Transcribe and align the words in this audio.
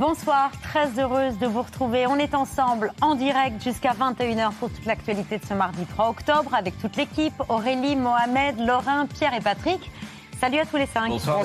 Bonsoir, 0.00 0.50
très 0.62 0.98
heureuse 0.98 1.36
de 1.36 1.46
vous 1.46 1.60
retrouver. 1.60 2.06
On 2.06 2.16
est 2.16 2.34
ensemble 2.34 2.90
en 3.02 3.16
direct 3.16 3.62
jusqu'à 3.62 3.92
21h 3.92 4.50
pour 4.52 4.70
toute 4.70 4.86
l'actualité 4.86 5.36
de 5.36 5.44
ce 5.44 5.52
mardi 5.52 5.84
3 5.84 6.08
octobre 6.08 6.54
avec 6.54 6.78
toute 6.78 6.96
l'équipe, 6.96 7.34
Aurélie, 7.50 7.96
Mohamed, 7.96 8.58
Laurin, 8.60 9.04
Pierre 9.04 9.34
et 9.34 9.42
Patrick. 9.42 9.90
Salut 10.40 10.58
à 10.58 10.64
tous 10.64 10.78
les 10.78 10.86
cinq. 10.86 11.10
Bonsoir, 11.10 11.44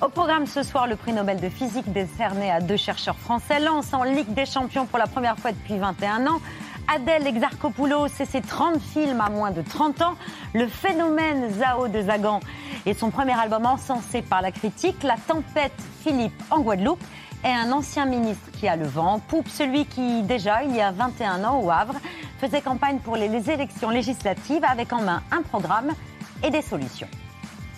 Au 0.00 0.08
programme 0.08 0.48
ce 0.48 0.64
soir, 0.64 0.88
le 0.88 0.96
prix 0.96 1.12
Nobel 1.12 1.38
de 1.38 1.48
physique 1.48 1.92
décerné 1.92 2.50
à 2.50 2.60
deux 2.60 2.76
chercheurs 2.76 3.16
français, 3.16 3.60
lance 3.60 3.94
en 3.94 4.02
Ligue 4.02 4.34
des 4.34 4.44
Champions 4.44 4.86
pour 4.86 4.98
la 4.98 5.06
première 5.06 5.38
fois 5.38 5.52
depuis 5.52 5.78
21 5.78 6.26
ans. 6.26 6.40
Adèle 6.92 7.24
Exarchopoulos 7.26 8.06
et 8.18 8.24
ses 8.24 8.40
30 8.40 8.80
films 8.80 9.20
à 9.20 9.28
moins 9.28 9.52
de 9.52 9.62
30 9.62 10.02
ans, 10.02 10.14
le 10.54 10.66
phénomène 10.66 11.52
Zao 11.52 11.86
de 11.86 12.00
Zagan 12.00 12.40
et 12.86 12.94
son 12.94 13.10
premier 13.10 13.38
album 13.38 13.66
encensé 13.66 14.22
par 14.22 14.42
la 14.42 14.50
critique, 14.50 15.04
La 15.04 15.16
tempête 15.16 15.78
Philippe 16.02 16.42
en 16.50 16.60
Guadeloupe 16.60 17.04
est 17.44 17.52
un 17.52 17.72
ancien 17.72 18.06
ministre 18.06 18.50
qui 18.52 18.68
a 18.68 18.76
le 18.76 18.86
vent 18.86 19.14
en 19.14 19.18
poupe, 19.18 19.48
celui 19.48 19.84
qui, 19.86 20.22
déjà, 20.22 20.62
il 20.64 20.74
y 20.74 20.80
a 20.80 20.90
21 20.92 21.44
ans 21.44 21.60
au 21.60 21.70
Havre, 21.70 21.94
faisait 22.40 22.60
campagne 22.60 22.98
pour 22.98 23.16
les 23.16 23.50
élections 23.50 23.90
législatives 23.90 24.64
avec 24.64 24.92
en 24.92 25.02
main 25.02 25.22
un 25.30 25.42
programme 25.42 25.92
et 26.44 26.50
des 26.50 26.62
solutions. 26.62 27.08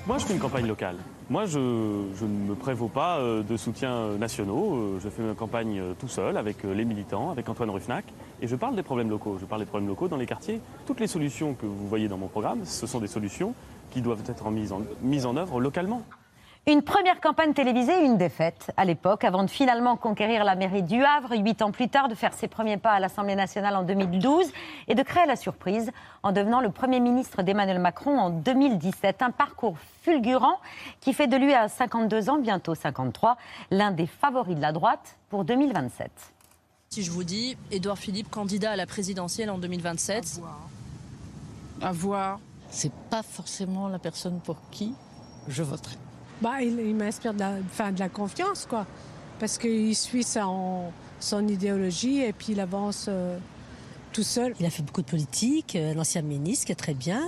Moi, 0.07 0.19
je 0.19 0.25
fais 0.25 0.33
une 0.33 0.41
campagne 0.41 0.67
locale. 0.67 0.97
Moi, 1.29 1.47
je, 1.47 1.59
ne 1.59 2.49
me 2.49 2.55
prévaux 2.55 2.89
pas 2.89 3.19
euh, 3.19 3.45
de 3.45 3.57
soutiens 3.57 4.17
nationaux. 4.19 4.75
Euh, 4.75 5.01
je 5.01 5.09
fais 5.09 5.23
ma 5.23 5.35
campagne 5.35 5.79
euh, 5.79 5.93
tout 5.97 6.09
seul, 6.09 6.37
avec 6.37 6.65
les 6.65 6.85
militants, 6.85 7.31
avec 7.31 7.49
Antoine 7.49 7.71
Ruffnac. 7.71 8.05
Et 8.43 8.49
je 8.49 8.57
parle 8.57 8.75
des 8.75 8.83
problèmes 8.83 9.11
locaux. 9.11 9.39
Je 9.41 9.45
parle 9.45 9.61
des 9.61 9.67
problèmes 9.67 9.89
locaux 9.89 10.09
dans 10.09 10.17
les 10.17 10.27
quartiers. 10.27 10.61
Toutes 10.87 10.99
les 10.99 11.07
solutions 11.07 11.55
que 11.55 11.67
vous 11.67 11.87
voyez 11.87 12.09
dans 12.09 12.19
mon 12.19 12.27
programme, 12.27 12.65
ce 12.65 12.87
sont 12.87 12.99
des 12.99 13.07
solutions 13.07 13.55
qui 13.93 14.01
doivent 14.01 14.25
être 14.27 14.51
mises 15.03 15.27
en 15.27 15.37
œuvre 15.37 15.61
localement. 15.61 16.03
Une 16.71 16.83
première 16.83 17.21
campagne 17.21 17.53
télévisée, 17.53 18.05
une 18.05 18.17
défaite 18.17 18.71
à 18.77 18.85
l'époque, 18.85 19.25
avant 19.25 19.43
de 19.43 19.51
finalement 19.51 19.97
conquérir 19.97 20.45
la 20.45 20.55
mairie 20.55 20.85
du 20.85 21.03
Havre, 21.03 21.37
huit 21.37 21.63
ans 21.63 21.73
plus 21.73 21.89
tard, 21.89 22.07
de 22.07 22.15
faire 22.15 22.33
ses 22.33 22.47
premiers 22.47 22.77
pas 22.77 22.93
à 22.93 23.01
l'Assemblée 23.01 23.35
nationale 23.35 23.75
en 23.75 23.83
2012 23.83 24.47
et 24.87 24.95
de 24.95 25.03
créer 25.03 25.27
la 25.27 25.35
surprise 25.35 25.91
en 26.23 26.31
devenant 26.31 26.61
le 26.61 26.71
Premier 26.71 27.01
ministre 27.01 27.43
d'Emmanuel 27.43 27.81
Macron 27.81 28.17
en 28.17 28.31
2017. 28.31 29.21
Un 29.21 29.33
parcours 29.33 29.79
fulgurant 30.03 30.61
qui 31.01 31.13
fait 31.13 31.27
de 31.27 31.37
lui 31.37 31.53
à 31.55 31.67
52 31.67 32.31
ans, 32.31 32.39
bientôt 32.39 32.77
53, 32.77 33.37
l'un 33.73 33.91
des 33.91 34.07
favoris 34.07 34.55
de 34.55 34.63
la 34.63 34.71
droite 34.71 35.17
pour 35.29 35.45
2027. 35.45 36.09
Si 36.91 37.03
je 37.03 37.11
vous 37.11 37.25
dis 37.25 37.57
Édouard 37.73 37.99
Philippe, 37.99 38.31
candidat 38.31 38.71
à 38.71 38.77
la 38.77 38.87
présidentielle 38.87 39.51
en 39.51 39.59
2027. 39.59 40.41
À 41.83 41.91
voir. 41.91 42.39
C'est 42.69 42.93
pas 43.11 43.25
forcément 43.25 43.89
la 43.89 43.99
personne 43.99 44.39
pour 44.39 44.59
qui 44.71 44.95
je 45.49 45.65
voterai. 45.65 45.97
Bah, 46.41 46.63
il, 46.63 46.95
m'inspire 46.95 47.35
de 47.35 47.41
la, 47.41 47.93
de 47.93 47.99
la 47.99 48.09
confiance, 48.09 48.67
quoi. 48.69 48.87
Parce 49.39 49.59
qu'il 49.59 49.95
suit 49.95 50.23
son, 50.23 50.91
son 51.19 51.47
idéologie 51.47 52.23
et 52.23 52.33
puis 52.33 52.53
il 52.53 52.61
avance 52.61 53.07
euh, 53.09 53.39
tout 54.13 54.23
seul. 54.23 54.55
Il 54.59 54.67
a 54.67 54.71
fait 54.71 54.83
beaucoup 54.83 55.03
de 55.03 55.11
politique, 55.11 55.77
euh, 55.77 55.95
l'ancien 55.95 56.23
ministre, 56.23 56.67
qui 56.67 56.73
est 56.73 56.77
très 56.77 56.95
bien. 56.95 57.23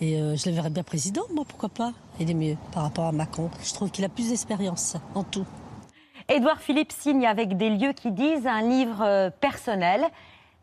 Et 0.00 0.20
euh, 0.20 0.36
je 0.36 0.48
le 0.48 0.54
verrais 0.54 0.70
bien 0.70 0.82
président, 0.82 1.22
moi, 1.34 1.44
pourquoi 1.46 1.68
pas 1.68 1.92
Il 2.20 2.30
est 2.30 2.34
mieux 2.34 2.56
par 2.72 2.84
rapport 2.84 3.04
à 3.04 3.12
Macron. 3.12 3.50
Je 3.62 3.72
trouve 3.74 3.90
qu'il 3.90 4.04
a 4.04 4.08
plus 4.08 4.30
d'expérience 4.30 4.96
en 5.14 5.24
tout. 5.24 5.46
Édouard 6.28 6.60
Philippe 6.60 6.92
signe 6.92 7.26
avec 7.26 7.56
des 7.58 7.68
lieux 7.68 7.92
qui 7.92 8.10
disent 8.10 8.46
un 8.46 8.62
livre 8.62 9.30
personnel, 9.40 10.06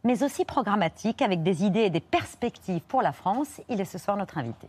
mais 0.04 0.24
aussi 0.24 0.44
programmatique, 0.44 1.22
avec 1.22 1.44
des 1.44 1.64
idées 1.64 1.82
et 1.82 1.90
des 1.92 2.00
perspectives 2.00 2.82
pour 2.88 3.04
la 3.04 3.12
France. 3.12 3.62
Il 3.70 3.80
est 3.80 3.86
ce 3.86 4.00
soir 4.00 4.18
notre 4.18 4.40
invité. 4.40 4.68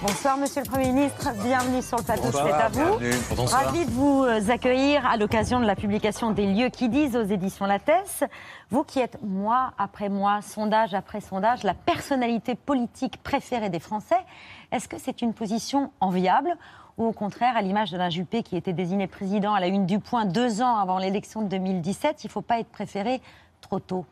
Bonsoir 0.00 0.36
Monsieur 0.38 0.62
le 0.62 0.70
Premier 0.70 0.92
ministre, 0.92 1.28
bienvenue 1.42 1.82
sur 1.82 1.98
le 1.98 2.04
plateau, 2.04 2.30
c'est 2.30 2.38
à 2.38 2.68
vous. 2.68 3.46
Ravi 3.46 3.84
de 3.84 3.90
vous 3.90 4.22
euh, 4.22 4.48
accueillir 4.48 5.04
à 5.04 5.16
l'occasion 5.16 5.58
de 5.58 5.66
la 5.66 5.74
publication 5.74 6.30
des 6.30 6.46
lieux 6.46 6.68
qui 6.68 6.88
disent 6.88 7.16
aux 7.16 7.24
éditions 7.24 7.66
Lattès. 7.66 8.22
Vous 8.70 8.84
qui 8.84 9.00
êtes 9.00 9.20
mois 9.22 9.72
après 9.76 10.08
mois, 10.08 10.40
sondage 10.40 10.94
après 10.94 11.20
sondage, 11.20 11.64
la 11.64 11.74
personnalité 11.74 12.54
politique 12.54 13.20
préférée 13.24 13.70
des 13.70 13.80
Français, 13.80 14.18
est-ce 14.70 14.86
que 14.86 14.98
c'est 15.00 15.20
une 15.20 15.34
position 15.34 15.90
enviable 15.98 16.56
ou 16.96 17.06
au 17.06 17.12
contraire, 17.12 17.56
à 17.56 17.62
l'image 17.62 17.90
de 17.90 17.96
la 17.96 18.10
Juppé 18.10 18.44
qui 18.44 18.56
était 18.56 18.72
désigné 18.72 19.08
président 19.08 19.54
à 19.54 19.60
la 19.60 19.66
une 19.66 19.86
du 19.86 19.98
point 19.98 20.26
deux 20.26 20.62
ans 20.62 20.76
avant 20.76 20.98
l'élection 20.98 21.42
de 21.42 21.48
2017, 21.48 22.22
il 22.22 22.26
ne 22.26 22.30
faut 22.32 22.42
pas 22.42 22.60
être 22.60 22.70
préféré 22.70 23.20
trop 23.60 23.80
tôt? 23.80 24.04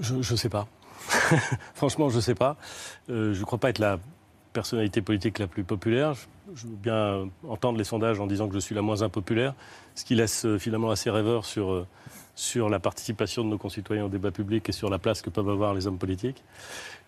Je 0.00 0.14
ne 0.14 0.22
sais 0.22 0.48
pas. 0.48 0.66
Franchement, 1.74 2.10
je 2.10 2.16
ne 2.16 2.20
sais 2.20 2.34
pas. 2.34 2.56
Euh, 3.10 3.34
je 3.34 3.40
ne 3.40 3.44
crois 3.44 3.58
pas 3.58 3.70
être 3.70 3.78
la 3.78 3.98
personnalité 4.52 5.02
politique 5.02 5.38
la 5.38 5.46
plus 5.46 5.64
populaire. 5.64 6.14
Je, 6.54 6.66
veux 6.66 6.76
bien 6.76 7.28
entendre 7.48 7.78
les 7.78 7.84
sondages 7.84 8.20
en 8.20 8.26
disant 8.26 8.48
que 8.48 8.54
je 8.54 8.58
suis 8.58 8.74
la 8.74 8.82
moins 8.82 9.02
impopulaire, 9.02 9.54
ce 9.94 10.04
qui 10.04 10.14
laisse 10.14 10.44
euh, 10.44 10.58
finalement 10.58 10.90
assez 10.90 11.10
rêveur 11.10 11.44
sur, 11.44 11.70
euh, 11.70 11.86
sur 12.38 12.68
la 12.68 12.78
participation 12.78 13.42
de 13.42 13.48
nos 13.48 13.58
concitoyens 13.58 14.04
au 14.04 14.08
débat 14.08 14.30
public 14.30 14.68
et 14.68 14.72
sur 14.72 14.88
la 14.88 15.00
place 15.00 15.22
que 15.22 15.28
peuvent 15.28 15.48
avoir 15.48 15.74
les 15.74 15.88
hommes 15.88 15.98
politiques. 15.98 16.44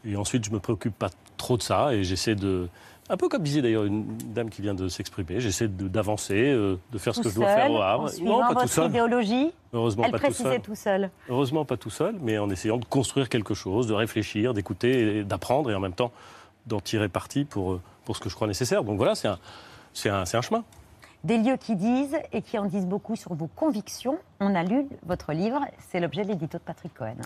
Et 0.04 0.16
ensuite, 0.16 0.44
je 0.44 0.50
ne 0.50 0.56
me 0.56 0.60
préoccupe 0.60 0.98
pas 0.98 1.10
trop 1.36 1.56
de 1.56 1.62
ça 1.62 1.94
et 1.94 2.02
j'essaie 2.02 2.34
de, 2.34 2.68
un 3.08 3.16
peu 3.16 3.28
comme 3.28 3.44
disait 3.44 3.62
d'ailleurs 3.62 3.84
une 3.84 4.16
dame 4.34 4.50
qui 4.50 4.60
vient 4.60 4.74
de 4.74 4.88
s'exprimer, 4.88 5.38
j'essaie 5.38 5.68
d'avancer, 5.68 6.52
de 6.52 6.98
faire 6.98 7.14
ce 7.14 7.20
que 7.20 7.28
je 7.28 7.36
dois 7.36 7.46
faire 7.46 7.70
au 7.70 7.80
Havre. 7.80 8.10
Non, 8.22 8.40
pas 8.40 8.62
tout 8.62 8.68
seul. 8.68 8.88
idéologie 8.88 9.52
Heureusement 9.72 10.02
Elle 10.06 10.10
pas 10.10 10.18
tout 10.18 10.32
seul. 10.32 10.60
tout 10.60 10.74
seul. 10.74 11.10
Heureusement 11.28 11.64
pas 11.64 11.76
tout 11.76 11.90
seul, 11.90 12.16
mais 12.20 12.36
en 12.38 12.50
essayant 12.50 12.78
de 12.78 12.84
construire 12.84 13.28
quelque 13.28 13.54
chose, 13.54 13.86
de 13.86 13.94
réfléchir, 13.94 14.52
d'écouter, 14.52 15.22
d'apprendre 15.22 15.70
et 15.70 15.76
en 15.76 15.80
même 15.80 15.92
temps 15.94 16.10
d'en 16.66 16.80
tirer 16.80 17.08
parti 17.08 17.44
pour, 17.44 17.74
euh, 17.74 17.80
pour 18.04 18.16
ce 18.16 18.20
que 18.20 18.28
je 18.28 18.34
crois 18.34 18.48
nécessaire. 18.48 18.82
Donc 18.82 18.96
voilà, 18.96 19.14
c'est 19.14 19.28
un, 19.28 19.38
un, 20.06 20.22
un 20.22 20.42
chemin. 20.42 20.64
Des 21.22 21.36
lieux 21.36 21.56
qui 21.58 21.76
disent 21.76 22.16
et 22.32 22.40
qui 22.40 22.58
en 22.58 22.64
disent 22.64 22.86
beaucoup 22.86 23.14
sur 23.14 23.34
vos 23.34 23.46
convictions. 23.46 24.18
On 24.40 24.54
a 24.54 24.62
lu 24.62 24.88
votre 25.04 25.32
livre, 25.32 25.60
c'est 25.90 26.00
l'objet 26.00 26.22
de 26.24 26.28
l'édito 26.28 26.56
de 26.56 26.62
Patrick 26.62 26.94
Cohen. 26.94 27.16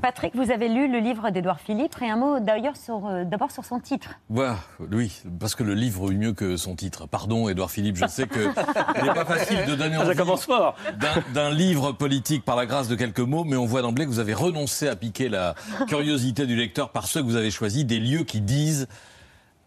Patrick, 0.00 0.34
vous 0.34 0.50
avez 0.50 0.68
lu 0.68 0.90
le 0.90 0.98
livre 0.98 1.30
d'Edouard 1.30 1.60
Philippe 1.60 1.94
et 2.00 2.08
un 2.08 2.16
mot 2.16 2.40
d'ailleurs 2.40 2.74
euh, 2.88 3.24
d'abord 3.24 3.50
sur 3.50 3.66
son 3.66 3.80
titre. 3.80 4.18
Voilà, 4.30 4.56
oui, 4.92 5.12
parce 5.38 5.54
que 5.54 5.62
le 5.62 5.74
livre 5.74 6.10
est 6.10 6.14
mieux 6.14 6.32
que 6.32 6.56
son 6.56 6.74
titre. 6.74 7.06
Pardon, 7.06 7.50
Édouard 7.50 7.70
Philippe, 7.70 7.96
je 7.96 8.06
sais 8.06 8.26
que 8.26 8.38
n'est 9.04 9.14
pas 9.14 9.26
facile 9.26 9.66
de 9.66 9.74
donner 9.74 9.98
envie 9.98 10.16
d'un 11.34 11.50
livre 11.50 11.92
politique 11.92 12.44
par 12.44 12.56
la 12.56 12.64
grâce 12.64 12.88
de 12.88 12.94
quelques 12.94 13.20
mots, 13.20 13.44
mais 13.44 13.56
on 13.56 13.66
voit 13.66 13.82
d'emblée 13.82 14.06
que 14.06 14.10
vous 14.10 14.20
avez 14.20 14.34
renoncé 14.34 14.88
à 14.88 14.96
piquer 14.96 15.28
la 15.28 15.54
curiosité 15.86 16.46
du 16.46 16.56
lecteur 16.56 16.90
par 16.90 17.06
ceux 17.06 17.20
que 17.20 17.26
vous 17.26 17.36
avez 17.36 17.50
choisis, 17.50 17.84
des 17.84 17.98
lieux 17.98 18.24
qui 18.24 18.40
disent 18.40 18.88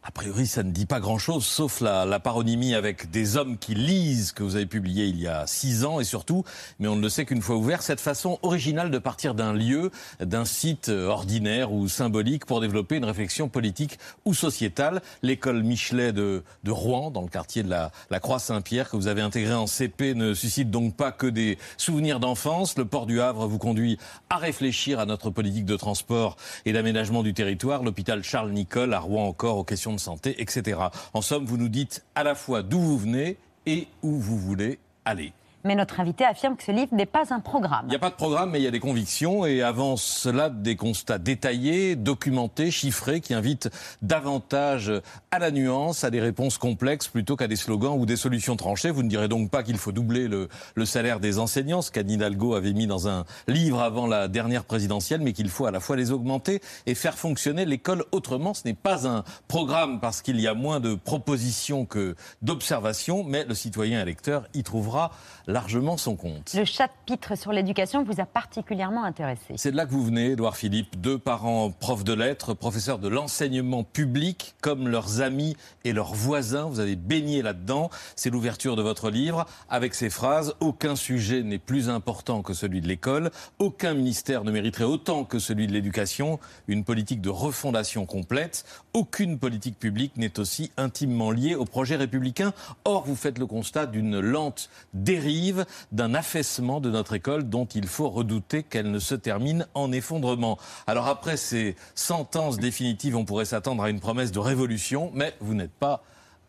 a 0.06 0.12
priori, 0.12 0.48
ça 0.48 0.64
ne 0.64 0.72
dit 0.72 0.86
pas 0.86 1.00
grand-chose, 1.00 1.46
sauf 1.46 1.80
la, 1.80 2.04
la, 2.06 2.20
paronymie 2.20 2.76
avec 2.76 3.10
des 3.10 3.38
hommes 3.38 3.58
qui 3.58 3.74
lisent 3.74 4.34
que 4.34 4.44
vous 4.44 4.58
avez 4.58 4.66
publié 4.66 5.06
il 5.06 5.18
y 5.18 5.28
a 5.28 5.48
six 5.48 5.86
ans, 5.86 6.02
et 6.02 6.04
surtout, 6.04 6.44
mais 6.80 6.90
on 6.90 6.98
ne 6.98 7.02
le 7.02 7.08
sait 7.08 7.24
qu'une 7.24 7.42
fois 7.42 7.56
ouvert, 7.56 7.82
cette 7.82 8.02
façon 8.02 8.38
originale 8.42 8.92
de 8.92 8.98
partir 8.98 9.34
d'un 9.34 9.54
lieu, 9.54 9.92
d'un 10.20 10.44
site 10.44 10.90
ordinaire 10.90 11.72
ou 11.72 11.88
symbolique 11.88 12.46
pour 12.46 12.60
développer 12.60 12.98
une 12.98 13.06
réflexion 13.06 13.48
politique 13.48 13.98
ou 14.26 14.34
sociétale. 14.34 15.02
L'école 15.22 15.64
Michelet 15.64 16.12
de, 16.12 16.44
de, 16.66 16.72
Rouen, 16.72 17.10
dans 17.10 17.22
le 17.22 17.30
quartier 17.30 17.64
de 17.64 17.70
la, 17.70 17.92
la 18.10 18.20
Croix-Saint-Pierre, 18.20 18.90
que 18.90 18.98
vous 18.98 19.08
avez 19.08 19.22
intégré 19.22 19.54
en 19.54 19.68
CP, 19.68 20.16
ne 20.16 20.34
suscite 20.34 20.70
donc 20.70 20.98
pas 20.98 21.14
que 21.14 21.28
des 21.28 21.58
souvenirs 21.78 22.20
d'enfance. 22.20 22.78
Le 22.78 22.86
port 22.86 23.06
du 23.06 23.22
Havre 23.22 23.48
vous 23.48 23.58
conduit 23.58 23.98
à 24.30 24.36
réfléchir 24.36 25.00
à 25.00 25.06
notre 25.06 25.30
politique 25.30 25.66
de 25.66 25.78
transport 25.78 26.36
et 26.66 26.74
d'aménagement 26.74 27.24
du 27.24 27.34
territoire. 27.34 27.84
L'hôpital 27.84 28.22
Charles 28.22 28.52
Nicolle 28.52 28.94
à 28.94 29.00
Rouen 29.00 29.28
encore 29.28 29.58
aux 29.58 29.64
questions 29.64 29.93
de 29.94 30.00
santé, 30.00 30.42
etc. 30.42 30.80
En 31.13 31.22
somme, 31.22 31.45
vous 31.45 31.57
nous 31.57 31.69
dites 31.69 32.04
à 32.16 32.24
la 32.24 32.36
fois 32.36 32.63
d'où 32.63 32.80
vous 32.80 32.98
venez 32.98 33.38
et 33.66 33.88
où 34.01 34.19
vous 34.19 34.38
voulez 34.38 34.80
aller. 35.06 35.34
Mais 35.65 35.75
notre 35.75 36.01
invité 36.01 36.25
affirme 36.25 36.57
que 36.57 36.63
ce 36.63 36.71
livre 36.71 36.94
n'est 36.94 37.06
pas 37.06 37.33
un 37.33 37.39
programme. 37.39 37.86
Il 37.86 37.89
n'y 37.92 37.95
a 37.95 38.00
pas 38.00 38.10
de 38.10 38.15
programme, 38.15 38.51
mais 38.51 38.60
il 38.60 38.63
y 38.63 38.68
a 38.68 38.71
des 38.71 38.81
convictions 38.81 39.45
et 39.45 39.62
avant 39.62 39.95
cela 39.95 40.50
des 40.50 40.75
constats 40.75 41.19
détaillés, 41.19 41.95
documentés, 41.95 42.69
chiffrés, 42.69 43.21
qui 43.21 43.33
invitent 43.33 43.69
davantage 44.01 44.92
à 45.31 45.39
la 45.39 45.51
nuance, 45.51 46.04
à 46.04 46.10
des 46.10 46.19
réponses 46.19 46.57
complexes 46.57 47.07
plutôt 47.07 47.38
qu'à 47.38 47.48
des 47.48 47.56
slogans 47.56 47.98
ou 47.98 48.06
des 48.06 48.18
solutions 48.18 48.57
tranchées. 48.57 48.92
Vous 48.92 49.04
ne 49.04 49.10
direz 49.10 49.30
donc 49.30 49.51
pas 49.51 49.63
qu'il 49.63 49.77
faut 49.77 49.94
doubler 49.94 50.27
le, 50.27 50.50
salaire 50.86 51.21
des 51.21 51.39
enseignants, 51.39 51.81
ce 51.81 51.92
qu'Anne 51.92 52.12
Hidalgo 52.12 52.56
avait 52.56 52.74
mis 52.74 52.86
dans 52.86 53.07
un 53.07 53.24
livre 53.48 53.81
avant 53.81 54.06
la 54.06 54.27
dernière 54.27 54.65
présidentielle, 54.65 55.21
mais 55.21 55.31
qu'il 55.31 55.48
faut 55.48 55.65
à 55.65 55.71
la 55.71 55.80
fois 55.80 55.95
les 55.95 56.12
augmenter 56.12 56.62
et 56.86 56.94
faire 56.94 57.18
fonctionner 57.18 57.63
l'école 57.63 58.04
autrement. 58.12 58.54
Ce 58.54 58.63
n'est 58.65 58.74
pas 58.74 59.07
un 59.07 59.24
programme 59.48 60.01
parce 60.01 60.21
qu'il 60.21 60.42
y 60.42 60.48
a 60.48 60.54
moins 60.54 60.81
de 60.81 60.95
propositions 60.95 61.86
que 61.86 62.15
d'observations, 62.42 63.24
mais 63.24 63.45
le 63.45 63.56
citoyen 63.56 64.01
électeur 64.01 64.44
y 64.54 64.63
trouvera 64.63 65.12
largement 65.54 65.98
son 65.98 66.16
compte. 66.16 66.52
Le 66.56 66.66
chapitre 66.66 67.38
sur 67.38 67.54
l'éducation 67.54 68.04
vous 68.04 68.20
a 68.20 68.26
particulièrement 68.26 69.04
intéressé. 69.04 69.54
C'est 69.56 69.72
de 69.72 69.78
là 69.78 69.86
que 69.86 69.92
vous 69.92 70.04
venez, 70.04 70.32
Édouard 70.32 70.58
Philippe, 70.58 71.00
deux 71.00 71.20
parents 71.20 71.70
profs 71.70 72.04
de 72.04 72.14
lettres, 72.14 72.56
professeurs 72.56 72.98
de 72.98 73.08
l'enseignement 73.08 73.84
public, 73.84 74.56
comme 74.62 74.88
leurs 74.88 75.22
amis 75.22 75.56
et 75.86 75.94
leurs 75.94 76.16
voisins. 76.16 76.64
Vous 76.66 76.80
avez 76.80 76.96
baigné 76.96 77.44
là-dedans. 77.44 77.92
C'est 78.16 78.32
l'ouverture 78.32 78.76
de 78.76 78.82
votre 78.82 79.12
livre 79.12 79.46
avec 79.70 79.94
ces 79.94 80.10
phrases 80.10 80.56
Aucun 80.60 80.96
sujet 80.96 81.44
n'est 81.44 81.60
plus 81.60 81.88
important 81.88 82.42
que 82.42 82.54
celui 82.54 82.82
de 82.82 82.88
l'école, 82.88 83.30
aucun 83.60 83.94
ministère 83.94 84.44
ne 84.44 84.52
mériterait 84.52 84.86
autant 84.86 85.24
que 85.24 85.38
celui 85.38 85.68
de 85.68 85.74
l'éducation, 85.74 86.40
une 86.68 86.84
politique 86.84 87.22
de 87.22 87.30
refondation 87.30 88.08
complète. 88.08 88.66
Aucune 88.94 89.38
politique 89.38 89.78
publique 89.78 90.18
n'est 90.18 90.40
aussi 90.40 90.72
intimement 90.78 91.30
liée 91.30 91.54
au 91.54 91.66
projet 91.66 91.96
républicain. 91.96 92.54
Or, 92.86 93.04
vous 93.06 93.16
faites 93.16 93.38
le 93.38 93.46
constat 93.46 93.86
d'une 93.86 94.20
lente 94.20 94.70
dérive 94.96 95.43
d'un 95.92 96.13
affaissement 96.13 96.80
de 96.80 96.90
notre 96.90 97.13
école 97.13 97.50
dont 97.50 97.66
il 97.66 97.88
faut 97.88 98.10
redouter 98.10 98.63
qu'elle 98.63 98.92
ne 98.92 99.00
se 99.00 99.16
termine 99.16 99.68
en 99.74 99.92
effondrement. 99.92 100.57
Alors 100.88 101.07
après 101.07 101.38
ces 101.38 101.75
sentences 101.95 102.57
définitives, 102.57 103.16
on 103.16 103.25
pourrait 103.25 103.45
s'attendre 103.45 103.84
à 103.84 103.90
une 103.90 104.00
promesse 104.00 104.31
de 104.31 104.40
révolution, 104.40 105.12
mais 105.13 105.34
vous 105.40 105.54
n'êtes 105.54 105.72
pas 105.72 106.04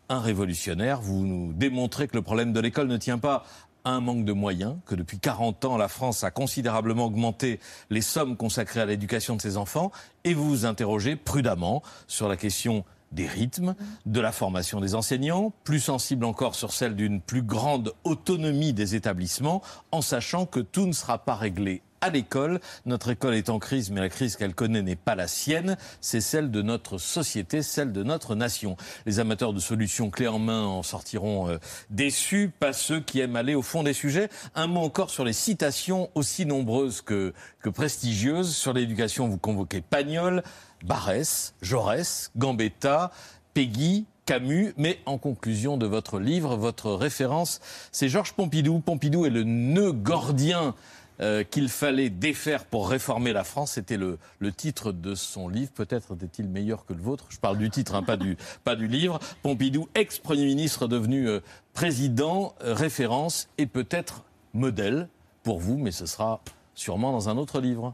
un 0.09 0.19
révolutionnaire. 0.19 1.01
Vous 1.01 1.25
nous 1.25 1.53
démontrez 1.53 2.07
que 2.07 2.15
le 2.15 2.21
problème 2.21 2.53
de 2.53 2.59
l'école 2.59 2.87
ne 2.87 2.97
tient 2.97 3.17
pas 3.17 3.45
à 3.83 3.91
un 3.91 4.01
manque 4.01 4.25
de 4.25 4.33
moyens, 4.33 4.77
que 4.85 4.95
depuis 4.95 5.19
40 5.19 5.65
ans, 5.65 5.77
la 5.77 5.87
France 5.87 6.23
a 6.23 6.31
considérablement 6.31 7.05
augmenté 7.05 7.59
les 7.91 8.01
sommes 8.01 8.35
consacrées 8.35 8.81
à 8.81 8.85
l'éducation 8.85 9.35
de 9.35 9.41
ses 9.41 9.57
enfants, 9.57 9.91
et 10.23 10.33
vous 10.33 10.49
vous 10.49 10.65
interrogez 10.65 11.15
prudemment 11.15 11.83
sur 12.07 12.27
la 12.27 12.35
question 12.35 12.83
des 13.11 13.27
rythmes, 13.27 13.75
de 14.05 14.19
la 14.19 14.31
formation 14.31 14.79
des 14.81 14.95
enseignants, 14.95 15.53
plus 15.63 15.79
sensible 15.79 16.25
encore 16.25 16.55
sur 16.55 16.73
celle 16.73 16.95
d'une 16.95 17.21
plus 17.21 17.43
grande 17.43 17.93
autonomie 18.03 18.73
des 18.73 18.95
établissements, 18.95 19.61
en 19.91 20.01
sachant 20.01 20.45
que 20.45 20.59
tout 20.59 20.85
ne 20.85 20.93
sera 20.93 21.19
pas 21.19 21.35
réglé 21.35 21.81
à 22.05 22.09
l'école. 22.09 22.59
Notre 22.85 23.09
école 23.09 23.33
est 23.33 23.49
en 23.49 23.57
crise, 23.57 23.89
mais 23.89 23.99
la 23.99 24.09
crise 24.09 24.35
qu'elle 24.35 24.53
connaît 24.53 24.83
n'est 24.83 24.95
pas 24.95 25.15
la 25.15 25.27
sienne, 25.27 25.75
c'est 26.01 26.21
celle 26.21 26.51
de 26.51 26.61
notre 26.61 26.99
société, 26.99 27.63
celle 27.63 27.91
de 27.91 28.03
notre 28.03 28.35
nation. 28.35 28.77
Les 29.07 29.19
amateurs 29.19 29.53
de 29.53 29.59
solutions 29.59 30.11
clés 30.11 30.27
en 30.27 30.37
main 30.37 30.63
en 30.63 30.83
sortiront 30.83 31.49
euh, 31.49 31.57
déçus, 31.89 32.51
pas 32.59 32.73
ceux 32.73 32.99
qui 32.99 33.21
aiment 33.21 33.35
aller 33.35 33.55
au 33.55 33.63
fond 33.63 33.81
des 33.81 33.93
sujets. 33.93 34.29
Un 34.53 34.67
mot 34.67 34.81
encore 34.81 35.09
sur 35.09 35.25
les 35.25 35.33
citations 35.33 36.09
aussi 36.13 36.45
nombreuses 36.45 37.01
que, 37.01 37.33
que 37.61 37.69
prestigieuses. 37.69 38.55
Sur 38.55 38.73
l'éducation, 38.73 39.27
vous 39.27 39.39
convoquez 39.39 39.81
Pagnol, 39.81 40.43
Barès, 40.85 41.55
Jaurès, 41.63 42.31
Gambetta, 42.37 43.09
Peggy, 43.55 44.05
Camus, 44.25 44.73
mais 44.77 44.99
en 45.07 45.17
conclusion 45.17 45.77
de 45.77 45.87
votre 45.87 46.19
livre, 46.19 46.55
votre 46.55 46.91
référence, 46.91 47.61
c'est 47.91 48.09
Georges 48.09 48.33
Pompidou. 48.33 48.79
Pompidou 48.79 49.25
est 49.25 49.31
le 49.31 49.43
nœud 49.43 49.91
gordien 49.91 50.75
euh, 51.21 51.43
qu'il 51.43 51.69
fallait 51.69 52.09
défaire 52.09 52.65
pour 52.65 52.89
réformer 52.89 53.33
la 53.33 53.43
France. 53.43 53.73
C'était 53.73 53.97
le, 53.97 54.17
titre 54.51 54.91
de 54.91 55.15
son 55.15 55.47
livre. 55.47 55.71
Peut-être 55.71 56.13
était-il 56.15 56.47
meilleur 56.47 56.85
que 56.85 56.93
le 56.93 57.01
vôtre. 57.01 57.27
Je 57.29 57.39
parle 57.39 57.57
du 57.57 57.69
titre, 57.69 57.95
hein, 57.95 58.03
pas, 58.03 58.17
du, 58.17 58.37
pas 58.63 58.75
du 58.75 58.87
livre. 58.87 59.19
Pompidou, 59.41 59.87
ex-premier 59.95 60.45
ministre 60.45 60.87
devenu 60.87 61.27
euh, 61.27 61.39
président, 61.73 62.55
euh, 62.63 62.73
référence 62.73 63.47
et 63.57 63.65
peut-être 63.65 64.23
modèle 64.53 65.09
pour 65.43 65.59
vous, 65.59 65.77
mais 65.77 65.91
ce 65.91 66.05
sera 66.05 66.41
sûrement 66.73 67.11
dans 67.11 67.29
un 67.29 67.37
autre 67.37 67.59
livre. 67.59 67.93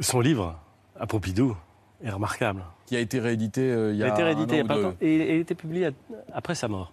Son 0.00 0.20
livre 0.20 0.58
à 0.98 1.06
Pompidou 1.06 1.56
est 2.02 2.10
remarquable. 2.10 2.64
Qui 2.86 2.96
a 2.96 3.00
été 3.00 3.20
réédité 3.20 3.70
euh, 3.70 3.92
il 3.92 3.98
y 3.98 4.02
a, 4.02 4.06
il 4.06 4.10
a 4.10 4.14
été 4.14 4.22
réédité 4.22 4.56
il 4.56 4.56
n'y 4.56 4.60
a 4.60 4.64
pas 4.64 4.76
longtemps. 4.76 4.96
Et 5.00 5.14
il 5.14 5.20
a 5.22 5.34
été 5.34 5.54
publié 5.54 5.90
après 6.32 6.54
sa 6.54 6.68
mort. 6.68 6.92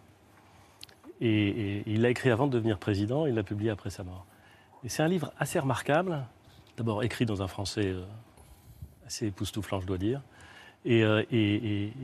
Et, 1.21 1.83
il 1.85 2.01
l'a 2.01 2.09
écrit 2.09 2.29
avant 2.29 2.47
de 2.47 2.53
devenir 2.53 2.77
président, 2.77 3.25
il 3.25 3.35
l'a 3.35 3.43
publié 3.43 3.69
après 3.69 3.89
sa 3.89 4.03
mort. 4.03 4.25
Et 4.83 4.89
c'est 4.89 5.03
un 5.03 5.07
livre 5.07 5.31
assez 5.37 5.59
remarquable, 5.59 6.25
d'abord 6.77 7.03
écrit 7.03 7.25
dans 7.25 7.41
un 7.41 7.47
français 7.47 7.87
euh, 7.87 8.03
assez 9.05 9.27
époustouflant, 9.27 9.81
je 9.81 9.87
dois 9.87 9.97
dire, 9.97 10.21
et, 10.85 11.03
euh, 11.03 11.23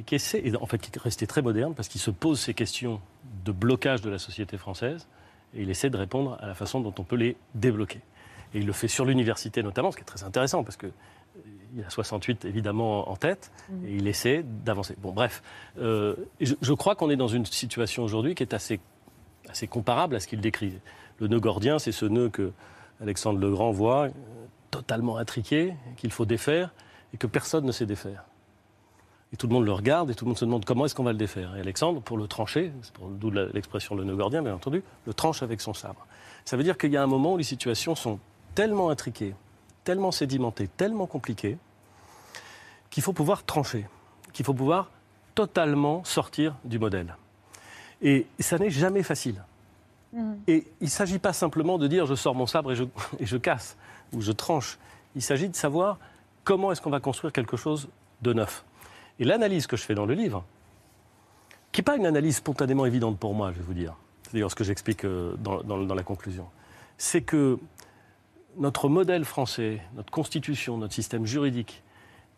qui 0.05 0.15
essaie, 0.15 0.53
en 0.59 0.65
fait, 0.65 0.79
qui 0.79 0.91
est 0.93 1.01
resté 1.01 1.27
très 1.27 1.41
moderne 1.41 1.73
parce 1.73 1.87
qu'il 1.87 2.01
se 2.01 2.11
pose 2.11 2.39
ces 2.39 2.53
questions 2.53 2.99
de 3.45 3.53
blocage 3.53 4.01
de 4.01 4.09
la 4.09 4.19
société 4.19 4.57
française 4.57 5.07
et 5.53 5.61
il 5.61 5.69
essaie 5.69 5.89
de 5.89 5.97
répondre 5.97 6.37
à 6.41 6.47
la 6.47 6.55
façon 6.55 6.81
dont 6.81 6.93
on 6.97 7.03
peut 7.03 7.15
les 7.15 7.37
débloquer. 7.53 8.01
Et 8.53 8.59
il 8.59 8.65
le 8.65 8.73
fait 8.73 8.89
sur 8.89 9.05
l'université 9.05 9.63
notamment, 9.63 9.91
ce 9.91 9.97
qui 9.97 10.01
est 10.01 10.05
très 10.05 10.23
intéressant 10.23 10.63
parce 10.63 10.75
que 10.75 10.87
il 11.75 11.83
a 11.83 11.89
68 11.89 12.45
évidemment 12.45 13.09
en 13.09 13.15
tête 13.15 13.51
mm. 13.69 13.85
et 13.85 13.95
il 13.95 14.07
essaie 14.07 14.43
d'avancer. 14.43 14.95
Bon, 15.01 15.11
bref, 15.11 15.41
euh, 15.79 16.15
je, 16.39 16.73
crois 16.73 16.95
qu'on 16.95 17.09
est 17.09 17.15
dans 17.15 17.27
une 17.27 17.45
situation 17.45 18.03
aujourd'hui 18.03 18.35
qui 18.35 18.43
est 18.43 18.53
assez, 18.53 18.79
assez 19.55 19.67
comparable 19.67 20.17
à 20.17 20.19
ce 20.19 20.27
qu'il 20.27 20.41
décrit. 20.41 20.73
Le 21.19 21.27
nœud 21.27 21.39
gordien, 21.39 21.79
c'est 21.79 21.93
ce 21.93 22.05
nœud 22.05 22.27
que 22.27 22.51
Alexandre 23.01 23.39
le 23.39 23.49
Grand 23.49 23.71
voit, 23.71 24.07
euh, 24.07 24.11
totalement 24.69 25.17
intriqué, 25.17 25.73
qu'il 25.95 26.11
faut 26.11 26.25
défaire 26.25 26.73
et 27.13 27.17
que 27.17 27.25
personne 27.25 27.65
ne 27.65 27.71
sait 27.71 27.85
défaire. 27.85 28.25
Et 29.31 29.37
tout 29.37 29.47
le 29.47 29.53
monde 29.53 29.65
le 29.65 29.71
regarde 29.71 30.11
et 30.11 30.15
tout 30.15 30.25
le 30.25 30.29
monde 30.29 30.37
se 30.37 30.43
demande 30.43 30.65
comment 30.65 30.85
est-ce 30.85 30.93
qu'on 30.93 31.05
va 31.05 31.13
le 31.13 31.17
défaire. 31.17 31.55
Et 31.55 31.61
Alexandre, 31.61 32.01
pour 32.01 32.17
le 32.17 32.27
trancher, 32.27 32.73
d'où 33.11 33.31
l'expression 33.31 33.95
le 33.95 34.03
nœud 34.03 34.15
gordien, 34.17 34.41
bien 34.41 34.53
entendu, 34.53 34.83
le 35.07 35.13
tranche 35.13 35.41
avec 35.41 35.61
son 35.61 35.73
sabre. 35.73 36.05
Ça 36.43 36.57
veut 36.57 36.63
dire 36.63 36.77
qu'il 36.77 36.91
y 36.91 36.97
a 36.97 37.03
un 37.03 37.07
moment 37.07 37.33
où 37.33 37.37
les 37.37 37.43
situations 37.43 37.95
sont 37.95 38.19
tellement 38.55 38.89
intriquées, 38.89 39.35
tellement 39.85 40.11
sédimentées, 40.11 40.67
tellement 40.67 41.07
compliquées, 41.07 41.57
qu'il 42.89 43.03
faut 43.03 43.13
pouvoir 43.13 43.45
trancher, 43.45 43.87
qu'il 44.33 44.45
faut 44.45 44.53
pouvoir 44.53 44.91
totalement 45.33 46.03
sortir 46.03 46.55
du 46.65 46.77
modèle. 46.77 47.15
Et 48.01 48.27
ça 48.39 48.57
n'est 48.57 48.69
jamais 48.69 49.03
facile. 49.03 49.41
Mm. 50.13 50.33
Et 50.47 50.67
il 50.81 50.85
ne 50.85 50.89
s'agit 50.89 51.19
pas 51.19 51.33
simplement 51.33 51.77
de 51.77 51.87
dire 51.87 52.05
je 52.05 52.15
sors 52.15 52.35
mon 52.35 52.47
sabre 52.47 52.71
et 52.71 52.75
je, 52.75 52.83
et 53.19 53.25
je 53.25 53.37
casse 53.37 53.77
ou 54.13 54.21
je 54.21 54.31
tranche. 54.31 54.77
Il 55.15 55.21
s'agit 55.21 55.49
de 55.49 55.55
savoir 55.55 55.97
comment 56.43 56.71
est-ce 56.71 56.81
qu'on 56.81 56.89
va 56.89 56.99
construire 56.99 57.33
quelque 57.33 57.57
chose 57.57 57.87
de 58.21 58.33
neuf. 58.33 58.63
Et 59.19 59.23
l'analyse 59.23 59.67
que 59.67 59.77
je 59.77 59.83
fais 59.83 59.95
dans 59.95 60.05
le 60.05 60.13
livre, 60.13 60.43
qui 61.71 61.81
n'est 61.81 61.85
pas 61.85 61.95
une 61.95 62.05
analyse 62.05 62.37
spontanément 62.37 62.85
évidente 62.85 63.17
pour 63.17 63.33
moi, 63.33 63.51
je 63.51 63.57
vais 63.57 63.63
vous 63.63 63.73
dire, 63.73 63.95
c'est 64.23 64.33
d'ailleurs 64.33 64.51
ce 64.51 64.55
que 64.55 64.63
j'explique 64.63 65.05
euh, 65.05 65.35
dans, 65.37 65.63
dans 65.63 65.95
la 65.95 66.03
conclusion, 66.03 66.47
c'est 66.97 67.21
que 67.21 67.57
notre 68.57 68.87
modèle 68.89 69.25
français, 69.25 69.81
notre 69.95 70.11
constitution, 70.11 70.77
notre 70.77 70.93
système 70.93 71.25
juridique 71.25 71.83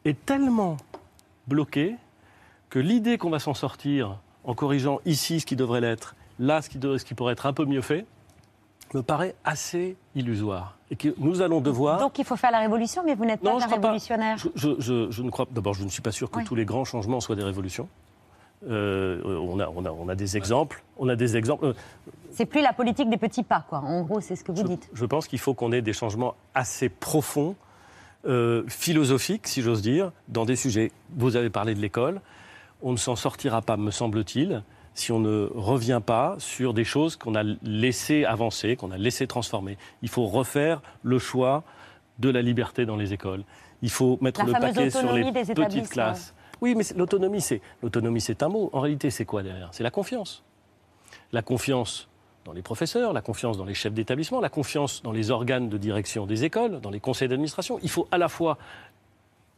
est 0.06 0.26
tellement 0.26 0.78
bloqué 1.48 1.96
que 2.70 2.80
l'idée 2.80 3.18
qu'on 3.18 3.30
va 3.30 3.40
s'en 3.40 3.54
sortir 3.54 4.20
en 4.48 4.56
corrigeant 4.56 5.00
ici 5.06 5.40
ce 5.40 5.46
qui 5.46 5.56
devrait 5.56 5.82
l'être, 5.82 6.16
là 6.40 6.64
ce 6.64 6.70
qui, 6.70 6.80
ce 6.82 7.06
qui 7.06 7.14
pourrait 7.14 7.34
être 7.34 7.46
un 7.46 7.54
peu 7.54 7.66
mieux 7.66 7.82
fait, 7.82 8.06
me 8.94 9.04
paraît 9.04 9.36
assez 9.44 9.98
illusoire. 10.16 10.78
Et 10.90 10.96
que 10.96 11.10
nous 11.18 11.42
allons 11.42 11.60
devoir. 11.60 12.00
Donc 12.00 12.18
il 12.18 12.26
faut 12.26 12.38
faire 12.38 12.52
la 12.52 12.60
révolution, 12.60 13.04
mais 13.06 13.14
vous 13.14 13.26
n'êtes 13.26 13.42
pas 13.42 13.52
un 13.52 13.68
révolutionnaire. 13.68 14.38
Je, 14.56 15.22
ne 15.22 15.30
crois. 15.30 15.46
D'abord, 15.52 15.74
je 15.74 15.84
ne 15.84 15.90
suis 15.90 16.02
pas 16.02 16.14
sûr 16.14 16.32
que 16.32 16.42
tous 16.44 16.56
les 16.56 16.66
grands 16.66 16.86
changements 16.86 17.20
soient 17.20 17.36
des 17.36 17.44
révolutions. 17.44 17.90
Euh, 18.68 19.22
on, 19.24 19.60
a, 19.60 19.68
on, 19.68 19.86
a, 19.86 19.92
on, 19.92 20.10
a, 20.10 20.16
des 20.16 20.36
exemples. 20.36 20.84
On 20.98 21.10
a 21.10 21.16
des 21.16 21.38
exemples. 21.38 21.66
Euh, 21.66 21.74
c'est 22.32 22.48
plus 22.48 22.62
la 22.62 22.74
politique 22.74 23.08
des 23.08 23.18
petits 23.18 23.44
pas, 23.44 23.64
quoi. 23.70 23.80
En 23.80 24.02
gros, 24.02 24.20
c'est 24.20 24.36
ce 24.36 24.44
que 24.44 24.52
vous 24.52 24.64
dites. 24.64 24.90
Je 24.94 25.06
pense 25.06 25.28
qu'il 25.28 25.38
faut 25.38 25.54
qu'on 25.54 25.72
ait 25.72 25.84
des 25.84 25.94
changements 25.94 26.34
assez 26.56 26.90
profonds, 26.90 27.56
euh, 28.26 28.64
philosophiques, 28.68 29.48
si 29.48 29.62
j'ose 29.62 29.84
dire, 29.84 30.12
dans 30.28 30.46
des 30.46 30.56
sujets. 30.56 30.92
Vous 31.16 31.36
avez 31.36 31.52
parlé 31.52 31.76
de 31.76 31.80
l'école. 31.80 32.20
On 32.82 32.92
ne 32.92 32.98
s'en 32.98 33.16
sortira 33.16 33.62
pas, 33.62 33.78
me 33.78 33.92
semble-t-il, 33.92 34.64
si 34.94 35.12
on 35.12 35.20
ne 35.20 35.50
revient 35.54 36.02
pas 36.06 36.36
sur 36.40 36.74
des 36.74 36.84
choses 36.84 37.16
qu'on 37.16 37.36
a 37.36 37.44
laissé 37.64 38.26
avancer, 38.26 38.76
qu'on 38.76 38.92
a 38.92 38.98
laissé 38.98 39.28
transformer. 39.28 39.78
Il 40.02 40.10
faut 40.10 40.26
refaire 40.26 40.82
le 41.04 41.20
choix 41.20 41.64
de 42.20 42.30
la 42.30 42.42
liberté 42.42 42.86
dans 42.86 42.96
les 42.96 43.14
écoles. 43.14 43.44
Il 43.82 43.92
faut 43.92 44.18
mettre 44.22 44.44
le 44.44 44.54
paquet 44.54 44.90
sur 44.90 45.14
les 45.14 45.32
petites 45.32 45.90
classes. 45.90 46.34
Oui, 46.62 46.74
mais 46.76 46.84
l'autonomie, 46.96 47.42
c'est 47.42 47.62
l'autonomie, 47.84 48.22
c'est 48.22 48.42
un 48.42 48.50
mot. 48.50 48.72
En 48.74 48.80
réalité, 48.80 49.12
c'est 49.12 49.26
quoi 49.26 49.44
derrière? 49.44 49.70
C'est 49.72 49.84
la 49.84 49.92
confiance. 49.92 50.44
La 51.32 51.44
confiance 51.44 52.10
dans 52.46 52.54
les 52.54 52.64
professeurs, 52.64 53.14
la 53.14 53.22
confiance 53.22 53.58
dans 53.58 53.66
les 53.66 53.74
chefs 53.74 53.94
d'établissement, 53.94 54.40
la 54.40 54.50
confiance 54.50 55.04
dans 55.04 55.12
les 55.12 55.30
organes 55.30 55.70
de 55.70 55.78
direction 55.78 56.26
des 56.26 56.46
écoles, 56.46 56.80
dans 56.80 56.90
les 56.90 57.00
conseils 57.00 57.28
d'administration. 57.28 57.78
Il 57.84 57.90
faut 57.90 58.08
à 58.10 58.18
la 58.18 58.30
fois 58.30 58.58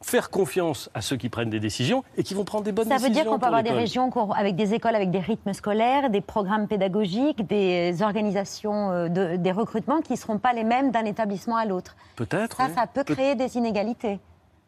faire 0.01 0.29
confiance 0.29 0.89
à 0.94 1.01
ceux 1.01 1.18
qui 1.18 1.29
prennent 1.29 1.50
des 1.50 1.60
décisions 1.60 2.03
et 2.18 2.24
qui 2.24 2.34
vont 2.34 2.46
prendre 2.46 2.63
des 2.63 2.72
bonnes 2.72 2.88
décisions. 2.88 3.01
Ça 3.01 3.08
veut 3.08 3.13
dire 3.13 3.25
qu'on 3.25 3.39
peut 3.39 3.46
avoir 3.46 3.63
des 3.63 3.72
régions 3.72 4.10
avec 4.32 4.56
des 4.56 4.74
écoles 4.74 4.96
avec 4.96 5.12
des 5.12 5.20
rythmes 5.20 5.53
scolaires, 5.53 6.10
des 6.10 6.22
programmes 6.22 6.68
pédagogiques, 6.68 7.46
des 7.48 8.01
organisations, 8.01 8.91
euh, 8.91 9.10
de, 9.10 9.36
des 9.36 9.51
recrutements 9.51 10.01
qui 10.01 10.13
ne 10.13 10.18
seront 10.18 10.38
pas 10.38 10.53
les 10.53 10.63
mêmes 10.63 10.91
d'un 10.91 11.06
établissement 11.06 11.58
à 11.58 11.65
l'autre. 11.65 11.96
Peut-être. 12.15 12.58
Ça, 12.58 12.70
ça 12.74 12.88
peut 12.88 13.03
créer 13.03 13.36
des 13.36 13.58
inégalités. 13.58 14.20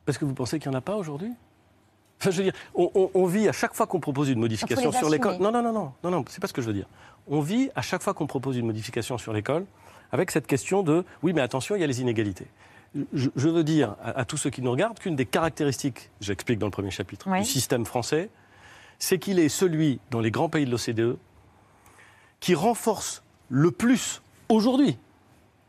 Parce 0.06 0.18
que 0.18 0.26
vous 0.26 0.34
pensez 0.34 0.60
qu'il 0.60 0.70
n'y 0.70 0.76
en 0.76 0.80
a 0.80 0.82
pas 0.82 0.96
aujourd'hui? 0.96 1.32
Enfin, 2.20 2.30
je 2.32 2.38
veux 2.38 2.44
dire, 2.44 2.54
on, 2.76 3.26
vit 3.26 3.48
à 3.48 3.52
chaque 3.52 3.74
fois 3.74 3.88
qu'on 3.88 4.00
propose 4.00 4.30
une 4.30 4.40
modification 4.40 4.92
sur 4.92 5.10
l'école. 5.10 5.38
Non, 5.40 5.52
non, 5.52 5.64
non, 5.64 5.74
non, 5.74 5.94
non, 6.04 6.12
non, 6.12 6.24
c'est 6.28 6.40
pas 6.40 6.48
ce 6.48 6.54
que 6.54 6.62
je 6.62 6.68
veux 6.68 6.74
dire. 6.74 6.86
On 7.28 7.42
vit 7.42 7.72
à 7.76 7.82
chaque 7.82 8.04
fois 8.04 8.14
qu'on 8.14 8.28
propose 8.28 8.58
une 8.58 8.68
modification 8.68 9.18
sur 9.18 9.34
l'école 9.34 9.66
avec 10.12 10.30
cette 10.30 10.46
question 10.46 10.84
de 10.84 11.04
oui, 11.24 11.34
mais 11.34 11.42
attention, 11.42 11.76
il 11.76 11.82
y 11.82 11.84
a 11.84 11.88
les 11.88 12.02
inégalités 12.02 12.48
je, 13.14 13.50
veux 13.50 13.64
dire 13.64 13.96
à, 14.04 14.26
tous 14.26 14.38
ceux 14.38 14.50
qui 14.50 14.62
nous 14.62 14.72
regardent 14.72 15.00
qu'une 15.00 15.16
des 15.16 15.26
caractéristiques, 15.26 16.10
j'explique 16.20 16.60
dans 16.60 16.68
le 16.68 16.72
premier 16.72 16.92
chapitre, 16.92 17.30
du 17.32 17.46
système 17.46 17.86
français, 17.86 18.30
c'est 19.00 19.18
qu'il 19.18 19.40
est 19.40 19.50
celui, 19.50 20.00
dans 20.12 20.20
les 20.20 20.32
grands 20.32 20.50
pays 20.50 20.66
de 20.66 20.72
l'OCDE, 20.72 21.18
qui 22.40 22.56
renforce 22.56 23.24
le 23.50 23.72
plus 23.72 24.22
aujourd'hui 24.50 24.98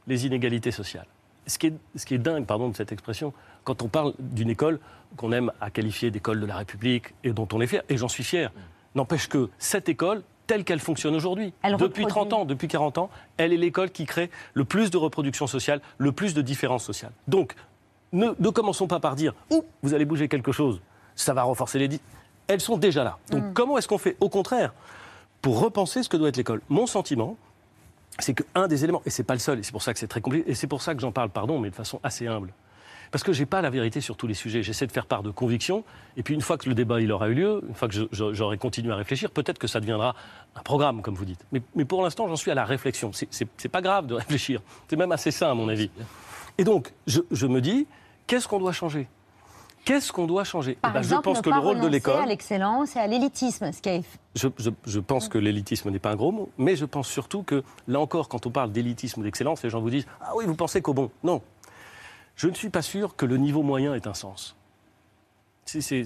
les 0.06 0.26
inégalités 0.26 0.70
sociales. 0.70 1.06
Ce 1.46 1.58
qui 1.58 1.68
est, 1.68 1.74
ce 1.96 2.06
qui 2.06 2.14
est 2.14 2.18
dingue, 2.18 2.46
pardon 2.46 2.68
de 2.68 2.76
cette 2.76 2.92
expression, 2.92 3.32
quand 3.64 3.82
on 3.82 3.88
parle 3.88 4.14
d'une 4.18 4.50
école 4.50 4.80
qu'on 5.16 5.32
aime 5.32 5.52
à 5.60 5.70
qualifier 5.70 6.10
d'école 6.10 6.40
de 6.40 6.46
la 6.46 6.56
République 6.56 7.14
et 7.24 7.32
dont 7.32 7.48
on 7.52 7.60
est 7.60 7.66
fier, 7.66 7.82
et 7.88 7.96
j'en 7.96 8.08
suis 8.08 8.24
fier, 8.24 8.52
n'empêche 8.94 9.28
que 9.28 9.50
cette 9.58 9.88
école 9.88 10.22
telle 10.52 10.64
qu'elle 10.64 10.80
fonctionne 10.80 11.14
aujourd'hui. 11.14 11.54
Depuis 11.78 12.04
30 12.04 12.34
ans, 12.34 12.44
depuis 12.44 12.68
40 12.68 12.98
ans, 12.98 13.08
elle 13.38 13.54
est 13.54 13.56
l'école 13.56 13.90
qui 13.90 14.04
crée 14.04 14.28
le 14.52 14.66
plus 14.66 14.90
de 14.90 14.98
reproduction 14.98 15.46
sociale, 15.46 15.80
le 15.96 16.12
plus 16.12 16.34
de 16.34 16.42
différences 16.42 16.84
sociales. 16.84 17.12
Donc, 17.26 17.54
ne, 18.12 18.50
commençons 18.50 18.86
pas 18.86 19.00
par 19.00 19.16
dire 19.16 19.32
Ouh, 19.50 19.64
vous 19.82 19.94
allez 19.94 20.04
bouger 20.04 20.28
quelque 20.28 20.52
chose, 20.52 20.82
ça 21.16 21.32
va 21.32 21.44
renforcer 21.44 21.78
les. 21.78 21.98
Elles 22.48 22.60
sont 22.60 22.76
déjà 22.76 23.02
là. 23.02 23.16
Donc, 23.30 23.42
mm. 23.42 23.52
comment 23.54 23.78
est-ce 23.78 23.88
qu'on 23.88 23.96
fait 23.96 24.14
Au 24.20 24.28
contraire, 24.28 24.74
pour 25.40 25.58
repenser 25.58 26.02
ce 26.02 26.10
que 26.10 26.18
doit 26.18 26.28
être 26.28 26.36
l'école? 26.36 26.60
Mon 26.68 26.86
sentiment, 26.86 27.38
c'est 28.18 28.34
qu'un 28.34 28.68
des 28.68 28.84
éléments, 28.84 29.00
et 29.06 29.10
c'est 29.10 29.24
pas 29.24 29.32
le 29.32 29.40
seul, 29.40 29.58
et 29.58 29.62
c'est 29.62 29.72
pour 29.72 29.82
ça 29.82 29.94
que 29.94 29.98
c'est 29.98 30.06
très 30.06 30.20
compliqué, 30.20 30.50
et 30.50 30.54
c'est 30.54 30.66
pour 30.66 30.82
ça 30.82 30.94
que 30.94 31.00
j'en 31.00 31.12
parle, 31.12 31.30
pardon, 31.30 31.58
mais 31.60 31.70
de 31.70 31.74
façon 31.74 31.98
assez 32.02 32.26
humble. 32.26 32.52
Parce 33.12 33.22
que 33.22 33.34
je 33.34 33.40
n'ai 33.40 33.46
pas 33.46 33.60
la 33.60 33.68
vérité 33.68 34.00
sur 34.00 34.16
tous 34.16 34.26
les 34.26 34.34
sujets. 34.34 34.62
J'essaie 34.62 34.86
de 34.86 34.92
faire 34.92 35.04
part 35.04 35.22
de 35.22 35.30
convictions. 35.30 35.84
Et 36.16 36.22
puis, 36.22 36.32
une 36.32 36.40
fois 36.40 36.56
que 36.56 36.66
le 36.66 36.74
débat 36.74 36.98
il 36.98 37.12
aura 37.12 37.28
eu 37.28 37.34
lieu, 37.34 37.62
une 37.68 37.74
fois 37.74 37.86
que 37.86 37.94
j'aurai 38.10 38.56
continué 38.56 38.90
à 38.90 38.96
réfléchir, 38.96 39.30
peut-être 39.30 39.58
que 39.58 39.66
ça 39.66 39.80
deviendra 39.80 40.16
un 40.56 40.62
programme, 40.62 41.02
comme 41.02 41.14
vous 41.14 41.26
dites. 41.26 41.44
Mais, 41.52 41.84
pour 41.84 42.02
l'instant, 42.02 42.26
j'en 42.26 42.36
suis 42.36 42.50
à 42.50 42.54
la 42.54 42.64
réflexion. 42.64 43.10
C'est 43.12 43.68
pas 43.68 43.82
grave 43.82 44.06
de 44.06 44.14
réfléchir. 44.22 44.62
C'est 44.88 44.96
même 44.96 45.12
assez 45.12 45.30
sain, 45.30 45.50
à 45.50 45.54
mon 45.54 45.68
avis. 45.68 45.90
Et 46.56 46.64
donc, 46.64 46.94
je, 47.06 47.46
me 47.46 47.60
dis, 47.60 47.86
qu'est-ce 48.26 48.48
qu'on 48.48 48.58
doit 48.58 48.72
changer? 48.72 49.06
Qu'est-ce 49.84 50.10
qu'on 50.10 50.26
doit 50.26 50.44
changer? 50.44 50.78
Par 50.80 50.92
eh 50.92 50.94
ben, 50.94 51.02
Je 51.02 51.14
pense 51.16 51.42
que 51.42 51.50
le 51.50 51.58
rôle 51.58 51.80
de 51.80 51.88
l'école. 51.88 52.22
à 52.22 52.26
l'excellence 52.26 52.96
et 52.96 52.98
à 52.98 53.06
l'élitisme, 53.06 53.72
ce 53.72 53.82
qui 53.82 53.88
est... 53.90 54.04
je, 54.36 54.48
je, 54.86 55.00
pense 55.00 55.28
que 55.28 55.38
l'élitisme 55.38 55.90
n'est 55.90 55.98
pas 55.98 56.12
un 56.12 56.16
gros 56.16 56.30
mot, 56.30 56.50
mais 56.56 56.76
je 56.76 56.84
pense 56.84 57.08
surtout 57.08 57.42
que, 57.42 57.62
là 57.88 58.00
encore, 58.00 58.28
quand 58.28 58.46
on 58.46 58.50
parle 58.50 58.72
d'élitisme, 58.72 59.22
d'excellence, 59.22 59.62
les 59.64 59.70
gens 59.70 59.80
vous 59.80 59.90
disent 59.90 60.06
Ah 60.20 60.30
oui, 60.36 60.44
vous 60.46 60.54
pensez 60.54 60.80
qu'au 60.80 60.94
bon. 60.94 61.10
Non, 61.24 61.42
je 62.36 62.48
ne 62.48 62.54
suis 62.54 62.70
pas 62.70 62.82
sûr 62.82 63.16
que 63.16 63.26
le 63.26 63.36
niveau 63.36 63.62
moyen 63.62 63.94
ait 63.94 64.06
un 64.06 64.14
sens. 64.14 64.56
C'est 65.64 66.04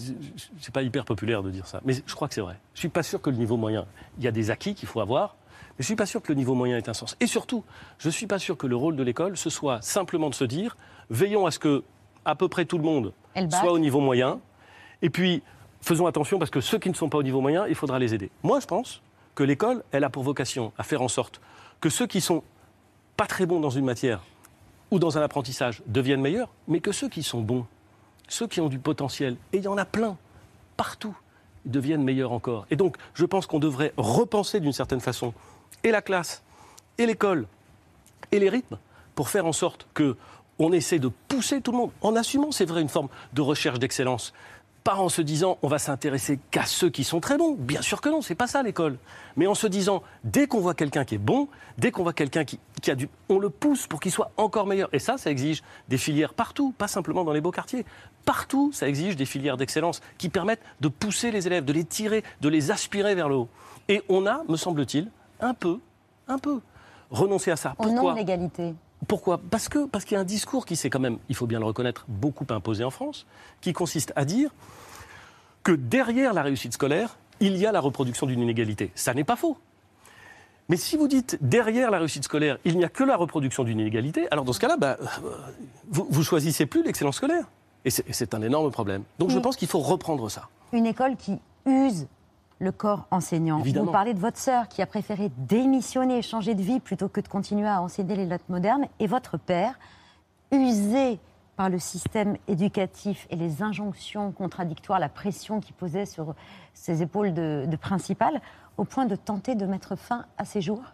pas 0.73 0.83
hyper 0.83 1.05
populaire 1.05 1.43
de 1.43 1.51
dire 1.51 1.67
ça, 1.67 1.81
mais 1.85 1.95
je 1.95 2.15
crois 2.15 2.29
que 2.29 2.35
c'est 2.35 2.41
vrai. 2.41 2.59
Je 2.75 2.79
ne 2.79 2.81
suis 2.81 2.89
pas 2.89 3.03
sûr 3.03 3.21
que 3.21 3.31
le 3.31 3.37
niveau 3.37 3.57
moyen. 3.57 3.87
Il 4.19 4.25
y 4.25 4.29
a 4.29 4.33
des 4.33 4.51
acquis 4.51 4.75
qu'il 4.75 4.89
faut 4.89 5.01
avoir, 5.01 5.37
mais 5.41 5.77
je 5.79 5.85
ne 5.85 5.87
suis 5.87 5.97
pas 5.97 6.07
sûr 6.07 6.21
que 6.23 6.29
le 6.33 6.37
niveau 6.37 6.55
moyen 6.55 6.77
ait 6.77 6.89
un 6.89 6.95
sens. 6.95 7.17
Et 7.21 7.27
surtout, 7.27 7.65
je 7.99 8.09
ne 8.09 8.13
suis 8.13 8.27
pas 8.27 8.39
sûr 8.39 8.57
que 8.57 8.67
le 8.67 8.77
rôle 8.77 8.97
de 8.97 9.03
l'école, 9.03 9.37
ce 9.37 9.51
soit 9.51 9.81
simplement 9.83 10.29
de 10.29 10.35
se 10.35 10.45
dire 10.45 10.77
veillons 11.09 11.47
à 11.47 11.51
ce 11.51 11.59
que 11.59 11.85
à 12.25 12.35
peu 12.35 12.49
près 12.49 12.65
tout 12.65 12.77
le 12.77 12.85
monde 12.85 13.13
soit 13.51 13.73
au 13.73 13.79
niveau 13.79 14.01
moyen, 14.01 14.41
et 15.01 15.11
puis 15.11 15.43
faisons 15.81 16.07
attention 16.07 16.39
parce 16.39 16.51
que 16.51 16.61
ceux 16.61 16.79
qui 16.79 16.91
ne 16.91 16.95
sont 16.95 17.09
pas 17.09 17.19
au 17.19 17.23
niveau 17.23 17.41
moyen, 17.41 17.67
il 17.67 17.75
faudra 17.75 17.99
les 17.99 18.15
aider. 18.15 18.31
Moi, 18.43 18.61
je 18.61 18.67
pense 18.67 19.03
que 19.35 19.45
l'école, 19.45 19.85
elle 19.93 20.05
a 20.05 20.11
pour 20.11 20.23
vocation 20.23 20.73
à 20.77 20.83
faire 20.83 21.03
en 21.03 21.09
sorte 21.09 21.41
que 21.81 21.89
ceux 21.89 22.07
qui 22.07 22.21
sont 22.21 22.43
pas 23.17 23.27
très 23.27 23.47
bons 23.47 23.61
dans 23.61 23.71
une 23.71 23.85
matière 23.85 24.21
ou 24.91 24.99
dans 24.99 25.19
un 25.19 25.23
apprentissage 25.23 25.83
deviennent 25.87 26.21
meilleurs, 26.21 26.51
mais 26.69 26.81
que 26.81 26.93
ceux 26.93 27.09
qui 27.09 27.23
sont 27.23 27.41
bons, 27.41 27.67
ceux 28.29 28.47
qui 28.47 28.61
ont 28.61 28.69
du 28.69 28.79
potentiel, 28.79 29.37
et 29.53 29.59
il 29.59 29.65
y 29.65 29.69
en 29.69 29.79
a 29.79 29.85
plein, 29.85 30.17
partout, 30.77 31.17
deviennent 31.65 32.03
meilleurs 32.03 32.33
encore. 32.33 32.67
Et 32.71 32.77
donc, 32.77 32.97
je 33.15 33.25
pense 33.25 33.47
qu'on 33.47 33.59
devrait 33.59 33.93
repenser 33.97 34.61
d'une 34.61 34.73
certaine 34.73 35.01
façon 35.01 35.35
et 35.83 35.91
la 35.91 36.03
classe, 36.03 36.43
et 36.99 37.07
l'école, 37.07 37.47
et 38.33 38.39
les 38.39 38.49
rythmes, 38.49 38.79
pour 39.15 39.29
faire 39.29 39.47
en 39.47 39.53
sorte 39.53 39.87
que 39.95 40.17
on 40.59 40.73
essaie 40.73 40.99
de 40.99 41.09
pousser 41.29 41.61
tout 41.61 41.73
le 41.73 41.79
monde, 41.79 41.91
en 42.01 42.17
assumant, 42.17 42.51
c'est 42.51 42.65
vrai, 42.65 42.81
une 42.81 42.89
forme 42.89 43.09
de 43.35 43.43
recherche 43.43 43.79
d'excellence, 43.79 44.33
pas 44.87 44.95
en 44.95 45.09
se 45.09 45.21
disant 45.21 45.59
on 45.63 45.69
va 45.69 45.81
s'intéresser 45.81 46.39
qu'à 46.53 46.65
ceux 46.65 46.89
qui 46.89 47.03
sont 47.03 47.19
très 47.19 47.37
bons. 47.37 47.57
Bien 47.59 47.83
sûr 47.83 48.01
que 48.01 48.09
non, 48.09 48.23
c'est 48.23 48.37
pas 48.37 48.47
ça 48.47 48.63
l'école. 48.63 48.99
Mais 49.35 49.49
en 49.49 49.57
se 49.57 49.67
disant 49.67 50.03
dès 50.23 50.47
qu'on 50.47 50.61
voit 50.61 50.75
quelqu'un 50.75 51.05
qui 51.05 51.17
est 51.17 51.19
bon, 51.19 51.49
dès 51.77 51.91
qu'on 51.91 52.05
voit 52.05 52.13
quelqu'un 52.13 52.45
qui, 52.45 52.61
a 52.93 52.95
du, 52.95 53.09
on 53.29 53.39
le 53.39 53.51
pousse 53.51 53.87
pour 53.87 54.01
qu'il 54.01 54.13
soit 54.13 54.31
encore 54.37 54.67
meilleur. 54.67 54.89
Et 54.93 54.99
ça, 54.99 55.19
ça 55.19 55.31
exige 55.31 55.63
des 55.89 55.99
filières 55.99 56.35
partout, 56.35 56.73
pas 56.77 56.89
simplement 56.89 57.25
dans 57.25 57.33
les 57.33 57.41
beaux 57.41 57.51
quartiers. 57.51 57.85
Partout, 58.25 58.71
ça 58.73 58.89
exige 58.89 59.17
des 59.17 59.27
filières 59.27 59.57
d'excellence 59.57 60.01
qui 60.19 60.29
permettent 60.29 60.63
de 60.81 60.89
pousser 60.89 61.31
les 61.31 61.47
élèves, 61.47 61.65
de 61.65 61.73
les 61.73 61.85
tirer, 61.85 62.23
de 62.41 62.49
les 62.49 62.71
aspirer 62.71 63.15
vers 63.15 63.29
le 63.29 63.37
haut. 63.37 63.49
Et 63.89 64.03
on 64.09 64.27
a, 64.27 64.43
me 64.49 64.57
semble-t-il, 64.57 65.11
un 65.41 65.55
peu, 65.55 65.79
un 66.29 66.39
peu 66.39 66.61
renoncé 67.11 67.51
à 67.51 67.57
ça. 67.57 67.75
Pourquoi 67.77 67.93
Au 67.93 67.95
nom 67.95 68.13
de 68.13 68.19
l'égalité. 68.19 68.75
Pourquoi 69.07 69.39
Parce 69.39 69.69
que 69.69 69.87
parce 69.87 70.05
qu'il 70.05 70.15
y 70.15 70.19
a 70.19 70.21
un 70.21 70.25
discours 70.25 70.65
qui 70.65 70.75
s'est 70.75 70.91
quand 70.91 71.01
même, 71.01 71.19
il 71.29 71.37
faut 71.37 71.47
bien 71.47 71.59
le 71.59 71.67
reconnaître, 71.67 72.05
beaucoup 72.09 72.47
imposé 72.49 72.83
en 72.83 72.91
France, 72.91 73.27
qui 73.61 73.73
consiste 73.73 74.13
à 74.17 74.25
dire 74.25 74.51
que 75.63 75.73
derrière 75.73 76.33
la 76.33 76.43
réussite 76.43 76.73
scolaire, 76.73 77.19
il 77.41 77.57
y 77.57 77.67
a 77.67 77.73
la 77.73 77.81
reproduction 77.81 78.27
d'une 78.27 78.41
inégalité. 78.41 78.91
Ça 78.95 79.13
n'est 79.15 79.25
pas 79.25 79.37
faux. 79.37 79.59
Mais 80.69 80.77
si 80.77 80.97
vous 80.97 81.07
dites 81.07 81.39
derrière 81.41 81.91
la 81.91 81.99
réussite 81.99 82.25
scolaire, 82.25 82.59
il 82.65 82.77
n'y 82.77 82.85
a 82.85 82.89
que 82.89 83.05
la 83.05 83.17
reproduction 83.17 83.63
d'une 83.65 83.81
inégalité, 83.81 84.27
alors 84.31 84.45
dans 84.45 84.53
ce 84.53 84.61
cas-là, 84.61 84.77
bah, 84.77 84.97
vous, 85.89 86.07
vous 86.11 86.23
choisissez 86.23 86.67
plus 86.67 86.83
l'excellence 86.83 87.17
scolaire. 87.17 87.45
Et 87.85 87.91
c'est 87.91 88.35
un 88.35 88.43
énorme 88.43 88.73
problème. 88.73 89.05
Donc 89.21 89.31
je 89.31 89.39
pense 89.39 89.57
qu'il 89.57 89.69
faut 89.69 89.79
reprendre 89.79 90.29
ça. 90.29 90.49
Une 90.73 90.87
école 90.87 91.15
qui 91.17 91.39
use 91.67 92.09
le 92.59 92.73
corps 92.73 93.07
enseignant. 93.11 93.61
Vous 93.61 93.87
parlez 93.93 94.15
de 94.15 94.19
votre 94.19 94.39
sœur 94.39 94.69
qui 94.69 94.83
a 94.83 94.87
préféré 94.87 95.31
démissionner, 95.37 96.23
changer 96.23 96.55
de 96.55 96.63
vie 96.63 96.81
plutôt 96.81 97.09
que 97.09 97.21
de 97.21 97.29
continuer 97.29 97.69
à 97.69 97.81
enseigner 97.81 98.17
les 98.17 98.27
lettres 98.27 98.47
modernes, 98.49 98.87
et 98.99 99.07
votre 99.07 99.37
père, 99.37 99.79
usé 100.51 101.21
par 101.57 101.71
le 101.71 101.79
système 101.79 102.37
éducatif 102.49 103.27
et 103.31 103.37
les 103.37 103.63
injonctions 103.63 104.31
contradictoires, 104.31 105.01
la 105.01 105.09
pression 105.09 105.61
qui 105.61 105.73
posait 105.73 106.07
sur 106.07 106.35
ses 106.75 107.03
épaules 107.03 107.33
de, 107.33 107.77
principal, 107.81 108.41
au 108.77 108.85
point 108.85 109.07
de 109.07 109.17
tenter 109.17 109.55
de 109.55 109.65
mettre 109.67 109.97
fin 109.97 110.27
à 110.37 110.45
ses 110.45 110.61
jours? 110.61 110.85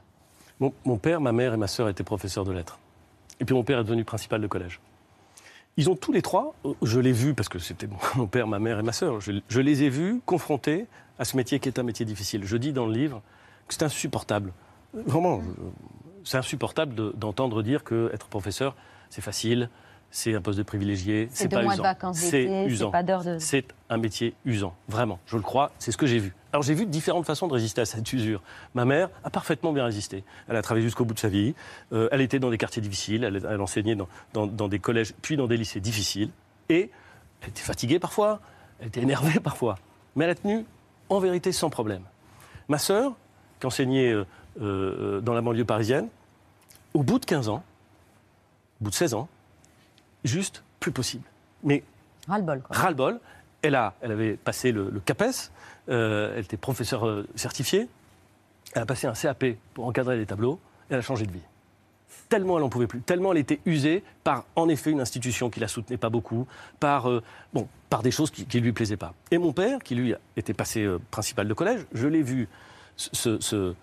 Mon, 0.60 0.96
père, 0.96 1.20
ma 1.20 1.32
mère 1.32 1.54
et 1.54 1.56
ma 1.56 1.66
sœur 1.66 1.88
étaient 1.88 2.04
professeurs 2.04 2.44
de 2.44 2.52
lettres. 2.52 2.78
Et 3.40 3.44
puis 3.44 3.54
mon 3.54 3.64
père 3.64 3.80
est 3.80 3.84
devenu 3.84 4.04
principal 4.04 4.40
de 4.40 4.46
collège. 4.46 4.80
Ils 5.76 5.90
ont 5.90 5.96
tous 5.96 6.12
les 6.12 6.22
trois, 6.22 6.54
je 6.82 7.00
l'ai 7.00 7.12
vu 7.12 7.34
parce 7.34 7.48
que 7.48 7.58
c'était 7.58 7.88
mon 8.14 8.26
père, 8.28 8.46
ma 8.46 8.60
mère 8.60 8.78
et 8.78 8.82
ma 8.82 8.92
sœur, 8.92 9.20
je 9.20 9.60
les 9.60 9.82
ai 9.82 9.88
vus 9.88 10.20
confrontés 10.24 10.86
à 11.18 11.24
ce 11.24 11.36
métier 11.36 11.58
qui 11.58 11.68
est 11.68 11.78
un 11.78 11.82
métier 11.82 12.06
difficile. 12.06 12.44
Je 12.44 12.56
dis 12.56 12.72
dans 12.72 12.86
le 12.86 12.92
livre 12.92 13.22
que 13.66 13.74
c'est 13.74 13.82
insupportable. 13.82 14.52
Vraiment, 14.94 15.40
c'est 16.24 16.36
insupportable 16.36 17.16
d'entendre 17.16 17.62
dire 17.62 17.82
que 17.82 18.10
être 18.12 18.28
professeur, 18.28 18.76
c'est 19.10 19.22
facile, 19.22 19.68
c'est 20.12 20.34
un 20.34 20.42
poste 20.42 20.58
de 20.58 20.62
privilégié, 20.62 21.28
c'est 21.32 21.48
pas 21.48 21.64
usant. 21.64 22.12
C'est 22.12 22.66
usant. 22.66 22.92
C'est 23.38 23.64
un 23.88 23.96
métier 23.96 24.34
usant, 24.44 24.74
vraiment. 24.86 25.18
Je 25.26 25.36
le 25.36 25.42
crois, 25.42 25.72
c'est 25.78 25.90
ce 25.90 25.96
que 25.96 26.06
j'ai 26.06 26.18
vu. 26.18 26.34
Alors 26.52 26.62
j'ai 26.62 26.74
vu 26.74 26.84
différentes 26.84 27.24
façons 27.24 27.48
de 27.48 27.54
résister 27.54 27.80
à 27.80 27.86
cette 27.86 28.12
usure. 28.12 28.42
Ma 28.74 28.84
mère 28.84 29.08
a 29.24 29.30
parfaitement 29.30 29.72
bien 29.72 29.86
résisté. 29.86 30.22
Elle 30.48 30.56
a 30.56 30.62
travaillé 30.62 30.84
jusqu'au 30.84 31.06
bout 31.06 31.14
de 31.14 31.18
sa 31.18 31.28
vie. 31.28 31.54
Euh, 31.94 32.10
elle 32.12 32.20
était 32.20 32.38
dans 32.38 32.50
des 32.50 32.58
quartiers 32.58 32.82
difficiles. 32.82 33.24
Elle, 33.24 33.42
elle 33.48 33.60
enseignait 33.60 33.94
dans, 33.94 34.08
dans, 34.34 34.46
dans, 34.46 34.68
des 34.68 34.78
collèges, 34.78 35.14
puis 35.22 35.38
dans 35.38 35.46
des 35.46 35.56
lycées 35.56 35.80
difficiles. 35.80 36.28
Et 36.68 36.90
elle 37.40 37.48
était 37.48 37.62
fatiguée 37.62 37.98
parfois. 37.98 38.40
Elle 38.80 38.88
était 38.88 39.00
énervée 39.00 39.40
parfois. 39.42 39.78
Mais 40.14 40.24
elle 40.24 40.32
a 40.32 40.34
tenu 40.34 40.66
en 41.08 41.20
vérité 41.20 41.52
sans 41.52 41.70
problème. 41.70 42.02
Ma 42.68 42.76
sœur, 42.76 43.14
qui 43.60 43.66
enseignait 43.66 44.12
euh, 44.12 44.26
euh, 44.60 45.20
dans 45.22 45.32
la 45.32 45.40
banlieue 45.40 45.64
parisienne, 45.64 46.08
au 46.92 47.02
bout 47.02 47.18
de 47.18 47.24
15 47.24 47.48
ans, 47.48 47.64
au 48.80 48.84
bout 48.84 48.90
de 48.90 48.94
16 48.94 49.14
ans, 49.14 49.28
juste 50.24 50.62
plus 50.80 50.92
possible. 50.92 51.24
Mais 51.62 51.82
ras-le-bol. 52.28 52.62
Ras-le-bol. 52.70 53.20
Elle, 53.62 53.76
a, 53.76 53.94
elle 54.00 54.10
avait 54.12 54.36
passé 54.36 54.72
le, 54.72 54.90
CAPES, 55.04 55.52
euh, 55.88 56.32
elle 56.34 56.44
était 56.44 56.56
professeure 56.56 57.24
certifiée, 57.36 57.88
elle 58.74 58.82
a 58.82 58.86
passé 58.86 59.06
un 59.06 59.12
CAP 59.12 59.44
pour 59.72 59.86
encadrer 59.86 60.16
les 60.16 60.26
tableaux, 60.26 60.58
et 60.90 60.94
elle 60.94 60.98
a 60.98 61.02
changé 61.02 61.26
de 61.26 61.32
vie 61.32 61.42
tellement 62.32 62.56
elle 62.56 62.62
n'en 62.62 62.70
pouvait 62.70 62.86
plus, 62.86 63.02
tellement 63.02 63.32
elle 63.32 63.38
était 63.38 63.60
usée 63.66 64.02
par, 64.24 64.46
en 64.56 64.70
effet, 64.70 64.90
une 64.90 65.02
institution 65.02 65.50
qui 65.50 65.60
la 65.60 65.68
soutenait 65.68 65.98
pas 65.98 66.08
beaucoup, 66.08 66.46
par, 66.80 67.10
euh, 67.10 67.22
bon, 67.52 67.68
par 67.90 68.02
des 68.02 68.10
choses 68.10 68.30
qui 68.30 68.46
ne 68.54 68.62
lui 68.62 68.72
plaisaient 68.72 68.96
pas. 68.96 69.12
Et 69.30 69.36
mon 69.36 69.52
père, 69.52 69.80
qui 69.80 69.94
lui 69.94 70.14
était 70.34 70.54
passé 70.54 70.82
euh, 70.82 70.98
principal 71.10 71.46
de 71.46 71.52
collège, 71.52 71.84
je 71.92 72.08
l'ai 72.08 72.22
vu 72.22 72.48
se, 72.96 73.38
se, 73.38 73.74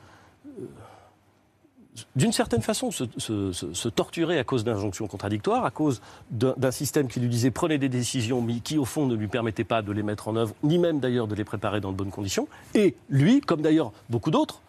d'une 2.15 2.31
certaine 2.31 2.61
façon, 2.61 2.91
se, 2.91 3.87
torturer 3.89 4.39
à 4.39 4.43
cause 4.43 4.63
d'injonctions 4.63 5.07
contradictoires, 5.07 5.65
à 5.65 5.71
cause 5.71 6.01
d'un 6.31 6.71
système 6.71 7.07
qui 7.07 7.19
lui 7.19 7.29
disait 7.29 7.51
prenez 7.51 7.77
des 7.77 7.89
décisions, 7.89 8.41
mais 8.41 8.59
qui 8.59 8.77
au 8.77 8.85
fond 8.85 9.05
ne 9.05 9.15
lui 9.15 9.27
permettait 9.27 9.63
pas 9.63 9.81
de 9.81 9.91
les 9.91 10.03
mettre 10.03 10.27
en 10.27 10.35
œuvre, 10.35 10.53
ni 10.63 10.77
même 10.77 10.99
d'ailleurs 10.99 11.27
de 11.27 11.35
les 11.35 11.43
préparer 11.43 11.81
dans 11.81 11.91
de 11.91 11.97
bonnes 11.97 12.11
conditions. 12.11 12.47
Et 12.75 12.95
lui, 13.09 13.41
comme 13.41 13.61
d'ailleurs 13.61 13.91
beaucoup 14.09 14.31
d'autres, 14.31 14.61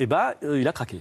eh 0.00 0.06
ben, 0.06 0.32
euh, 0.42 0.60
il 0.60 0.68
a 0.68 0.72
craqué. 0.72 1.00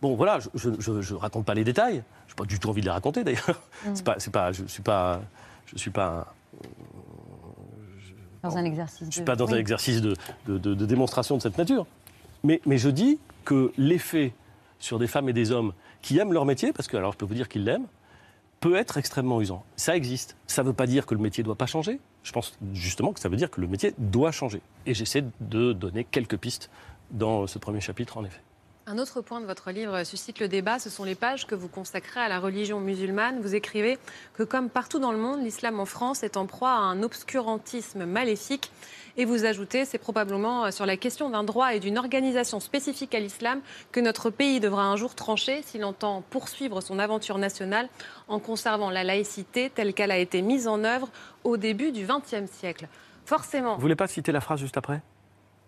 Bon, 0.00 0.14
voilà, 0.14 0.38
je 0.54 0.68
ne 0.68 1.14
raconte 1.14 1.44
pas 1.44 1.54
les 1.54 1.64
détails. 1.64 2.02
Je 2.26 2.32
n'ai 2.32 2.36
pas 2.36 2.44
du 2.44 2.58
tout 2.58 2.68
envie 2.68 2.80
de 2.80 2.86
les 2.86 2.92
raconter 2.92 3.24
d'ailleurs. 3.24 3.62
Mm. 3.86 3.94
Pas, 4.04 4.16
pas, 4.32 4.52
je 4.52 4.62
ne 4.62 4.68
suis 4.68 4.82
pas, 4.82 5.20
je 5.66 5.78
suis 5.78 5.90
pas 5.90 6.34
dans 8.42 8.56
un 8.56 8.64
exercice. 8.64 9.00
Je 9.00 9.06
ne 9.06 9.10
suis 9.12 9.22
pas 9.22 9.36
dans 9.36 9.52
un 9.52 9.56
exercice 9.56 10.00
de, 10.00 10.16
de, 10.46 10.86
démonstration 10.86 11.36
de 11.36 11.42
cette 11.42 11.58
nature. 11.58 11.86
Mais, 12.42 12.60
mais 12.66 12.78
je 12.78 12.88
dis 12.88 13.18
que 13.44 13.72
l'effet 13.78 14.32
sur 14.82 14.98
des 14.98 15.06
femmes 15.06 15.28
et 15.28 15.32
des 15.32 15.52
hommes 15.52 15.72
qui 16.02 16.18
aiment 16.18 16.32
leur 16.32 16.44
métier, 16.44 16.72
parce 16.72 16.88
que 16.88 16.96
alors 16.96 17.12
je 17.12 17.18
peux 17.18 17.24
vous 17.24 17.34
dire 17.34 17.48
qu'ils 17.48 17.64
l'aiment, 17.64 17.86
peut 18.60 18.76
être 18.76 18.98
extrêmement 18.98 19.40
usant. 19.40 19.64
Ça 19.76 19.96
existe. 19.96 20.36
Ça 20.46 20.62
ne 20.62 20.68
veut 20.68 20.74
pas 20.74 20.86
dire 20.86 21.06
que 21.06 21.14
le 21.14 21.20
métier 21.20 21.42
ne 21.42 21.46
doit 21.46 21.56
pas 21.56 21.66
changer. 21.66 22.00
Je 22.22 22.32
pense 22.32 22.58
justement 22.74 23.12
que 23.12 23.20
ça 23.20 23.28
veut 23.28 23.36
dire 23.36 23.50
que 23.50 23.60
le 23.60 23.66
métier 23.66 23.94
doit 23.98 24.32
changer. 24.32 24.60
Et 24.86 24.94
j'essaie 24.94 25.24
de 25.40 25.72
donner 25.72 26.04
quelques 26.04 26.36
pistes 26.36 26.68
dans 27.10 27.46
ce 27.46 27.58
premier 27.58 27.80
chapitre, 27.80 28.18
en 28.18 28.24
effet. 28.24 28.40
Un 28.84 28.98
autre 28.98 29.20
point 29.20 29.40
de 29.40 29.46
votre 29.46 29.70
livre 29.70 30.02
suscite 30.02 30.40
le 30.40 30.48
débat, 30.48 30.80
ce 30.80 30.90
sont 30.90 31.04
les 31.04 31.14
pages 31.14 31.46
que 31.46 31.54
vous 31.54 31.68
consacrez 31.68 32.18
à 32.18 32.28
la 32.28 32.40
religion 32.40 32.80
musulmane. 32.80 33.40
Vous 33.40 33.54
écrivez 33.54 33.96
que 34.34 34.42
comme 34.42 34.68
partout 34.68 34.98
dans 34.98 35.12
le 35.12 35.18
monde, 35.18 35.40
l'islam 35.40 35.78
en 35.78 35.84
France 35.84 36.24
est 36.24 36.36
en 36.36 36.46
proie 36.46 36.72
à 36.72 36.80
un 36.80 37.04
obscurantisme 37.04 38.06
maléfique. 38.06 38.72
Et 39.16 39.24
vous 39.24 39.44
ajoutez, 39.44 39.84
c'est 39.84 39.98
probablement 39.98 40.68
sur 40.72 40.84
la 40.84 40.96
question 40.96 41.30
d'un 41.30 41.44
droit 41.44 41.74
et 41.74 41.78
d'une 41.78 41.96
organisation 41.96 42.58
spécifique 42.58 43.14
à 43.14 43.20
l'islam 43.20 43.60
que 43.92 44.00
notre 44.00 44.30
pays 44.30 44.58
devra 44.58 44.84
un 44.86 44.96
jour 44.96 45.14
trancher 45.14 45.62
s'il 45.62 45.84
entend 45.84 46.24
poursuivre 46.30 46.80
son 46.80 46.98
aventure 46.98 47.38
nationale 47.38 47.88
en 48.26 48.40
conservant 48.40 48.90
la 48.90 49.04
laïcité 49.04 49.70
telle 49.70 49.94
qu'elle 49.94 50.10
a 50.10 50.18
été 50.18 50.42
mise 50.42 50.66
en 50.66 50.82
œuvre 50.82 51.08
au 51.44 51.56
début 51.56 51.92
du 51.92 52.04
XXe 52.04 52.50
siècle. 52.50 52.88
Forcément. 53.26 53.76
Vous 53.76 53.80
voulez 53.80 53.94
pas 53.94 54.08
citer 54.08 54.32
la 54.32 54.40
phrase 54.40 54.58
juste 54.58 54.76
après? 54.76 55.02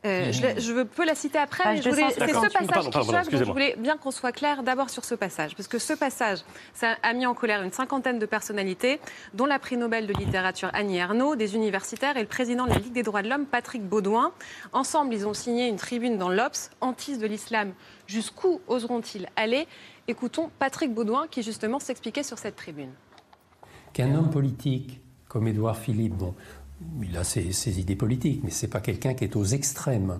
Euh, 0.04 0.32
je, 0.32 0.82
peux 0.82 1.06
la 1.06 1.14
citer 1.14 1.38
après, 1.38 1.74
mais 1.74 1.82
c'est 1.82 1.90
ce 1.90 2.52
passage 2.52 2.90
qui 2.90 2.92
choque, 2.92 3.30
donc 3.30 3.44
je 3.44 3.44
voulais 3.44 3.74
bien 3.78 3.96
qu'on 3.96 4.10
soit 4.10 4.32
clair 4.32 4.62
d'abord 4.62 4.90
sur 4.90 5.04
ce 5.04 5.14
passage. 5.14 5.56
Parce 5.56 5.66
que 5.66 5.78
ce 5.78 5.94
passage, 5.94 6.40
ça 6.74 6.96
a 7.02 7.12
mis 7.14 7.24
en 7.24 7.32
colère 7.32 7.62
une 7.62 7.72
cinquantaine 7.72 8.18
de 8.18 8.26
personnalités, 8.26 9.00
dont 9.32 9.46
la 9.46 9.58
prix 9.58 9.76
Nobel 9.76 10.06
de 10.06 10.12
littérature 10.12 10.68
Annie 10.74 10.98
Ernaux, 10.98 11.36
des 11.36 11.54
universitaires 11.54 12.16
et 12.18 12.20
le 12.20 12.28
président 12.28 12.64
de 12.64 12.70
la 12.70 12.78
Ligue 12.78 12.92
des 12.92 13.02
droits 13.02 13.22
de 13.22 13.30
l'homme, 13.30 13.46
Patrick 13.46 13.82
Baudouin. 13.82 14.32
Ensemble, 14.72 15.14
ils 15.14 15.26
ont 15.26 15.34
signé 15.34 15.68
une 15.68 15.76
tribune 15.76 16.18
dans 16.18 16.28
l'Obs, 16.28 16.70
Antise 16.82 17.18
de 17.18 17.26
l'islam. 17.26 17.72
Jusqu'où 18.06 18.60
oseront-ils 18.68 19.26
aller? 19.36 19.66
Écoutons 20.06 20.50
Patrick 20.58 20.92
Baudouin 20.92 21.26
qui 21.30 21.42
justement 21.42 21.78
s'expliquait 21.78 22.22
sur 22.22 22.36
cette 22.36 22.56
tribune. 22.56 22.90
Qu'un 23.94 24.14
homme 24.14 24.28
politique 24.28 25.00
comme 25.28 25.48
Édouard 25.48 25.76
Philippe, 25.76 26.14
bon, 26.14 26.34
il 27.02 27.16
a 27.16 27.24
ses, 27.24 27.80
idées 27.80 27.96
politiques, 27.96 28.42
mais 28.44 28.50
ce 28.50 28.66
n'est 28.66 28.70
pas 28.70 28.80
quelqu'un 28.80 29.14
qui 29.14 29.24
est 29.24 29.36
aux 29.36 29.44
extrêmes, 29.44 30.18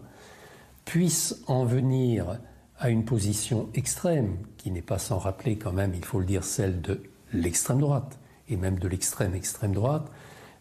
puisse 0.85 1.43
en 1.47 1.65
venir 1.65 2.39
à 2.79 2.91
une 2.91 3.05
position 3.05 3.69
extrême, 3.75 4.37
qui 4.57 4.71
n'est 4.71 4.83
pas 4.83 4.99
sans 4.99 5.19
rappeler 5.19 5.57
quand 5.57 5.73
même, 5.73 5.93
il 5.95 6.05
faut 6.05 6.19
le 6.19 6.27
dire, 6.27 6.45
celle 6.45 6.81
de 6.81 7.03
l'extrême 7.33 7.79
droite, 7.79 8.19
et 8.49 8.57
même 8.57 8.79
de 8.79 8.89
l'extrême 8.89 9.35
extrême 9.35 9.73
droite, 9.73 10.11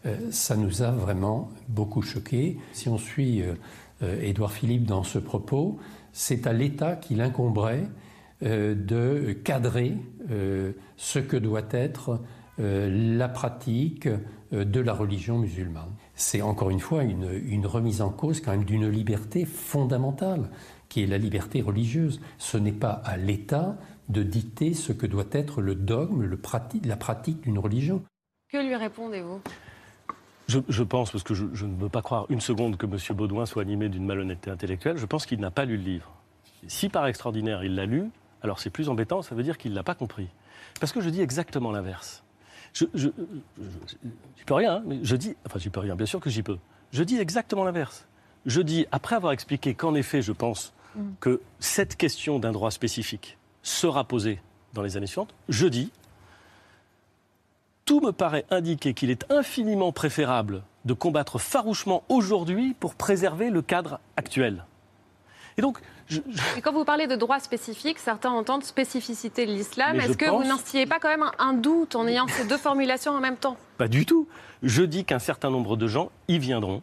euh, 0.06 0.16
ça 0.30 0.56
nous 0.56 0.82
a 0.82 0.90
vraiment 0.90 1.50
beaucoup 1.68 2.02
choqués. 2.02 2.58
Si 2.72 2.88
on 2.88 2.98
suit 2.98 3.42
euh, 3.42 3.54
euh, 4.02 4.20
Édouard 4.22 4.52
Philippe 4.52 4.84
dans 4.84 5.02
ce 5.02 5.18
propos, 5.18 5.78
c'est 6.12 6.46
à 6.46 6.52
l'État 6.52 6.96
qu'il 6.96 7.20
incomberait 7.20 7.88
de 8.42 9.32
cadrer 9.42 9.96
ce 10.96 11.18
que 11.18 11.36
doit 11.36 11.66
être 11.70 12.20
la 12.58 13.28
pratique 13.28 14.06
de 14.54 14.80
la 14.80 14.92
religion 14.92 15.38
musulmane. 15.38 15.90
C'est 16.14 16.42
encore 16.42 16.70
une 16.70 16.80
fois 16.80 17.02
une, 17.02 17.66
remise 17.66 18.02
en 18.02 18.10
cause 18.10 18.40
quand 18.40 18.52
même 18.52 18.64
d'une 18.64 18.88
liberté 18.88 19.44
fondamentale, 19.44 20.50
qui 20.88 21.02
est 21.02 21.06
la 21.06 21.18
liberté 21.18 21.60
religieuse. 21.60 22.20
Ce 22.38 22.56
n'est 22.56 22.72
pas 22.72 23.02
à 23.04 23.16
l'État 23.16 23.76
de 24.08 24.22
dicter 24.22 24.74
ce 24.74 24.92
que 24.92 25.06
doit 25.06 25.24
être 25.32 25.60
le 25.60 25.74
dogme, 25.74 26.22
le 26.22 26.38
la 26.84 26.96
pratique 26.96 27.40
d'une 27.40 27.58
religion. 27.58 28.02
Que 28.52 28.58
lui 28.58 28.76
répondez-vous? 28.76 29.40
Je, 30.46 30.82
pense, 30.82 31.10
parce 31.10 31.24
que 31.24 31.32
je, 31.32 31.64
ne 31.64 31.74
veux 31.76 31.88
pas 31.88 32.02
croire 32.02 32.26
une 32.28 32.40
seconde 32.40 32.76
que 32.76 32.84
M. 32.84 32.98
Baudouin 33.16 33.46
soit 33.46 33.62
animé 33.62 33.88
d'une 33.88 34.04
malhonnêteté 34.04 34.50
intellectuelle, 34.50 34.98
je 34.98 35.06
pense 35.06 35.24
qu'il 35.24 35.40
n'a 35.40 35.50
pas 35.50 35.64
lu 35.64 35.76
le 35.78 35.82
livre. 35.82 36.12
Si 36.68 36.90
par 36.90 37.06
extraordinaire 37.06 37.64
il 37.64 37.74
l'a 37.74 37.86
lu, 37.86 38.10
alors 38.42 38.58
c'est 38.58 38.70
plus 38.70 38.90
embêtant, 38.90 39.22
ça 39.22 39.34
veut 39.34 39.42
dire 39.42 39.56
qu'il 39.56 39.70
ne 39.70 39.76
l'a 39.76 39.82
pas 39.82 39.94
compris. 39.94 40.28
Parce 40.80 40.92
que 40.92 41.00
je 41.00 41.08
dis 41.08 41.22
exactement 41.22 41.72
l'inverse. 41.72 42.23
Je, 42.74 42.86
je, 42.92 43.08
peux 44.46 44.54
rien, 44.54 44.74
hein, 44.76 44.82
mais 44.84 44.98
je 45.02 45.16
dis, 45.16 45.36
enfin 45.46 45.58
j'y 45.58 45.70
peux 45.70 45.80
rien, 45.80 45.94
bien 45.94 46.06
sûr 46.06 46.20
que 46.20 46.28
j'y 46.28 46.42
peux. 46.42 46.58
Je 46.92 47.02
dis 47.02 47.18
exactement 47.18 47.64
l'inverse. 47.64 48.06
Je 48.46 48.60
dis, 48.60 48.86
après 48.92 49.16
avoir 49.16 49.32
expliqué 49.32 49.74
qu'en 49.74 49.94
effet, 49.94 50.22
je 50.22 50.32
pense 50.32 50.74
mm. 50.96 51.02
que 51.20 51.40
cette 51.60 51.96
question 51.96 52.38
d'un 52.38 52.52
droit 52.52 52.72
spécifique 52.72 53.38
sera 53.62 54.04
posée 54.04 54.40
dans 54.74 54.82
les 54.82 54.96
années 54.96 55.06
suivantes, 55.06 55.34
je 55.48 55.66
dis, 55.66 55.92
tout 57.84 58.00
me 58.00 58.10
paraît 58.10 58.44
indiquer 58.50 58.92
qu'il 58.92 59.10
est 59.10 59.30
infiniment 59.30 59.92
préférable 59.92 60.62
de 60.84 60.94
combattre 60.94 61.38
farouchement 61.38 62.02
aujourd'hui 62.08 62.74
pour 62.74 62.96
préserver 62.96 63.50
le 63.50 63.62
cadre 63.62 64.00
actuel. 64.16 64.64
Et 65.56 65.62
donc, 65.62 65.80
et 66.56 66.60
quand 66.60 66.72
vous 66.72 66.84
parlez 66.84 67.06
de 67.06 67.16
droits 67.16 67.40
spécifiques, 67.40 67.98
certains 67.98 68.30
entendent 68.30 68.64
spécificité 68.64 69.46
de 69.46 69.52
l'islam. 69.52 70.00
Est-ce 70.00 70.16
que 70.16 70.28
vous 70.28 70.44
n'instillez 70.44 70.86
pas 70.86 70.98
quand 70.98 71.08
même 71.08 71.24
un, 71.38 71.52
doute 71.54 71.96
en 71.96 72.06
ayant 72.06 72.26
ces 72.28 72.46
deux 72.46 72.58
formulations 72.58 73.12
en 73.12 73.20
même 73.20 73.36
temps? 73.36 73.56
Pas 73.78 73.88
du 73.88 74.06
tout. 74.06 74.28
Je 74.62 74.82
dis 74.82 75.04
qu'un 75.04 75.18
certain 75.18 75.50
nombre 75.50 75.76
de 75.76 75.86
gens 75.86 76.10
y 76.28 76.38
viendront. 76.38 76.82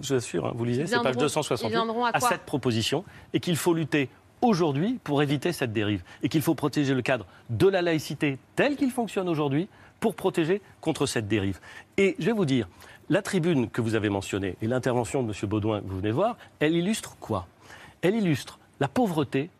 Je 0.00 0.14
l'assure, 0.14 0.46
hein, 0.46 0.52
vous 0.54 0.64
lisez, 0.64 0.86
c'est 0.86 1.02
page 1.02 1.16
268, 1.16 1.74
à, 1.74 2.16
à 2.16 2.20
cette 2.20 2.42
proposition, 2.42 3.04
et 3.32 3.40
qu'il 3.40 3.56
faut 3.56 3.74
lutter 3.74 4.08
aujourd'hui 4.40 5.00
pour 5.02 5.22
éviter 5.22 5.52
cette 5.52 5.72
dérive, 5.72 6.04
et 6.22 6.28
qu'il 6.28 6.42
faut 6.42 6.54
protéger 6.54 6.94
le 6.94 7.02
cadre 7.02 7.26
de 7.50 7.66
la 7.66 7.82
laïcité 7.82 8.38
tel 8.54 8.76
qu'il 8.76 8.92
fonctionne 8.92 9.28
aujourd'hui 9.28 9.68
pour 9.98 10.14
protéger 10.14 10.62
contre 10.80 11.06
cette 11.06 11.26
dérive. 11.26 11.58
Et 11.96 12.14
je 12.20 12.26
vais 12.26 12.32
vous 12.32 12.44
dire, 12.44 12.68
la 13.08 13.22
tribune 13.22 13.70
que 13.70 13.80
vous 13.80 13.94
avez 13.94 14.08
mentionnée 14.08 14.56
et 14.62 14.66
l'intervention 14.66 15.22
de 15.22 15.32
M. 15.32 15.48
Baudouin 15.48 15.80
que 15.80 15.86
vous 15.86 15.98
venez 15.98 16.10
voir, 16.10 16.36
elle 16.60 16.74
illustre 16.74 17.16
quoi? 17.20 17.46
Elle 18.02 18.16
illustre 18.16 18.58
la 18.80 18.88
pauvreté 18.88 19.50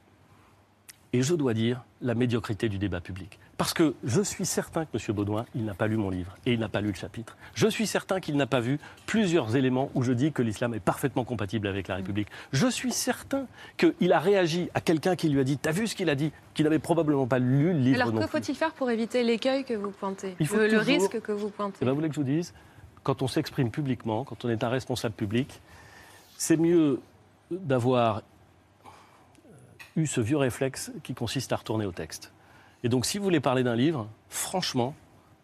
et, 1.14 1.22
je 1.22 1.34
dois 1.34 1.54
dire, 1.54 1.84
la 2.00 2.14
médiocrité 2.14 2.68
du 2.68 2.78
débat 2.78 3.00
public. 3.00 3.38
Parce 3.58 3.74
que 3.74 3.94
je 4.02 4.22
suis 4.22 4.46
certain 4.46 4.86
que 4.86 4.96
M. 4.96 5.14
Baudouin, 5.14 5.44
il 5.54 5.64
n'a 5.64 5.74
pas 5.74 5.86
lu 5.86 5.96
mon 5.96 6.08
livre 6.10 6.34
et 6.46 6.54
il 6.54 6.58
n'a 6.58 6.68
pas 6.68 6.80
lu 6.80 6.88
le 6.88 6.94
chapitre. 6.94 7.36
Je 7.54 7.68
suis 7.68 7.86
certain 7.86 8.18
qu'il 8.18 8.36
n'a 8.36 8.46
pas 8.46 8.60
vu 8.60 8.80
plusieurs 9.06 9.54
éléments 9.54 9.90
où 9.94 10.02
je 10.02 10.12
dis 10.12 10.32
que 10.32 10.42
l'islam 10.42 10.74
est 10.74 10.80
parfaitement 10.80 11.24
compatible 11.24 11.68
avec 11.68 11.86
la 11.86 11.96
République. 11.96 12.28
Je 12.52 12.66
suis 12.66 12.92
certain 12.92 13.46
qu'il 13.76 14.12
a 14.12 14.18
réagi 14.18 14.70
à 14.74 14.80
quelqu'un 14.80 15.14
qui 15.14 15.28
lui 15.28 15.38
a 15.38 15.44
dit 15.44 15.58
T'as 15.58 15.70
vu 15.70 15.86
ce 15.86 15.94
qu'il 15.94 16.08
a 16.08 16.14
dit 16.14 16.32
Qu'il 16.54 16.64
n'avait 16.64 16.78
probablement 16.78 17.26
pas 17.26 17.38
lu 17.38 17.72
le 17.72 17.78
livre. 17.78 18.00
Alors 18.00 18.20
que 18.20 18.26
faut-il 18.26 18.56
faire 18.56 18.72
pour 18.72 18.90
éviter 18.90 19.22
l'écueil 19.22 19.64
que 19.64 19.74
vous 19.74 19.90
pointez 19.90 20.34
le, 20.40 20.78
risque 20.78 21.20
que 21.20 21.32
vous 21.32 21.50
pointez 21.50 21.78
eh 21.82 21.84
ben, 21.84 21.90
Vous 21.92 21.96
voulez 21.98 22.08
que 22.08 22.14
je 22.14 22.20
vous 22.20 22.26
dise 22.26 22.54
Quand 23.02 23.22
on 23.22 23.28
s'exprime 23.28 23.70
publiquement, 23.70 24.24
quand 24.24 24.44
on 24.44 24.48
est 24.48 24.64
un 24.64 24.70
responsable 24.70 25.14
public, 25.14 25.60
c'est 26.36 26.56
mieux 26.56 27.00
d'avoir 27.50 28.22
eu 29.96 30.06
ce 30.06 30.20
vieux 30.20 30.36
réflexe 30.36 30.92
qui 31.02 31.14
consiste 31.14 31.52
à 31.52 31.56
retourner 31.56 31.86
au 31.86 31.92
texte. 31.92 32.32
Et 32.84 32.88
donc, 32.88 33.06
si 33.06 33.18
vous 33.18 33.24
voulez 33.24 33.40
parler 33.40 33.62
d'un 33.62 33.76
livre, 33.76 34.08
franchement, 34.28 34.94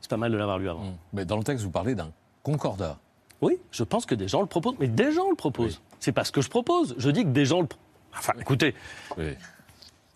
c'est 0.00 0.10
pas 0.10 0.16
mal 0.16 0.32
de 0.32 0.36
l'avoir 0.36 0.58
lu 0.58 0.68
avant. 0.68 0.84
Mmh. 0.84 0.96
Mais 1.12 1.24
dans 1.24 1.36
le 1.36 1.44
texte, 1.44 1.64
vous 1.64 1.70
parlez 1.70 1.94
d'un 1.94 2.10
concordat. 2.42 2.98
Oui, 3.40 3.58
je 3.70 3.84
pense 3.84 4.06
que 4.06 4.14
des 4.14 4.28
gens 4.28 4.40
le 4.40 4.46
proposent. 4.46 4.76
Mais 4.80 4.88
des 4.88 5.12
gens 5.12 5.30
le 5.30 5.36
proposent. 5.36 5.80
C'est 6.00 6.12
pas 6.12 6.24
ce 6.24 6.32
que 6.32 6.40
je 6.40 6.48
propose. 6.48 6.94
Je 6.98 7.10
dis 7.10 7.22
que 7.22 7.28
des 7.28 7.44
gens 7.44 7.60
le. 7.60 7.68
Enfin, 8.16 8.32
écoutez. 8.40 8.74
Oui. 9.16 9.34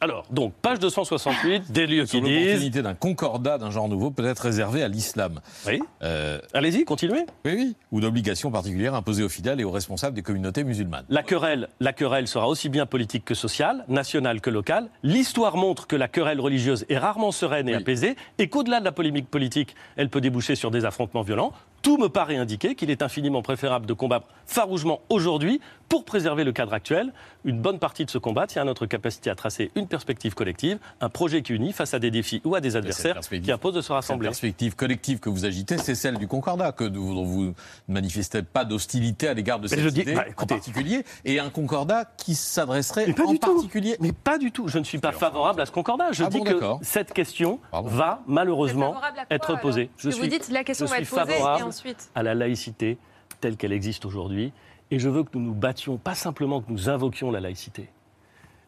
Alors, 0.02 0.24
donc, 0.32 0.52
page 0.54 0.80
268, 0.80 1.70
des 1.70 1.86
lieux 1.86 2.06
qui 2.06 2.20
disent... 2.20 2.44
l'opportunité 2.44 2.82
d'un 2.82 2.94
concordat 2.94 3.56
d'un 3.56 3.70
genre 3.70 3.88
nouveau 3.88 4.10
peut 4.10 4.26
être 4.26 4.40
réservé 4.40 4.82
à 4.82 4.88
l'islam. 4.88 5.40
Oui. 5.64 5.78
Euh, 6.02 6.40
Allez-y, 6.52 6.84
continuez. 6.84 7.24
Oui, 7.44 7.52
oui. 7.54 7.76
Ou 7.92 8.00
d'obligations 8.00 8.50
particulières 8.50 8.96
imposées 8.96 9.22
aux 9.22 9.28
fidèles 9.28 9.60
et 9.60 9.64
aux 9.64 9.70
responsables 9.70 10.16
des 10.16 10.22
communautés 10.22 10.64
musulmanes. 10.64 11.04
La 11.08 11.22
querelle, 11.22 11.68
la 11.78 11.92
querelle 11.92 12.26
sera 12.26 12.48
aussi 12.48 12.68
bien 12.68 12.84
politique 12.84 13.24
que 13.24 13.34
sociale, 13.34 13.84
nationale 13.86 14.40
que 14.40 14.50
locale. 14.50 14.88
L'histoire 15.04 15.56
montre 15.56 15.86
que 15.86 15.94
la 15.94 16.08
querelle 16.08 16.40
religieuse 16.40 16.84
est 16.88 16.98
rarement 16.98 17.30
sereine 17.30 17.68
et 17.68 17.74
apaisée, 17.74 18.16
et 18.38 18.48
qu'au-delà 18.48 18.80
de 18.80 18.84
la 18.84 18.92
polémique 18.92 19.30
politique, 19.30 19.76
elle 19.94 20.08
peut 20.08 20.20
déboucher 20.20 20.56
sur 20.56 20.72
des 20.72 20.84
affrontements 20.84 21.22
violents. 21.22 21.52
Tout 21.82 21.98
me 21.98 22.08
paraît 22.08 22.36
indiquer 22.36 22.76
qu'il 22.76 22.90
est 22.90 23.02
infiniment 23.02 23.42
préférable 23.42 23.86
de 23.86 23.92
combattre 23.92 24.28
farouchement 24.46 25.00
aujourd'hui 25.08 25.60
pour 25.88 26.04
préserver 26.04 26.44
le 26.44 26.52
cadre 26.52 26.72
actuel. 26.72 27.12
Une 27.44 27.60
bonne 27.60 27.80
partie 27.80 28.04
de 28.04 28.10
ce 28.10 28.18
combat 28.18 28.46
tient 28.46 28.62
à 28.62 28.64
notre 28.64 28.86
capacité 28.86 29.30
à 29.30 29.34
tracer 29.34 29.72
une 29.74 29.88
perspective 29.88 30.34
collective, 30.34 30.78
un 31.00 31.08
projet 31.08 31.42
qui 31.42 31.52
unit 31.52 31.72
face 31.72 31.92
à 31.92 31.98
des 31.98 32.12
défis 32.12 32.40
ou 32.44 32.54
à 32.54 32.60
des 32.60 32.76
adversaires 32.76 33.18
qui 33.20 33.50
imposent 33.50 33.74
de 33.74 33.80
se 33.80 33.92
rassembler. 33.92 34.26
La 34.26 34.30
perspective 34.30 34.76
collective 34.76 35.18
que 35.18 35.28
vous 35.28 35.44
agitez, 35.44 35.76
c'est 35.76 35.96
celle 35.96 36.18
du 36.18 36.28
Concordat, 36.28 36.70
que 36.70 36.84
vous, 36.84 37.26
vous 37.26 37.44
ne 37.46 37.52
manifestez 37.88 38.42
pas 38.42 38.64
d'hostilité 38.64 39.26
à 39.26 39.34
l'égard 39.34 39.58
de 39.58 39.66
cette 39.66 39.80
idée 39.80 40.14
bah, 40.14 40.24
en 40.36 40.46
particulier, 40.46 41.04
et 41.24 41.40
un 41.40 41.50
Concordat 41.50 42.04
qui 42.16 42.36
s'adresserait 42.36 43.12
en 43.20 43.34
particulier. 43.34 43.96
Mais 43.98 44.12
pas 44.12 44.38
du 44.38 44.52
tout. 44.52 44.68
Je 44.68 44.78
ne 44.78 44.84
suis 44.84 44.98
pas 44.98 45.12
favorable 45.12 45.60
à 45.60 45.66
ce 45.66 45.72
Concordat. 45.72 46.12
Je 46.12 46.24
ah 46.24 46.30
dis 46.30 46.42
que 46.42 46.60
cette 46.82 47.12
question 47.12 47.58
va 47.72 48.22
malheureusement 48.28 48.94
être 49.30 49.60
posée. 49.60 49.90
Je 49.98 50.10
suis, 50.10 50.22
vous 50.22 50.28
dites 50.28 50.48
la 50.48 50.62
question 50.62 50.86
va 50.86 51.00
être 51.00 51.10
posée 51.10 51.32
et 51.32 51.71
à 52.14 52.22
la 52.22 52.34
laïcité 52.34 52.98
telle 53.40 53.56
qu'elle 53.56 53.72
existe 53.72 54.04
aujourd'hui. 54.04 54.52
Et 54.90 54.98
je 54.98 55.08
veux 55.08 55.24
que 55.24 55.30
nous 55.34 55.44
nous 55.44 55.54
battions, 55.54 55.96
pas 55.96 56.14
simplement 56.14 56.60
que 56.60 56.70
nous 56.70 56.88
invoquions 56.88 57.30
la 57.30 57.40
laïcité. 57.40 57.88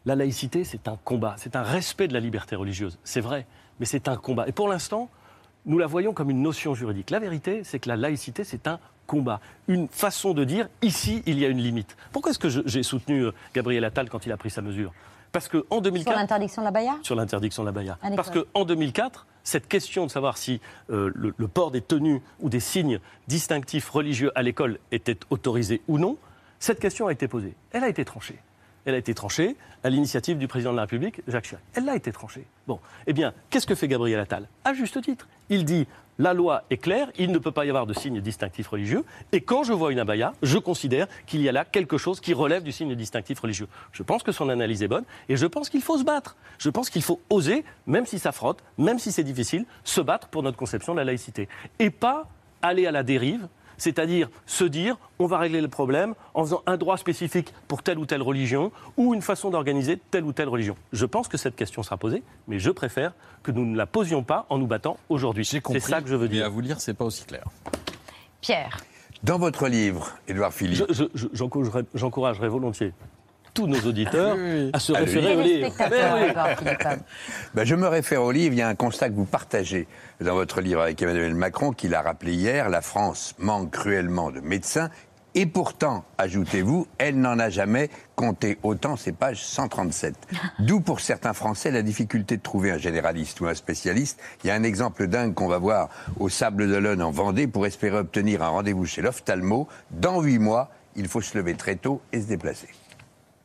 La 0.05 0.15
laïcité, 0.15 0.63
c'est 0.63 0.87
un 0.87 0.97
combat, 1.03 1.35
c'est 1.37 1.55
un 1.55 1.63
respect 1.63 2.07
de 2.07 2.13
la 2.13 2.19
liberté 2.19 2.55
religieuse, 2.55 2.99
c'est 3.03 3.21
vrai, 3.21 3.47
mais 3.79 3.85
c'est 3.85 4.07
un 4.07 4.15
combat. 4.15 4.47
Et 4.47 4.51
pour 4.51 4.67
l'instant, 4.67 5.09
nous 5.65 5.79
la 5.79 5.87
voyons 5.87 6.13
comme 6.13 6.29
une 6.29 6.41
notion 6.41 6.75
juridique. 6.75 7.09
La 7.09 7.19
vérité, 7.19 7.63
c'est 7.63 7.79
que 7.79 7.89
la 7.89 7.95
laïcité, 7.95 8.43
c'est 8.43 8.67
un 8.67 8.79
combat, 9.07 9.39
une 9.67 9.87
façon 9.87 10.33
de 10.33 10.43
dire 10.43 10.67
ici, 10.81 11.23
il 11.25 11.39
y 11.39 11.45
a 11.45 11.47
une 11.47 11.61
limite. 11.61 11.95
Pourquoi 12.11 12.31
est-ce 12.31 12.39
que 12.39 12.49
j'ai 12.49 12.83
soutenu 12.83 13.25
euh, 13.25 13.31
Gabriel 13.53 13.83
Attal 13.83 14.09
quand 14.09 14.25
il 14.25 14.31
a 14.31 14.37
pris 14.37 14.49
sa 14.49 14.61
mesure? 14.61 14.93
Parce 15.35 15.49
qu'en 15.49 15.81
2004. 15.81 16.13
Sur 16.13 16.17
l'interdiction 16.17 16.61
de 16.61 16.65
la 16.65 16.71
baya 16.71 16.95
Sur 17.01 17.15
l'interdiction 17.15 17.63
de 17.63 17.67
la 17.67 17.71
baya. 17.73 17.97
Parce 18.15 18.31
qu'en 18.31 18.63
2004, 18.63 19.27
cette 19.43 19.67
question 19.67 20.05
de 20.05 20.11
savoir 20.11 20.37
si 20.37 20.61
euh, 20.89 21.11
le, 21.13 21.47
port 21.49 21.71
des 21.71 21.81
tenues 21.81 22.21
ou 22.39 22.47
des 22.47 22.61
signes 22.61 23.01
distinctifs 23.27 23.89
religieux 23.89 24.31
à 24.35 24.43
l'école 24.43 24.79
était 24.93 25.17
autorisé 25.29 25.81
ou 25.89 25.99
non, 25.99 26.15
cette 26.59 26.79
question 26.79 27.07
a 27.07 27.11
été 27.11 27.27
posée. 27.27 27.53
Elle 27.73 27.83
a 27.83 27.89
été 27.89 28.05
tranchée. 28.05 28.39
Elle 28.85 28.95
a 28.95 28.97
été 28.97 29.13
tranchée 29.13 29.57
à 29.83 29.89
l'initiative 29.89 30.37
du 30.37 30.47
président 30.47 30.71
de 30.71 30.77
la 30.77 30.83
République, 30.83 31.21
Jacques 31.27 31.47
Chirac. 31.47 31.63
Elle 31.73 31.83
l'a 31.83 31.97
été 31.97 32.13
tranchée. 32.13 32.45
Bon, 32.65 32.79
eh 33.05 33.11
bien, 33.11 33.33
qu'est-ce 33.49 33.67
que 33.67 33.75
fait 33.75 33.89
Gabriel 33.89 34.21
Attal? 34.21 34.47
À 34.63 34.73
juste 34.73 35.01
titre. 35.01 35.27
Il 35.49 35.65
dit 35.65 35.85
la 36.17 36.33
loi 36.33 36.63
est 36.69 36.77
claire, 36.77 37.09
il 37.17 37.31
ne 37.31 37.37
peut 37.37 37.51
pas 37.51 37.65
y 37.65 37.69
avoir 37.69 37.85
de 37.85 37.93
signe 37.93 38.21
distinctif 38.21 38.67
religieux, 38.67 39.03
et 39.31 39.41
quand 39.41 39.63
je 39.63 39.73
vois 39.73 39.91
une 39.91 39.99
abaya, 39.99 40.33
je 40.41 40.57
considère 40.57 41.07
qu'il 41.25 41.41
y 41.41 41.49
a 41.49 41.51
là 41.51 41.65
quelque 41.65 41.97
chose 41.97 42.19
qui 42.19 42.33
relève 42.33 42.63
du 42.63 42.71
signe 42.71 42.95
distinctif 42.95 43.39
religieux. 43.39 43.67
Je 43.91 44.03
pense 44.03 44.23
que 44.23 44.31
son 44.31 44.49
analyse 44.49 44.83
est 44.83 44.87
bonne, 44.87 45.05
et 45.29 45.37
je 45.37 45.45
pense 45.45 45.69
qu'il 45.69 45.81
faut 45.81 45.97
se 45.97 46.03
battre. 46.03 46.35
Je 46.57 46.69
pense 46.69 46.89
qu'il 46.89 47.01
faut 47.01 47.19
oser, 47.29 47.65
même 47.85 48.05
si 48.05 48.19
ça 48.19 48.31
frotte, 48.31 48.63
même 48.77 48.99
si 48.99 49.11
c'est 49.11 49.23
difficile, 49.23 49.65
se 49.83 50.01
battre 50.01 50.27
pour 50.27 50.43
notre 50.43 50.57
conception 50.57 50.93
de 50.93 50.99
la 50.99 51.05
laïcité. 51.05 51.49
Et 51.79 51.89
pas 51.89 52.27
aller 52.61 52.87
à 52.87 52.91
la 52.91 53.03
dérive 53.03 53.47
c'est-à-dire 53.77 54.29
se 54.45 54.63
dire 54.63 54.97
on 55.19 55.25
va 55.25 55.37
régler 55.37 55.61
le 55.61 55.67
problème 55.67 56.13
en 56.33 56.43
faisant 56.43 56.63
un 56.65 56.77
droit 56.77 56.97
spécifique 56.97 57.53
pour 57.67 57.83
telle 57.83 57.97
ou 57.99 58.05
telle 58.05 58.21
religion 58.21 58.71
ou 58.97 59.13
une 59.13 59.21
façon 59.21 59.49
d'organiser 59.49 59.99
telle 60.11 60.23
ou 60.23 60.33
telle 60.33 60.49
religion. 60.49 60.75
Je 60.91 61.05
pense 61.05 61.27
que 61.27 61.37
cette 61.37 61.55
question 61.55 61.83
sera 61.83 61.97
posée, 61.97 62.23
mais 62.47 62.59
je 62.59 62.71
préfère 62.71 63.13
que 63.43 63.51
nous 63.51 63.65
ne 63.65 63.77
la 63.77 63.85
posions 63.85 64.23
pas 64.23 64.45
en 64.49 64.57
nous 64.57 64.67
battant 64.67 64.97
aujourd'hui. 65.09 65.45
C'est 65.45 65.61
ça 65.79 66.01
que 66.01 66.07
je 66.07 66.15
veux 66.15 66.27
dire. 66.27 66.41
Mais 66.41 66.45
à 66.45 66.49
vous 66.49 66.61
lire, 66.61 66.81
c'est 66.81 66.93
pas 66.93 67.05
aussi 67.05 67.25
clair. 67.25 67.45
Pierre. 68.41 68.83
Dans 69.23 69.39
votre 69.39 69.67
livre, 69.67 70.11
Édouard 70.27 70.53
Philippe. 70.53 70.83
J'encouragerais 71.93 72.49
volontiers 72.49 72.93
tous 73.55 73.65
nos 73.67 73.79
auditeurs 73.79 74.37
à 74.73 74.79
se 74.79 74.91
référer 74.91 75.35
au 75.35 75.41
livre. 75.41 75.71
Ben, 77.55 77.63
je 77.63 77.73
me 77.73 77.87
réfère 77.87 78.21
au 78.21 78.31
livre. 78.31 78.53
Il 78.53 78.59
y 78.59 78.61
a 78.61 78.67
un 78.67 78.75
constat 78.75 79.09
que 79.09 79.15
vous 79.15 79.25
partagez 79.25 79.87
dans 80.21 80.35
votre 80.35 80.61
livre 80.61 80.81
avec 80.81 81.01
Emmanuel 81.01 81.33
Macron, 81.33 81.71
qui 81.71 81.87
l'a 81.87 82.01
rappelé 82.01 82.33
hier. 82.33 82.69
La 82.69 82.81
France 82.81 83.33
manque 83.39 83.71
cruellement 83.71 84.29
de 84.29 84.41
médecins. 84.41 84.89
Et 85.37 85.45
pourtant, 85.45 86.05
ajoutez-vous, 86.17 86.87
elle 86.97 87.19
n'en 87.19 87.39
a 87.39 87.49
jamais 87.49 87.89
compté 88.15 88.57
autant, 88.63 88.95
c'est 88.95 89.11
page 89.11 89.43
137. 89.43 90.15
D'où 90.59 90.79
pour 90.79 91.01
certains 91.01 91.33
Français 91.33 91.71
la 91.71 91.81
difficulté 91.81 92.37
de 92.37 92.41
trouver 92.41 92.71
un 92.71 92.77
généraliste 92.77 93.41
ou 93.41 93.47
un 93.47 93.53
spécialiste. 93.53 94.21
Il 94.43 94.47
y 94.47 94.49
a 94.51 94.53
un 94.53 94.63
exemple 94.63 95.07
dingue 95.07 95.33
qu'on 95.33 95.49
va 95.49 95.57
voir 95.57 95.89
au 96.19 96.29
Sable 96.29 96.69
d'Olonne 96.69 97.01
en 97.01 97.11
Vendée 97.11 97.47
pour 97.47 97.65
espérer 97.65 97.97
obtenir 97.97 98.43
un 98.43 98.49
rendez-vous 98.49 98.85
chez 98.85 99.01
l'ophtalmo. 99.01 99.67
Dans 99.91 100.21
huit 100.21 100.39
mois, 100.39 100.71
il 100.95 101.09
faut 101.09 101.21
se 101.21 101.37
lever 101.37 101.55
très 101.55 101.75
tôt 101.75 102.01
et 102.13 102.21
se 102.21 102.27
déplacer. 102.27 102.69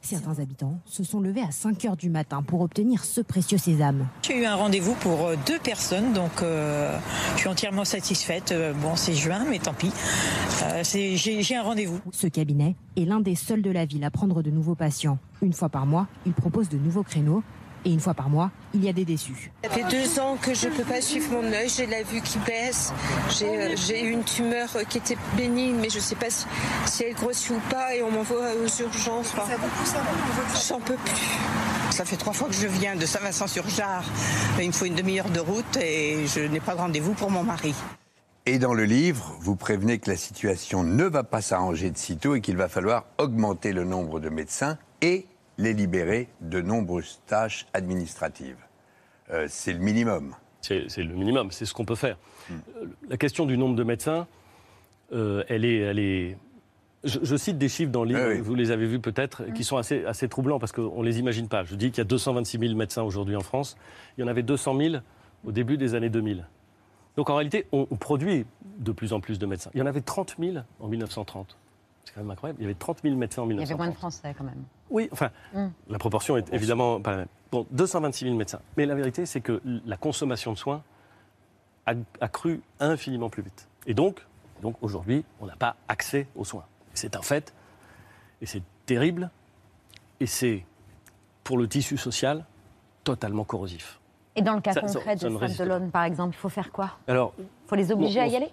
Certains 0.03 0.39
habitants 0.39 0.81
se 0.87 1.05
sont 1.05 1.21
levés 1.21 1.43
à 1.43 1.51
5 1.51 1.85
heures 1.85 1.97
du 1.97 2.09
matin 2.09 2.43
pour 2.43 2.63
obtenir 2.63 3.05
ce 3.05 3.21
précieux 3.21 3.59
sésame. 3.59 4.09
J'ai 4.23 4.41
eu 4.41 4.47
un 4.47 4.57
rendez-vous 4.57 4.95
pour 4.95 5.27
euh, 5.27 5.37
deux 5.47 5.59
personnes, 5.59 6.15
donc 6.15 6.43
euh, 6.43 6.99
je 7.35 7.41
suis 7.41 7.49
entièrement 7.49 7.85
satisfaite. 7.85 8.53
Euh, 8.53 8.73
bon, 8.73 8.97
c'est 8.97 9.13
juin, 9.13 9.45
mais 9.49 9.59
tant 9.59 9.75
pis. 9.75 9.93
J'ai 10.85 11.57
un 11.57 11.63
rendez-vous. 11.63 12.01
Ce 12.13 12.27
cabinet 12.27 12.77
est 12.97 13.05
l'un 13.05 13.21
des 13.21 13.35
seuls 13.35 13.63
de 13.63 13.71
la 13.71 13.85
ville 13.85 14.05
à 14.05 14.11
prendre 14.11 14.43
de 14.43 14.51
nouveaux 14.51 14.75
patients. 14.75 15.19
Une 15.43 15.53
fois 15.53 15.69
par 15.69 15.85
mois, 15.87 16.07
il 16.25 16.33
propose 16.33 16.69
de 16.71 16.79
nouveaux 16.79 17.03
créneaux 17.03 17.43
et 17.85 17.93
une 17.93 18.01
fois 18.01 18.15
par 18.15 18.29
mois, 18.29 18.51
il 18.75 18.85
y 18.85 18.89
a 18.89 18.93
des 18.93 19.05
déçus. 19.05 19.51
Ça 19.65 19.71
fait 19.71 19.85
deux 19.85 20.19
ans 20.21 20.37
que 20.41 20.55
je 20.55 20.69
ne 20.69 20.75
peux 20.75 20.85
pas 20.85 21.01
suivre 21.01 21.31
mon 21.33 21.53
œil, 21.53 21.69
j'ai 21.69 21.87
la 21.87 22.03
vue 22.03 22.21
qui 22.21 22.39
baisse, 22.39 22.93
j'ai 23.39 24.03
eu 24.03 24.11
une 24.11 24.25
tumeur 24.25 24.69
qui 24.89 24.99
était 24.99 25.17
bénigne, 25.37 25.77
mais 25.81 25.91
je 25.91 25.97
ne 25.97 26.03
sais 26.03 26.15
pas 26.15 26.31
si, 26.31 27.05
elle 27.05 27.15
grossit 27.15 27.51
ou 27.51 27.61
pas, 27.71 27.95
et 27.95 28.03
on 28.03 28.11
m'envoie 28.11 28.53
aux 28.55 28.83
urgences. 28.83 29.29
Ça 29.29 29.45
J'en 30.69 30.81
peux 30.81 30.97
plus. 30.97 31.29
Ça 31.91 32.05
fait 32.05 32.17
trois 32.17 32.33
fois 32.33 32.49
que 32.49 32.55
je 32.55 32.67
viens 32.67 32.97
de 32.97 33.05
Saint-Vincent-sur-Jard. 33.05 34.05
Il 34.61 34.69
me 34.69 34.73
faut 34.73 34.85
une 34.85 34.95
demi-heure 34.95 35.29
de 35.29 35.41
route 35.41 35.77
et 35.77 36.27
je 36.27 36.41
n'ai 36.41 36.61
pas 36.61 36.75
de 36.75 36.81
rendez-vous 36.81 37.15
pour 37.15 37.31
mon 37.31 37.43
mari. 37.43 37.75
Et 38.47 38.59
dans 38.59 38.75
le 38.75 38.85
livre, 38.85 39.37
vous 39.41 39.55
prévenez 39.55 39.99
que 39.99 40.09
la 40.09 40.17
situation 40.17 40.83
ne 40.83 41.05
va 41.05 41.25
pas 41.25 41.43
s'arranger 41.43 41.91
de 41.91 41.99
sitôt 41.99 42.37
et 42.37 42.41
qu'il 42.41 42.57
va 42.57 42.69
falloir 42.69 43.05
augmenter 43.19 43.73
le 43.73 43.85
nombre 43.85 44.19
de 44.19 44.31
médecins 44.31 44.79
et 45.03 45.27
les 45.59 45.73
libérer 45.73 46.29
de 46.41 46.61
nombreuses 46.61 47.21
tâches 47.27 47.67
administratives. 47.73 48.59
Euh, 49.31 49.47
c'est 49.49 49.73
le 49.73 49.79
minimum. 49.79 50.35
C'est 50.61 50.85
le 50.99 51.15
minimum, 51.15 51.51
c'est 51.51 51.65
ce 51.65 51.73
qu'on 51.73 51.85
peut 51.87 51.95
faire. 51.95 52.19
Hmm. 52.49 52.59
La 53.09 53.17
question 53.17 53.47
du 53.47 53.57
nombre 53.57 53.77
de 53.77 53.85
médecins, 53.85 54.27
euh, 55.13 55.43
elle 55.49 55.65
est, 55.65 55.79
elle 55.79 55.99
est 55.99 56.37
je, 57.03 57.37
cite 57.37 57.57
des 57.57 57.71
chiffres 57.71 57.91
dans 57.91 58.05
le 58.05 58.11
livre, 58.11 58.43
vous 58.43 58.55
les 58.55 58.71
avez 58.71 58.87
vus 58.87 59.01
peut-être, 59.01 59.45
qui 59.55 59.65
sont 59.65 59.79
assez, 59.79 60.05
assez 60.05 60.29
troublants 60.29 60.59
parce 60.59 60.73
qu'on 60.73 61.01
ne 61.01 61.07
les 61.07 61.19
imagine 61.19 61.49
pas. 61.49 61.65
Je 61.65 61.75
dis 61.75 61.91
qu'il 61.91 61.99
y 61.99 62.01
a 62.03 62.05
226 62.05 62.59
000 62.59 62.75
médecins 62.75 63.03
aujourd'hui 63.03 63.37
en 63.37 63.41
France. 63.41 63.77
Il 64.19 64.21
y 64.21 64.25
en 64.25 64.29
avait 64.29 64.43
200 64.43 64.77
000 64.77 64.95
au 65.47 65.53
début 65.53 65.79
des 65.79 65.95
années 65.95 66.11
2000. 66.11 66.47
Donc 67.17 67.31
en 67.31 67.37
réalité, 67.37 67.67
on, 67.73 67.87
on, 67.91 67.97
produit 67.97 68.45
de 68.79 68.93
plus 68.93 69.15
en 69.15 69.21
plus 69.21 69.39
de 69.39 69.47
médecins. 69.47 69.71
Il 69.75 69.79
y 69.79 69.83
en 69.83 69.87
avait 69.87 70.03
30 70.03 70.37
000 70.39 70.59
en 70.79 70.89
1930. 70.89 71.57
C'est 72.05 72.15
quand 72.15 72.21
même 72.21 72.31
incroyable. 72.31 72.61
Il 72.61 72.65
y 72.65 72.67
avait 72.67 72.75
30 72.75 72.99
000 73.03 73.17
médecins 73.17 73.43
en 73.43 73.47
1930. 73.47 73.67
Il 73.67 73.71
y 73.71 73.73
avait 73.73 73.79
moins 73.79 73.95
de 73.95 73.99
Français 73.99 74.35
quand 74.37 74.45
même. 74.45 74.65
Oui, 74.91 75.09
enfin, 75.13 75.31
mm. 75.55 75.69
la 75.89 75.99
proportion 75.99 76.37
est 76.37 76.53
évidemment 76.53 77.01
pas 77.01 77.13
la 77.13 77.17
même. 77.19 77.29
Bon, 77.53 77.67
226 77.71 78.25
000 78.27 78.37
médecins. 78.37 78.61
Mais 78.77 78.87
la 78.87 78.95
vérité, 78.95 79.27
c'est 79.27 79.41
que 79.41 79.61
la 79.65 79.97
consommation 79.97 80.53
de 80.53 80.59
soins 80.59 80.83
a, 81.87 82.29
cru 82.29 82.61
infiniment 82.79 83.29
plus 83.29 83.43
vite. 83.43 83.69
Et 83.87 83.95
donc, 83.95 84.25
donc 84.63 84.77
aujourd'hui, 84.83 85.25
on 85.41 85.47
n'a 85.47 85.57
pas 85.57 85.77
accès 85.89 86.29
aux 86.37 86.45
soins. 86.45 86.65
C'est 86.95 87.17
un 87.17 87.23
fait. 87.23 87.53
Et 88.41 88.47
c'est 88.47 88.63
terrible. 88.87 89.31
Et 90.21 90.27
c'est, 90.27 90.65
pour 91.43 91.59
le 91.59 91.67
tissu 91.67 91.97
social, 91.97 92.45
totalement 93.03 93.45
corrosif. 93.45 93.99
Et 94.37 94.43
dans 94.43 94.55
le 94.55 94.61
cas 94.61 94.75
concret 94.75 95.17
de 95.17 95.21
Sainte 95.21 95.59
Delonne, 95.59 95.91
par 95.91 96.05
exemple, 96.05 96.37
il 96.37 96.39
faut 96.39 96.49
faire 96.49 96.71
quoi? 96.71 96.99
Alors, 97.09 97.35
il 97.39 97.47
faut 97.67 97.75
les 97.75 97.91
obliger 97.91 98.21
à 98.21 98.27
y 98.29 98.37
aller? 98.37 98.53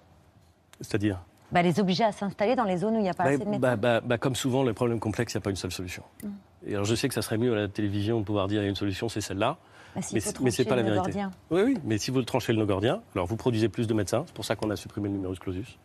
C'est-à-dire 0.82 1.20
bah, 1.52 1.62
les 1.62 1.80
obliger 1.80 2.04
à 2.04 2.12
s'installer 2.12 2.56
dans 2.56 2.64
les 2.64 2.78
zones 2.78 2.96
où 2.96 3.00
il 3.00 3.04
n'y 3.04 3.10
a 3.10 3.14
pas 3.14 3.24
bah, 3.24 3.30
assez 3.32 3.46
de 3.46 3.50
médecins. 3.50 4.02
Bah, 4.04 4.18
comme 4.18 4.36
souvent, 4.36 4.64
les 4.64 4.74
problèmes 4.74 5.00
complexes, 5.00 5.34
il 5.34 5.38
n'y 5.38 5.42
a 5.42 5.44
pas 5.44 5.50
une 5.50 5.56
seule 5.56 5.72
solution. 5.72 6.04
Mm. 6.24 6.28
Et 6.68 6.74
alors, 6.74 6.86
je 6.86 6.96
sais 6.96 7.08
que 7.08 7.14
ça 7.14 7.22
serait 7.22 7.38
mieux 7.38 7.54
à 7.54 7.56
la 7.56 7.68
télévision 7.68 8.20
de 8.20 8.26
pouvoir 8.26 8.48
dire 8.48 8.58
qu'il 8.58 8.64
y 8.64 8.68
a 8.68 8.70
une 8.70 8.76
solution, 8.76 9.10
c'est 9.10 9.22
celle-là. 9.22 9.58
mais 9.96 10.22
mais 10.42 10.52
c'est 10.52 10.66
pas 10.66 10.76
la 10.76 10.84
vérité. 10.84 11.26
Oui, 11.50 11.62
oui, 11.62 11.78
mais 11.84 11.98
si 11.98 12.12
vous 12.12 12.20
le 12.20 12.26
tranchez 12.26 12.54
le 12.54 12.60
nogordien, 12.60 13.02
alors 13.16 13.28
vous 13.28 13.38
produisez 13.38 13.70
plus 13.70 13.88
de 13.88 13.94
médecins, 13.94 14.24
c'est 14.28 14.36
pour 14.36 14.46
ça 14.46 14.56
qu'on 14.56 14.70
a 14.70 14.76
supprimé 14.76 15.08
le 15.08 15.16
numerus 15.16 15.40
clausus. 15.40 15.78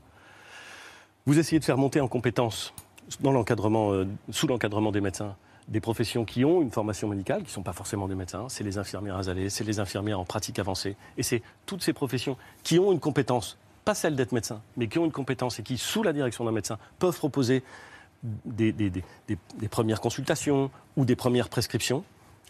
Vous 1.24 1.38
essayez 1.38 1.60
de 1.60 1.64
faire 1.64 1.78
monter 1.78 2.00
en 2.00 2.08
compétences 2.08 2.74
dans 3.20 3.32
l'encadrement, 3.32 3.92
euh, 3.92 4.06
sous 4.30 4.46
l'encadrement 4.46 4.90
des 4.90 5.00
médecins 5.00 5.36
des 5.68 5.80
professions 5.80 6.24
qui 6.24 6.44
ont 6.44 6.60
une 6.60 6.70
formation 6.70 7.08
médicale, 7.08 7.38
qui 7.38 7.46
ne 7.46 7.50
sont 7.50 7.62
pas 7.62 7.72
forcément 7.72 8.08
des 8.08 8.14
médecins, 8.14 8.46
c'est 8.48 8.64
les 8.64 8.78
infirmières 8.78 9.16
azalées, 9.16 9.48
c'est 9.48 9.64
les 9.64 9.80
infirmières 9.80 10.18
en 10.18 10.24
pratique 10.24 10.58
avancée, 10.58 10.96
et 11.16 11.22
c'est 11.22 11.42
toutes 11.66 11.82
ces 11.82 11.92
professions 11.92 12.36
qui 12.62 12.78
ont 12.78 12.92
une 12.92 13.00
compétence 13.00 13.58
pas 13.84 13.94
celle 13.94 14.16
d'être 14.16 14.32
médecin, 14.32 14.60
mais 14.76 14.88
qui 14.88 14.98
ont 14.98 15.04
une 15.04 15.12
compétence 15.12 15.58
et 15.58 15.62
qui, 15.62 15.78
sous 15.78 16.02
la 16.02 16.12
direction 16.12 16.44
d'un 16.44 16.52
médecin, 16.52 16.78
peuvent 16.98 17.16
proposer 17.16 17.62
des, 18.22 19.02
premières 19.70 20.00
consultations 20.00 20.70
ou 20.96 21.04
des 21.04 21.16
premières 21.16 21.48
prescriptions. 21.48 22.04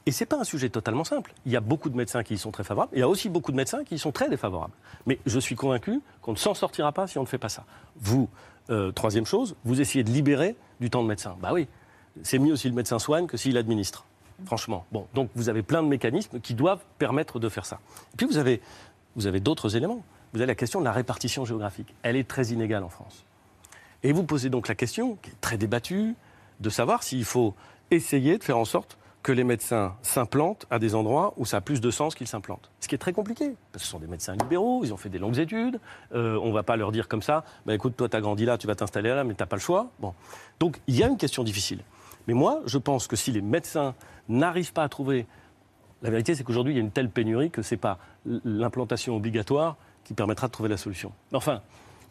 Et 0.04 0.12
ce 0.12 0.22
n'est 0.22 0.26
pas 0.26 0.40
un 0.40 0.44
sujet 0.44 0.68
totalement 0.68 1.04
simple. 1.04 1.32
Il 1.46 1.52
y 1.52 1.56
a 1.56 1.60
beaucoup 1.60 1.88
de 1.88 1.96
médecins 1.96 2.22
qui 2.24 2.34
y 2.34 2.38
sont 2.38 2.50
très 2.50 2.64
favorables. 2.64 2.90
Il 2.94 2.98
y 2.98 3.02
a 3.02 3.08
aussi 3.08 3.28
beaucoup 3.28 3.52
de 3.52 3.56
médecins 3.56 3.84
qui 3.84 3.94
y 3.94 3.98
sont 3.98 4.10
très 4.10 4.28
défavorables. 4.28 4.72
Mais 5.06 5.18
je 5.26 5.38
suis 5.38 5.54
convaincu 5.54 6.00
qu'on 6.20 6.32
ne 6.32 6.36
s'en 6.36 6.54
sortira 6.54 6.92
pas 6.92 7.06
si 7.06 7.18
on 7.18 7.22
ne 7.22 7.26
fait 7.26 7.38
pas 7.38 7.48
ça. 7.48 7.64
Vous, 8.00 8.28
euh, 8.70 8.90
troisième 8.90 9.26
chose, 9.26 9.54
vous 9.64 9.80
essayez 9.80 10.02
de 10.02 10.10
libérer 10.10 10.56
du 10.80 10.90
temps 10.90 11.02
de 11.02 11.08
médecin. 11.08 11.36
Bah 11.40 11.50
oui, 11.52 11.68
c'est 12.22 12.38
mieux 12.38 12.56
si 12.56 12.68
le 12.68 12.74
médecin 12.74 12.98
soigne 12.98 13.26
que 13.26 13.36
s'il 13.36 13.56
administre. 13.56 14.04
Franchement. 14.44 14.84
Bon, 14.90 15.06
donc 15.14 15.30
vous 15.36 15.48
avez 15.48 15.62
plein 15.62 15.84
de 15.84 15.88
mécanismes 15.88 16.40
qui 16.40 16.54
doivent 16.54 16.82
permettre 16.98 17.38
de 17.38 17.48
faire 17.48 17.64
ça. 17.64 17.78
Et 18.12 18.16
puis 18.16 18.26
vous 18.26 18.38
avez, 18.38 18.60
vous 19.14 19.28
avez 19.28 19.38
d'autres 19.38 19.76
éléments 19.76 20.02
vous 20.32 20.40
avez 20.40 20.46
la 20.46 20.54
question 20.54 20.80
de 20.80 20.84
la 20.84 20.92
répartition 20.92 21.44
géographique. 21.44 21.94
Elle 22.02 22.16
est 22.16 22.28
très 22.28 22.46
inégale 22.48 22.84
en 22.84 22.88
France. 22.88 23.24
Et 24.02 24.12
vous 24.12 24.24
posez 24.24 24.50
donc 24.50 24.68
la 24.68 24.74
question, 24.74 25.16
qui 25.22 25.30
est 25.30 25.40
très 25.40 25.58
débattue, 25.58 26.14
de 26.60 26.70
savoir 26.70 27.02
s'il 27.02 27.24
faut 27.24 27.54
essayer 27.90 28.38
de 28.38 28.44
faire 28.44 28.58
en 28.58 28.64
sorte 28.64 28.98
que 29.22 29.30
les 29.30 29.44
médecins 29.44 29.94
s'implantent 30.02 30.66
à 30.70 30.78
des 30.78 30.94
endroits 30.94 31.32
où 31.36 31.46
ça 31.46 31.58
a 31.58 31.60
plus 31.60 31.80
de 31.80 31.90
sens 31.90 32.14
qu'ils 32.14 32.26
s'implantent. 32.26 32.70
Ce 32.80 32.88
qui 32.88 32.96
est 32.96 32.98
très 32.98 33.12
compliqué, 33.12 33.54
parce 33.70 33.82
que 33.82 33.86
ce 33.86 33.92
sont 33.92 34.00
des 34.00 34.08
médecins 34.08 34.34
libéraux, 34.34 34.82
ils 34.84 34.92
ont 34.92 34.96
fait 34.96 35.10
des 35.10 35.20
longues 35.20 35.38
études, 35.38 35.78
euh, 36.14 36.36
on 36.42 36.48
ne 36.48 36.52
va 36.52 36.64
pas 36.64 36.76
leur 36.76 36.90
dire 36.90 37.06
comme 37.06 37.22
ça, 37.22 37.44
bah, 37.64 37.74
écoute, 37.74 37.96
toi 37.96 38.08
tu 38.08 38.16
as 38.16 38.20
grandi 38.20 38.44
là, 38.44 38.58
tu 38.58 38.66
vas 38.66 38.74
t'installer 38.74 39.10
là, 39.10 39.22
mais 39.22 39.34
tu 39.34 39.42
n'as 39.42 39.46
pas 39.46 39.56
le 39.56 39.62
choix. 39.62 39.90
Bon. 40.00 40.12
Donc 40.58 40.80
il 40.88 40.96
y 40.96 41.04
a 41.04 41.06
une 41.06 41.18
question 41.18 41.44
difficile. 41.44 41.84
Mais 42.26 42.34
moi, 42.34 42.62
je 42.66 42.78
pense 42.78 43.06
que 43.06 43.14
si 43.14 43.30
les 43.30 43.42
médecins 43.42 43.94
n'arrivent 44.28 44.72
pas 44.72 44.84
à 44.84 44.88
trouver... 44.88 45.26
La 46.02 46.10
vérité, 46.10 46.34
c'est 46.34 46.42
qu'aujourd'hui, 46.42 46.72
il 46.72 46.76
y 46.76 46.80
a 46.80 46.82
une 46.82 46.90
telle 46.90 47.08
pénurie 47.08 47.50
que 47.50 47.62
ce 47.62 47.74
n'est 47.74 47.78
pas 47.78 47.98
l'implantation 48.44 49.14
obligatoire 49.16 49.76
qui 50.04 50.14
permettra 50.14 50.48
de 50.48 50.52
trouver 50.52 50.68
la 50.68 50.76
solution. 50.76 51.12
Enfin, 51.32 51.62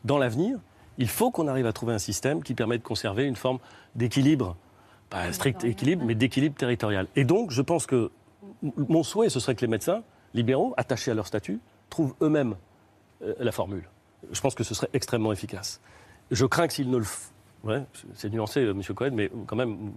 dans 0.04 0.18
l'avenir, 0.18 0.58
il 0.98 1.08
faut 1.08 1.32
qu'on 1.32 1.48
arrive 1.48 1.66
à 1.66 1.74
trouver 1.74 1.94
un 1.94 2.00
système 2.00 2.44
qui 2.44 2.54
permet 2.54 2.78
de 2.78 2.84
conserver 2.84 3.26
une 3.26 3.36
forme 3.36 3.60
d'équilibre 3.96 4.56
pas 5.12 5.24
un 5.24 5.34
strict 5.34 5.64
équilibre, 5.66 6.04
mais 6.06 6.16
d'équilibre 6.16 6.56
territorial. 6.56 7.06
Et 7.16 7.26
donc, 7.26 7.52
je 7.52 7.62
pense 7.62 7.86
que 7.86 8.12
mon 8.64 9.04
souhait, 9.04 9.30
ce 9.30 9.40
serait 9.40 9.56
que 9.56 9.62
les 9.62 9.68
médecins 9.68 10.02
libéraux, 10.34 10.74
attachés 10.78 11.12
à 11.12 11.14
leur 11.14 11.28
statut, 11.28 11.60
trouvent 11.90 12.16
eux-mêmes 12.22 12.56
euh, 13.22 13.36
la 13.38 13.52
formule. 13.52 13.84
Je 14.32 14.40
pense 14.40 14.56
que 14.56 14.64
ce 14.64 14.74
serait 14.74 14.90
extrêmement 14.94 15.34
efficace. 15.34 15.82
Je 16.32 16.46
crains 16.46 16.68
que 16.68 16.74
s'ils 16.74 16.90
ne 16.90 16.98
le 16.98 17.06
ouais, 17.66 17.84
c'est 18.16 18.30
nuancé, 18.30 18.62
euh, 18.62 18.72
M. 18.72 18.82
Cohen, 18.96 19.12
mais 19.14 19.30
quand 19.48 19.58
même, 19.58 19.92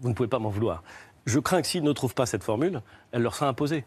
vous 0.00 0.08
ne 0.08 0.14
pouvez 0.14 0.28
pas 0.28 0.38
m'en 0.38 0.50
vouloir. 0.50 0.84
Je 1.26 1.40
crains 1.40 1.60
que 1.60 1.66
s'ils 1.66 1.82
ne 1.82 1.92
trouvent 1.92 2.14
pas 2.14 2.26
cette 2.26 2.44
formule, 2.44 2.80
elle 3.10 3.22
leur 3.22 3.34
sera 3.34 3.48
imposée. 3.48 3.84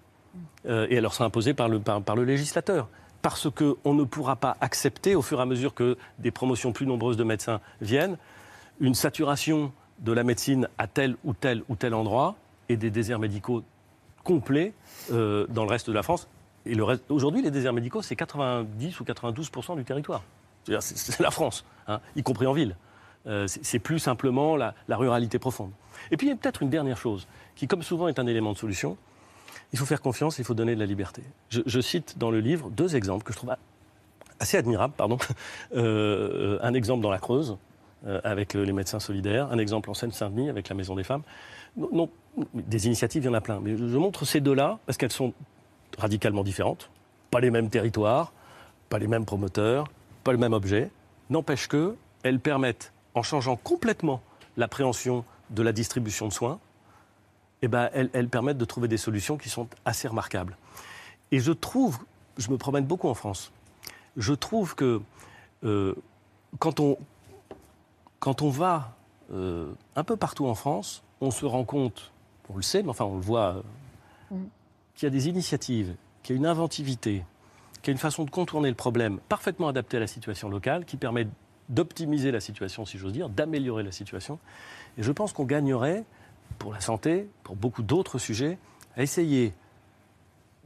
Euh, 0.65 0.87
et 0.89 0.95
elle 0.95 1.03
leur 1.03 1.13
sera 1.13 1.25
imposée 1.25 1.53
par 1.53 1.69
le, 1.69 1.79
par 1.79 2.15
le 2.15 2.25
législateur. 2.25 2.89
Parce 3.23 3.49
qu'on 3.49 3.93
ne 3.95 4.03
pourra 4.03 4.35
pas 4.35 4.57
accepter, 4.61 5.15
au 5.15 5.23
fur 5.23 5.39
et 5.39 5.41
à 5.41 5.45
mesure 5.45 5.73
que 5.73 5.97
des 6.19 6.29
promotions 6.29 6.73
plus 6.73 6.85
nombreuses 6.85 7.17
de 7.17 7.23
médecins 7.23 7.61
viennent, 7.81 8.17
une 8.79 8.93
saturation 8.93 9.71
de 9.99 10.11
la 10.11 10.23
médecine 10.23 10.67
à 10.77 10.87
tel 10.87 11.15
ou 11.23 11.33
tel 11.33 11.63
ou 11.69 11.75
tel 11.75 11.93
endroit 11.95 12.35
et 12.69 12.77
des 12.77 12.91
déserts 12.91 13.19
médicaux 13.19 13.63
complets 14.23 14.73
euh, 15.11 15.47
dans 15.49 15.63
le 15.63 15.69
reste 15.69 15.87
de 15.87 15.93
la 15.93 16.03
France. 16.03 16.27
Et 16.65 16.77
aujourd'hui, 17.09 17.41
les 17.41 17.51
déserts 17.51 17.73
médicaux, 17.73 18.01
c'est 18.01 18.15
90 18.15 18.99
ou 18.99 19.03
92% 19.03 19.77
du 19.77 19.83
territoire. 19.83 20.23
C'est 20.79 21.19
la 21.19 21.31
France, 21.31 21.65
hein, 21.87 21.99
y 22.15 22.23
compris 22.23 22.45
en 22.45 22.53
ville. 22.53 22.75
Euh, 23.25 23.47
c'est 23.47 23.79
plus 23.79 23.99
simplement 23.99 24.57
la, 24.57 24.73
ruralité 24.89 25.39
profonde. 25.39 25.71
Et 26.11 26.17
puis, 26.17 26.27
il 26.27 26.29
y 26.29 26.33
a 26.33 26.35
peut-être 26.35 26.61
une 26.61 26.69
dernière 26.69 26.97
chose, 26.97 27.25
qui, 27.55 27.67
comme 27.67 27.83
souvent, 27.83 28.09
est 28.09 28.19
un 28.19 28.27
élément 28.27 28.51
de 28.51 28.57
solution. 28.57 28.97
Il 29.73 29.79
faut 29.79 29.85
faire 29.85 30.01
confiance, 30.01 30.37
il 30.37 30.45
faut 30.45 30.53
donner 30.53 30.75
de 30.75 30.79
la 30.79 30.85
liberté. 30.85 31.23
Je, 31.49 31.81
cite 31.81 32.17
dans 32.17 32.31
le 32.31 32.39
livre 32.39 32.69
deux 32.69 32.95
exemples 32.95 33.23
que 33.23 33.33
je 33.33 33.37
trouve 33.37 33.55
assez 34.39 34.57
admirables. 34.57 34.93
Pardon. 34.95 35.17
Euh, 35.75 36.59
un 36.61 36.75
exemple 36.75 37.01
dans 37.01 37.09
la 37.09 37.17
Creuse, 37.17 37.57
euh, 38.05 38.21
avec 38.23 38.53
les 38.53 38.73
médecins 38.73 38.99
solidaires, 38.99 39.51
un 39.51 39.57
exemple 39.57 39.89
en 39.89 39.93
Seine-Saint-Denis 39.93 40.49
avec 40.49 40.69
la 40.69 40.75
Maison 40.75 40.95
des 40.95 41.03
Femmes. 41.03 41.23
Non, 41.77 42.09
des 42.53 42.85
initiatives, 42.85 43.23
il 43.23 43.25
y 43.25 43.29
en 43.29 43.33
a 43.33 43.41
plein. 43.41 43.59
Mais 43.59 43.75
je 43.75 43.97
montre 43.97 44.25
ces 44.25 44.41
deux-là 44.41 44.77
parce 44.85 44.97
qu'elles 44.97 45.11
sont 45.11 45.33
radicalement 45.97 46.43
différentes. 46.43 46.89
Pas 47.31 47.39
les 47.39 47.49
mêmes 47.49 47.69
territoires, 47.69 48.33
pas 48.89 48.99
les 48.99 49.07
mêmes 49.07 49.25
promoteurs, 49.25 49.87
pas 50.23 50.31
le 50.31 50.37
même 50.37 50.53
objet. 50.53 50.91
N'empêche 51.29 51.67
qu'elles 51.67 52.39
permettent, 52.39 52.91
en 53.15 53.23
changeant 53.23 53.55
complètement 53.55 54.21
l'appréhension 54.57 55.25
de 55.49 55.63
la 55.63 55.71
distribution 55.71 56.27
de 56.27 56.33
soins, 56.33 56.59
eh 57.63 57.69
ben, 57.69 57.89
elles, 57.93 58.27
permettent 58.27 58.57
de 58.57 58.65
trouver 58.65 58.89
des 58.89 58.97
solutions 58.97 59.37
qui 59.37 59.47
sont 59.47 59.69
assez 59.85 60.09
remarquables. 60.09 60.57
Et 61.31 61.39
je 61.39 61.53
trouve, 61.53 61.97
je 62.37 62.51
me 62.51 62.57
promène 62.57 62.83
beaucoup 62.83 63.07
en 63.07 63.13
France, 63.13 63.53
je 64.17 64.33
trouve 64.33 64.75
que 64.75 65.01
euh, 65.63 65.95
quand, 66.59 66.81
on, 66.81 66.97
quand 68.19 68.41
on 68.41 68.49
va 68.49 68.97
euh, 69.31 69.71
un 69.95 70.03
peu 70.03 70.17
partout 70.17 70.45
en 70.45 70.55
France, 70.55 71.03
on 71.21 71.31
se 71.31 71.45
rend 71.45 71.63
compte, 71.63 72.11
on 72.49 72.57
le 72.57 72.61
sait, 72.61 72.83
mais 72.83 72.89
enfin 72.89 73.05
on 73.05 73.15
le 73.15 73.21
voit, 73.21 73.63
euh, 74.31 74.35
mm. 74.35 74.45
qu'il 74.95 75.05
y 75.05 75.07
a 75.07 75.09
des 75.09 75.29
initiatives, 75.29 75.95
qu'il 76.21 76.35
y 76.35 76.37
a 76.37 76.39
une 76.39 76.45
inventivité, 76.45 77.23
qu'il 77.81 77.87
y 77.87 77.91
a 77.91 77.93
une 77.93 77.97
façon 77.97 78.25
de 78.25 78.29
contourner 78.29 78.67
le 78.67 78.75
problème 78.75 79.19
parfaitement 79.29 79.69
adaptée 79.69 79.95
à 79.95 80.01
la 80.01 80.07
situation 80.07 80.49
locale, 80.49 80.83
qui 80.83 80.97
permet 80.97 81.27
d'optimiser 81.69 82.31
la 82.31 82.41
situation, 82.41 82.85
si 82.85 82.97
j'ose 82.97 83.13
dire, 83.13 83.29
d'améliorer 83.29 83.83
la 83.83 83.93
situation. 83.93 84.37
Et 84.97 85.03
je 85.03 85.11
pense 85.13 85.31
qu'on 85.31 85.45
gagnerait, 85.45 86.03
pour 86.63 86.71
la 86.73 86.79
santé, 86.79 87.27
pour 87.43 87.57
beaucoup 87.57 87.83
d'autres 87.83 88.17
sujets, 88.17 88.57
à 88.95 89.03
essayer 89.03 89.51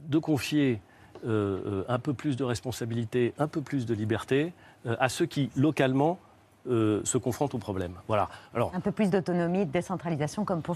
de 0.06 0.18
confier 0.18 0.80
euh, 1.26 1.82
un 1.88 1.98
peu 1.98 2.14
plus 2.14 2.36
de 2.36 2.44
responsabilité, 2.44 3.34
un 3.36 3.48
peu 3.48 3.62
plus 3.62 3.84
de 3.84 3.94
liberté 3.94 4.52
à 4.86 5.08
ceux 5.08 5.26
qui, 5.26 5.50
localement, 5.56 6.20
euh, 6.68 7.00
se 7.04 7.16
confrontent 7.18 7.54
au 7.54 7.58
problème. 7.58 7.92
Voilà. 8.08 8.28
Alors, 8.54 8.72
un 8.74 8.80
peu 8.80 8.92
plus 8.92 9.10
d'autonomie, 9.10 9.64
de 9.64 9.70
décentralisation, 9.70 10.44
comme 10.44 10.62
pour, 10.62 10.74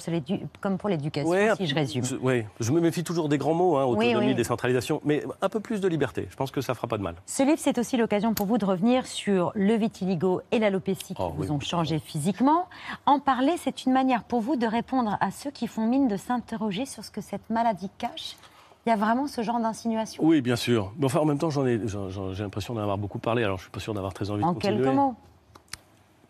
l'éducation, 0.89 1.57
si 1.57 1.67
je 1.67 1.75
résume. 1.75 2.05
oui, 2.23 2.45
je 2.61 2.73
me 2.73 2.81
méfie 2.81 3.05
toujours 3.05 3.29
des 3.29 3.39
grands 3.39 3.55
mots, 3.55 3.77
hein, 3.77 3.85
autonomie, 3.85 4.35
décentralisation, 4.35 5.01
mais 5.05 5.23
un 5.41 5.49
peu 5.49 5.61
plus 5.61 5.81
de 5.81 5.89
liberté. 5.89 6.29
Je 6.31 6.37
pense 6.37 6.51
que 6.51 6.61
ça 6.61 6.75
fera 6.75 6.87
pas 6.87 6.99
de 6.99 7.03
mal. 7.03 7.17
Ce 7.27 7.43
livre, 7.43 7.59
c'est 7.59 7.79
aussi 7.79 7.97
l'occasion 7.97 8.33
pour 8.33 8.47
vous 8.47 8.59
de 8.59 8.65
revenir 8.65 9.07
sur 9.07 9.53
le 9.55 9.75
vitiligo 9.75 10.41
et 10.51 10.59
l'alopécie 10.59 11.15
qui 11.15 11.23
oh, 11.23 11.35
vous 11.37 11.51
ont 11.51 11.61
changé 11.61 11.99
physiquement. 11.99 12.69
En 13.05 13.21
parler, 13.21 13.53
c'est 13.59 13.85
une 13.85 13.93
manière 13.93 14.25
pour 14.25 14.41
vous 14.41 14.57
de 14.57 14.67
répondre 14.67 15.19
à 15.21 15.31
ceux 15.31 15.51
qui 15.51 15.67
font 15.67 15.87
mine 15.87 16.09
de 16.09 16.17
s'interroger 16.17 16.87
sur 16.87 17.05
ce 17.05 17.11
que 17.11 17.21
cette 17.21 17.51
maladie 17.51 17.91
cache 17.99 18.37
il 18.85 18.89
y 18.89 18.93
a 18.93 18.97
vraiment 18.97 19.29
ce 19.29 19.43
genre 19.43 19.61
d'insinuation? 19.61 20.25
Oui, 20.25 20.41
bien 20.41 20.57
sûr. 20.57 20.93
Mais 20.99 21.07
enfin, 21.07 21.21
en 21.21 21.25
même 21.25 21.39
temps, 21.39 21.51
j'en 21.51 21.65
ai, 21.65 21.81
j'ai 21.87 22.43
l'impression 22.43 22.75
d'en 22.75 22.81
avoir 22.81 22.99
beaucoup 22.99 23.21
parlé, 23.21 23.45
alors 23.45 23.59
je 23.59 23.63
ne 23.63 23.65
suis 23.67 23.71
pas 23.71 23.79
sûr 23.79 23.95
d'avoir 23.95 24.13
très 24.13 24.29
envie 24.31 24.43
en 24.43 24.49
de 24.49 24.55
continuer. 24.55 24.75
En 24.75 24.83
quelques 24.83 24.95
mots 24.97 25.15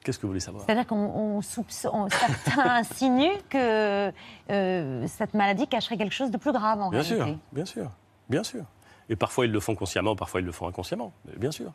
Qu'est-ce 0.04 0.18
que 0.18 0.22
vous 0.22 0.28
voulez 0.28 0.40
savoir? 0.40 0.64
C'est-à-dire 0.64 0.86
qu'on 0.86 1.40
soupçonne, 1.42 2.08
certains 2.10 2.70
insinuent 2.76 3.38
que 3.48 4.12
euh, 4.50 5.06
cette 5.06 5.34
maladie 5.34 5.66
cacherait 5.68 5.96
quelque 5.96 6.14
chose 6.14 6.30
de 6.30 6.36
plus 6.36 6.52
grave 6.52 6.80
en 6.80 6.90
bien 6.90 7.02
réalité. 7.02 7.24
Sûr, 7.24 7.38
bien 7.52 7.64
sûr, 7.64 7.90
bien 8.28 8.42
sûr. 8.42 8.64
Et 9.08 9.16
parfois 9.16 9.46
ils 9.46 9.52
le 9.52 9.60
font 9.60 9.74
consciemment, 9.74 10.16
parfois 10.16 10.40
ils 10.40 10.46
le 10.46 10.52
font 10.52 10.66
inconsciemment, 10.66 11.12
bien 11.36 11.50
sûr. 11.50 11.72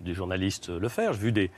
Des 0.00 0.14
journalistes 0.14 0.68
le 0.68 0.88
faire, 0.88 1.12
j'ai 1.12 1.20
vu 1.20 1.32
des, 1.32 1.50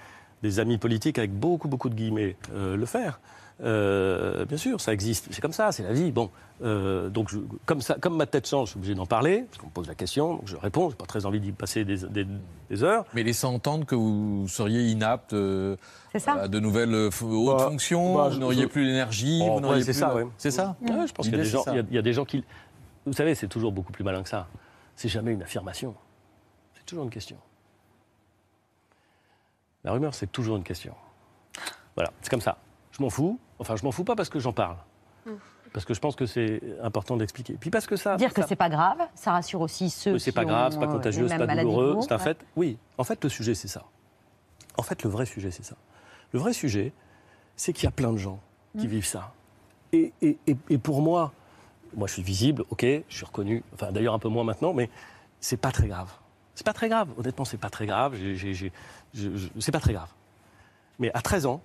des, 0.42 0.61
amis 0.61 0.78
politiques 0.78 1.18
avec 1.18 1.33
beaucoup, 1.33 1.68
beaucoup 1.68 1.88
de 1.88 1.94
guillemets 1.94 2.37
euh, 2.52 2.76
le 2.76 2.87
faire. 2.87 3.20
Euh, 3.61 4.44
bien 4.44 4.57
sûr, 4.57 4.81
ça 4.81 4.92
existe. 4.92 5.29
C'est 5.31 5.40
comme 5.40 5.53
ça, 5.53 5.73
c'est 5.73 5.83
la 5.83 5.92
vie. 5.92 6.12
Bon, 6.12 6.31
euh, 6.62 7.09
donc 7.09 7.31
comme, 7.66 7.81
ça, 7.81 7.97
comme 8.01 8.16
ma 8.16 8.27
tête 8.27 8.47
change, 8.47 8.68
je 8.68 8.71
suis 8.73 8.79
obligé 8.79 8.94
d'en 8.94 9.07
parler, 9.07 9.44
parce 9.49 9.59
qu'on 9.59 9.66
me 9.66 9.73
pose 9.73 9.88
la 9.88 9.94
question, 9.94 10.35
donc 10.35 10.42
je 10.47 10.57
réponds. 10.57 10.90
J'ai 10.90 10.97
pas 10.97 11.07
très 11.07 11.27
envie 11.27 11.40
d'y 11.40 11.53
passer 11.53 11.85
des, 11.85 12.83
heures. 12.83 13.05
Mais 13.14 13.23
laissant 13.23 13.55
entendre 13.55 13.85
que 13.85 13.94
vous 13.94 14.47
seriez 14.49 14.88
inapte 14.88 15.33
euh, 15.33 15.77
à 16.27 16.47
de 16.47 16.61
nouvelles 16.61 16.94
hautes 16.94 17.59
bah, 17.59 17.68
fonctions, 17.68 18.16
bah, 18.16 18.29
vous 18.29 18.38
n'auriez 18.38 18.68
plus 18.68 18.85
l'énergie, 18.85 19.40
oh, 19.42 19.61
c'est 19.83 19.92
ça, 19.92 20.14
C'est 20.37 20.51
ça. 20.51 20.77
je 20.83 21.12
pense 21.12 21.29
qu'il 21.29 21.38
y, 21.90 21.94
y, 21.94 21.99
a 21.99 22.03
des 22.03 22.12
gens 22.12 22.25
qui. 22.25 22.44
Vous 23.07 23.12
savez, 23.12 23.35
c'est 23.35 23.49
toujours 23.49 23.73
beaucoup 23.73 23.92
plus 23.92 24.05
malin 24.05 24.23
que 24.23 24.29
ça. 24.29 24.47
C'est 24.94 25.09
jamais 25.09 25.33
une 25.33 25.42
affirmation. 25.42 25.94
C'est 26.75 26.85
toujours 26.85 27.05
une 27.05 27.11
question. 27.11 27.37
La 29.85 29.92
rumeur, 29.92 30.14
c'est 30.14 30.31
toujours 30.31 30.57
une 30.57 30.64
question. 30.64 30.94
Voilà, 31.94 32.12
c'est 32.21 32.31
comme 32.31 32.40
ça. 32.40 32.59
Je 32.92 33.03
m'en 33.03 33.11
fous. 33.11 33.38
Enfin, 33.59 33.77
je 33.77 33.85
m'en 33.85 33.92
fous 33.92 34.05
pas 34.05 34.16
parce 34.16 34.29
que 34.29 34.38
j'en 34.38 34.53
parle. 34.53 34.77
Hmm. 35.27 35.35
Parce 35.73 35.85
que 35.85 35.94
je 35.94 36.01
pense 36.01 36.16
que 36.16 36.27
c'est 36.27 36.62
important 36.83 37.16
d'expliquer. 37.16 37.55
Puis 37.61 37.71
parce 37.71 37.87
que 37.87 37.97
ça. 37.97 38.16
Dire 38.16 38.33
que 38.33 38.47
c'est 38.47 38.57
pas 38.57 38.68
grave, 38.68 38.99
ça 39.14 39.33
rassure 39.33 39.61
aussi 39.61 39.90
ceux 39.90 40.14
qui. 40.14 40.21
C'est 40.21 40.33
pas 40.33 40.44
grave, 40.44 40.73
c'est 40.73 40.81
pas 40.81 40.87
contagieux, 40.87 41.29
c'est 41.29 41.38
pas 41.38 41.47
douloureux. 41.47 41.99
C'est 42.03 42.12
un 42.12 42.18
fait. 42.18 42.38
Oui. 42.57 42.79
En 42.97 43.05
fait, 43.05 43.23
le 43.23 43.31
sujet, 43.31 43.55
c'est 43.55 43.68
ça. 43.68 43.85
En 44.77 44.83
fait, 44.83 45.03
le 45.03 45.11
vrai 45.11 45.27
sujet, 45.27 45.51
c'est 45.51 45.64
ça. 45.64 45.77
Le 46.33 46.38
vrai 46.38 46.53
sujet, 46.53 46.92
c'est 47.57 47.73
qu'il 47.73 47.85
y 47.85 47.88
a 47.88 47.92
plein 47.92 48.12
de 48.12 48.18
gens 48.18 48.40
qui 48.79 48.87
hmm. 48.87 48.90
vivent 48.90 49.07
ça. 49.07 49.33
Et, 49.92 50.12
et, 50.21 50.37
et, 50.47 50.79
pour 50.79 51.01
moi, 51.01 51.33
moi, 51.97 52.07
je 52.07 52.14
suis 52.14 52.23
visible, 52.23 52.64
ok, 52.71 52.85
je 53.09 53.16
suis 53.16 53.25
reconnu. 53.25 53.62
Enfin, 53.73 53.90
d'ailleurs, 53.90 54.12
un 54.12 54.18
peu 54.18 54.29
moins 54.29 54.44
maintenant, 54.44 54.75
mais 54.75 54.90
c'est 55.40 55.57
pas 55.57 55.73
très 55.73 55.88
grave. 55.88 56.12
C'est 56.55 56.64
pas 56.64 56.73
très 56.73 56.88
grave. 56.88 57.09
Honnêtement, 57.16 57.44
c'est 57.44 57.57
pas 57.57 57.71
très 57.71 57.87
grave. 57.87 58.16
C'est 59.59 59.73
pas 59.73 59.81
très 59.81 59.92
grave. 59.92 60.09
Mais 60.99 61.11
à 61.14 61.23
13 61.23 61.47
ans, 61.47 61.62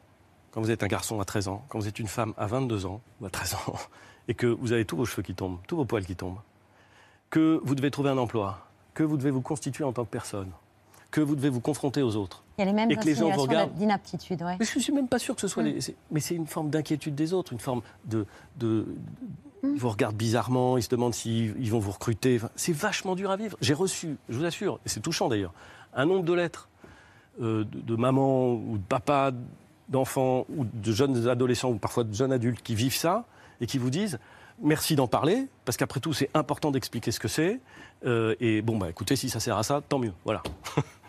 quand 0.53 0.61
vous 0.61 0.71
êtes 0.71 0.83
un 0.83 0.87
garçon 0.87 1.19
à 1.19 1.25
13 1.25 1.47
ans, 1.47 1.65
quand 1.67 1.79
vous 1.79 1.87
êtes 1.87 1.99
une 1.99 2.07
femme 2.07 2.33
à 2.37 2.45
22 2.45 2.85
ans 2.85 3.01
ou 3.19 3.25
à 3.25 3.29
13 3.29 3.55
ans, 3.55 3.75
et 4.27 4.35
que 4.35 4.47
vous 4.47 4.71
avez 4.71 4.85
tous 4.85 4.95
vos 4.95 5.05
cheveux 5.05 5.23
qui 5.23 5.33
tombent, 5.33 5.57
tous 5.67 5.75
vos 5.75 5.85
poils 5.85 6.05
qui 6.05 6.15
tombent, 6.15 6.39
que 7.29 7.59
vous 7.63 7.75
devez 7.75 7.89
trouver 7.89 8.11
un 8.11 8.17
emploi, 8.17 8.67
que 8.93 9.03
vous 9.03 9.17
devez 9.17 9.31
vous 9.31 9.41
constituer 9.41 9.83
en 9.83 9.91
tant 9.91 10.05
que 10.05 10.11
personne, 10.11 10.51
que 11.09 11.21
vous 11.21 11.35
devez 11.35 11.49
vous 11.49 11.59
confronter 11.59 12.03
aux 12.03 12.15
autres. 12.15 12.43
Il 12.57 12.61
y 12.61 12.63
a 12.63 12.65
les 12.65 12.73
mêmes 12.73 12.91
et 12.91 12.95
que 12.95 13.05
les 13.05 13.15
gens 13.15 13.31
vous 13.31 13.41
regardent... 13.41 13.73
d'inaptitude. 13.73 14.43
Ouais. 14.43 14.55
Mais 14.59 14.65
je 14.65 14.77
ne 14.77 14.83
suis 14.83 14.93
même 14.93 15.07
pas 15.07 15.17
sûr 15.17 15.33
que 15.33 15.41
ce 15.41 15.47
soit... 15.47 15.63
Mm. 15.63 15.79
Mais 16.11 16.19
c'est 16.19 16.35
une 16.35 16.45
forme 16.45 16.69
d'inquiétude 16.69 17.15
des 17.15 17.33
autres, 17.33 17.51
une 17.51 17.59
forme 17.59 17.81
de... 18.05 18.27
de... 18.57 18.85
Mm. 19.63 19.73
Ils 19.73 19.79
vous 19.79 19.89
regardent 19.89 20.15
bizarrement, 20.15 20.77
ils 20.77 20.83
se 20.83 20.89
demandent 20.89 21.15
s'ils 21.15 21.71
vont 21.71 21.79
vous 21.79 21.91
recruter. 21.91 22.39
c'est 22.55 22.73
vachement 22.73 23.15
dur 23.15 23.31
à 23.31 23.37
vivre. 23.37 23.57
J'ai 23.59 23.73
reçu, 23.73 24.17
je 24.29 24.37
vous 24.37 24.45
assure, 24.45 24.79
et 24.85 24.89
c'est 24.89 24.99
touchant 24.99 25.29
d'ailleurs, 25.29 25.53
un 25.95 26.05
nombre 26.05 26.23
de 26.23 26.33
lettres 26.33 26.69
euh, 27.41 27.63
de, 27.63 27.79
de 27.79 27.95
maman 27.95 28.53
ou 28.53 28.77
de 28.77 28.83
papa 28.83 29.31
d'enfants 29.93 30.45
ou 30.49 30.65
de 30.65 30.91
jeunes 30.91 31.29
adolescents 31.29 31.69
ou 31.69 31.77
parfois 31.77 32.03
de 32.03 32.13
jeunes 32.13 32.33
adultes 32.33 32.61
qui 32.61 32.75
vivent 32.75 32.95
ça 32.95 33.25
et 33.61 33.65
qui 33.65 33.77
vous 33.77 33.89
disent 33.89 34.19
merci 34.61 34.95
d'en 34.95 35.07
parler, 35.07 35.47
parce 35.65 35.77
qu'après 35.77 35.99
tout, 35.99 36.13
c'est 36.13 36.29
important 36.33 36.71
d'expliquer 36.71 37.11
ce 37.11 37.19
que 37.19 37.27
c'est. 37.27 37.59
Euh, 38.05 38.35
et 38.39 38.61
bon, 38.61 38.77
bah 38.77 38.89
écoutez, 38.89 39.15
si 39.15 39.29
ça 39.29 39.39
sert 39.39 39.57
à 39.57 39.63
ça, 39.63 39.81
tant 39.87 39.99
mieux. 39.99 40.13
Voilà. 40.25 40.43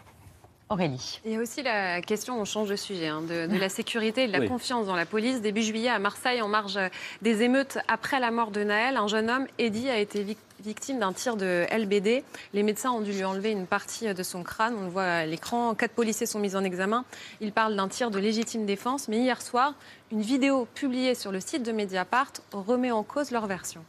Aurélie. 0.74 1.20
Il 1.24 1.32
y 1.32 1.36
a 1.36 1.38
aussi 1.40 1.62
la 1.62 2.02
question, 2.02 2.40
on 2.40 2.44
change 2.44 2.68
de 2.68 2.74
sujet, 2.76 3.06
hein, 3.06 3.22
de, 3.22 3.56
la 3.56 3.68
sécurité 3.68 4.24
et 4.24 4.26
de 4.26 4.32
la 4.32 4.46
confiance 4.46 4.86
dans 4.86 4.96
la 4.96 5.06
police. 5.06 5.40
Début 5.40 5.62
juillet, 5.62 5.88
à 5.88 6.00
Marseille, 6.00 6.42
en 6.42 6.48
marge 6.48 6.78
des 7.22 7.42
émeutes 7.42 7.78
après 7.86 8.18
la 8.18 8.32
mort 8.32 8.50
de 8.50 8.64
Naël, 8.64 8.96
un 8.96 9.06
jeune 9.06 9.30
homme, 9.30 9.46
Eddy, 9.58 9.88
a 9.88 9.98
été 9.98 10.36
victime 10.64 10.98
d'un 10.98 11.12
tir 11.12 11.36
de 11.36 11.66
LBD. 11.70 12.24
Les 12.54 12.62
médecins 12.64 12.90
ont 12.90 13.02
dû 13.02 13.12
lui 13.12 13.24
enlever 13.24 13.52
une 13.52 13.66
partie 13.66 14.12
de 14.12 14.22
son 14.24 14.42
crâne. 14.42 14.74
On 14.78 14.84
le 14.84 14.90
voit 14.90 15.04
à 15.04 15.26
l'écran. 15.26 15.74
Quatre 15.74 15.92
policiers 15.92 16.26
sont 16.26 16.40
mis 16.40 16.56
en 16.56 16.64
examen. 16.64 17.04
Ils 17.40 17.52
parlent 17.52 17.76
d'un 17.76 17.88
tir 17.88 18.10
de 18.10 18.18
légitime 18.18 18.66
défense. 18.66 19.06
Mais 19.06 19.18
hier 19.18 19.40
soir, 19.42 19.74
une 20.10 20.22
vidéo 20.22 20.66
publiée 20.74 21.14
sur 21.14 21.30
le 21.30 21.38
site 21.38 21.62
de 21.62 21.70
Mediapart 21.70 22.32
remet 22.52 22.90
en 22.90 23.04
cause 23.04 23.30
leur 23.30 23.46
version. 23.46 23.84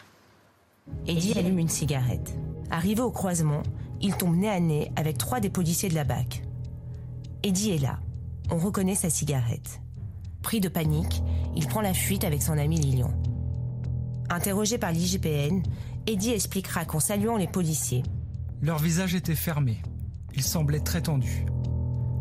Eddy 1.07 1.37
allume 1.37 1.59
une 1.59 1.69
cigarette. 1.69 2.35
Arrivé 2.69 3.01
au 3.01 3.11
croisement, 3.11 3.63
il 4.01 4.15
tombe 4.15 4.35
nez 4.35 4.49
à 4.49 4.59
nez 4.59 4.91
avec 4.95 5.17
trois 5.17 5.39
des 5.39 5.49
policiers 5.49 5.89
de 5.89 5.95
la 5.95 6.03
BAC. 6.03 6.43
Eddie 7.45 7.73
est 7.73 7.77
là. 7.77 7.99
On 8.49 8.57
reconnaît 8.57 8.95
sa 8.95 9.11
cigarette. 9.11 9.79
Pris 10.41 10.59
de 10.61 10.67
panique, 10.67 11.21
il 11.55 11.67
prend 11.67 11.81
la 11.81 11.93
fuite 11.93 12.23
avec 12.23 12.41
son 12.41 12.57
ami 12.57 12.79
Lilian. 12.79 13.13
Interrogé 14.31 14.79
par 14.79 14.91
l'IGPN, 14.91 15.61
Eddie 16.07 16.31
expliquera 16.31 16.85
qu'en 16.85 16.99
saluant 16.99 17.37
les 17.37 17.45
policiers, 17.45 18.01
leur 18.63 18.79
visage 18.79 19.13
était 19.13 19.35
fermé. 19.35 19.77
Ils 20.33 20.41
semblaient 20.41 20.79
très 20.79 21.01
tendus. 21.01 21.45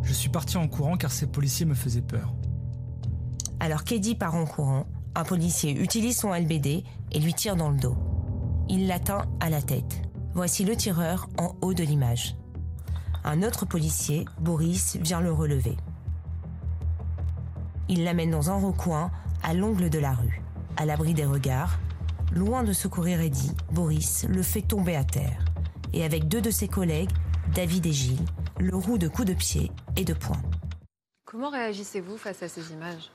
Je 0.02 0.12
suis 0.12 0.28
parti 0.28 0.58
en 0.58 0.68
courant 0.68 0.98
car 0.98 1.10
ces 1.10 1.26
policiers 1.26 1.64
me 1.64 1.74
faisaient 1.74 2.02
peur. 2.02 2.34
Alors 3.60 3.84
qu'Eddie 3.84 4.16
part 4.16 4.34
en 4.34 4.44
courant, 4.44 4.84
un 5.14 5.24
policier 5.24 5.70
utilise 5.70 6.18
son 6.18 6.34
LBD 6.34 6.84
et 7.12 7.18
lui 7.18 7.32
tire 7.32 7.56
dans 7.56 7.70
le 7.70 7.78
dos. 7.78 7.96
Il 8.68 8.88
l'atteint 8.88 9.24
à 9.40 9.48
la 9.48 9.62
tête. 9.62 10.02
Voici 10.34 10.66
le 10.66 10.76
tireur 10.76 11.30
en 11.38 11.56
haut 11.62 11.72
de 11.72 11.82
l'image. 11.82 12.36
Un 13.26 13.42
autre 13.42 13.64
policier, 13.64 14.26
Boris, 14.38 14.96
vient 14.96 15.22
le 15.22 15.32
relever. 15.32 15.78
Il 17.88 18.04
l'amène 18.04 18.30
dans 18.30 18.50
un 18.50 18.60
recoin, 18.60 19.10
à 19.42 19.54
l'angle 19.54 19.88
de 19.88 19.98
la 19.98 20.12
rue, 20.12 20.42
à 20.76 20.84
l'abri 20.84 21.14
des 21.14 21.24
regards. 21.24 21.78
Loin 22.34 22.64
de 22.64 22.74
secourir 22.74 23.22
Eddie, 23.22 23.52
Boris 23.72 24.26
le 24.28 24.42
fait 24.42 24.60
tomber 24.60 24.94
à 24.94 25.04
terre. 25.04 25.42
Et 25.94 26.04
avec 26.04 26.28
deux 26.28 26.42
de 26.42 26.50
ses 26.50 26.68
collègues, 26.68 27.10
David 27.54 27.86
et 27.86 27.92
Gilles, 27.92 28.24
le 28.58 28.76
roue 28.76 28.98
de 28.98 29.08
coups 29.08 29.28
de 29.28 29.34
pied 29.34 29.72
et 29.96 30.04
de 30.04 30.12
poing. 30.12 30.42
Comment 31.24 31.48
réagissez-vous 31.48 32.18
face 32.18 32.42
à 32.42 32.48
ces 32.48 32.72
images? 32.72 33.10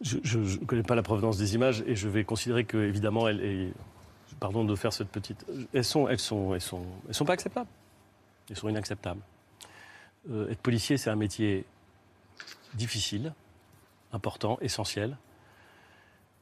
Je 0.00 0.38
ne 0.38 0.64
connais 0.64 0.82
pas 0.82 0.96
la 0.96 1.02
provenance 1.02 1.36
des 1.36 1.54
images 1.54 1.84
et 1.86 1.94
je 1.94 2.08
vais 2.08 2.24
considérer 2.24 2.64
que, 2.64 2.78
évidemment, 2.78 3.28
elles, 3.28 3.72
pardon 4.40 4.64
de 4.64 4.74
faire 4.74 4.92
cette 4.92 5.10
petite, 5.10 5.44
elles 5.72 5.84
sont, 5.84 6.08
elles 6.08 6.18
sont, 6.18 6.54
elles 6.54 6.60
sont, 6.60 6.82
elles 7.06 7.14
sont 7.14 7.24
pas 7.24 7.34
acceptables. 7.34 7.68
Elles 8.50 8.56
sont 8.56 8.68
inacceptables. 8.68 9.22
Euh, 10.30 10.50
être 10.50 10.60
policier, 10.60 10.96
c'est 10.96 11.08
un 11.08 11.16
métier 11.16 11.64
difficile, 12.74 13.32
important, 14.12 14.58
essentiel. 14.60 15.16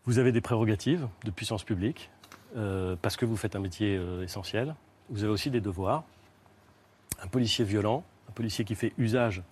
Vous 0.04 0.18
avez 0.18 0.32
des 0.32 0.40
prérogatives 0.40 1.06
de 1.24 1.30
puissance 1.30 1.64
publique 1.64 2.10
euh, 2.56 2.96
parce 3.00 3.16
que 3.16 3.26
vous 3.26 3.36
faites 3.36 3.54
un 3.56 3.60
métier 3.60 3.96
euh, 3.96 4.24
essentiel. 4.24 4.74
Vous 5.10 5.22
avez 5.22 5.32
aussi 5.32 5.50
des 5.50 5.60
devoirs. 5.60 6.04
Un 7.22 7.28
policier 7.28 7.64
violent, 7.64 8.04
un 8.28 8.32
policier 8.32 8.64
qui 8.64 8.74
fait 8.74 8.92
usage 8.96 9.42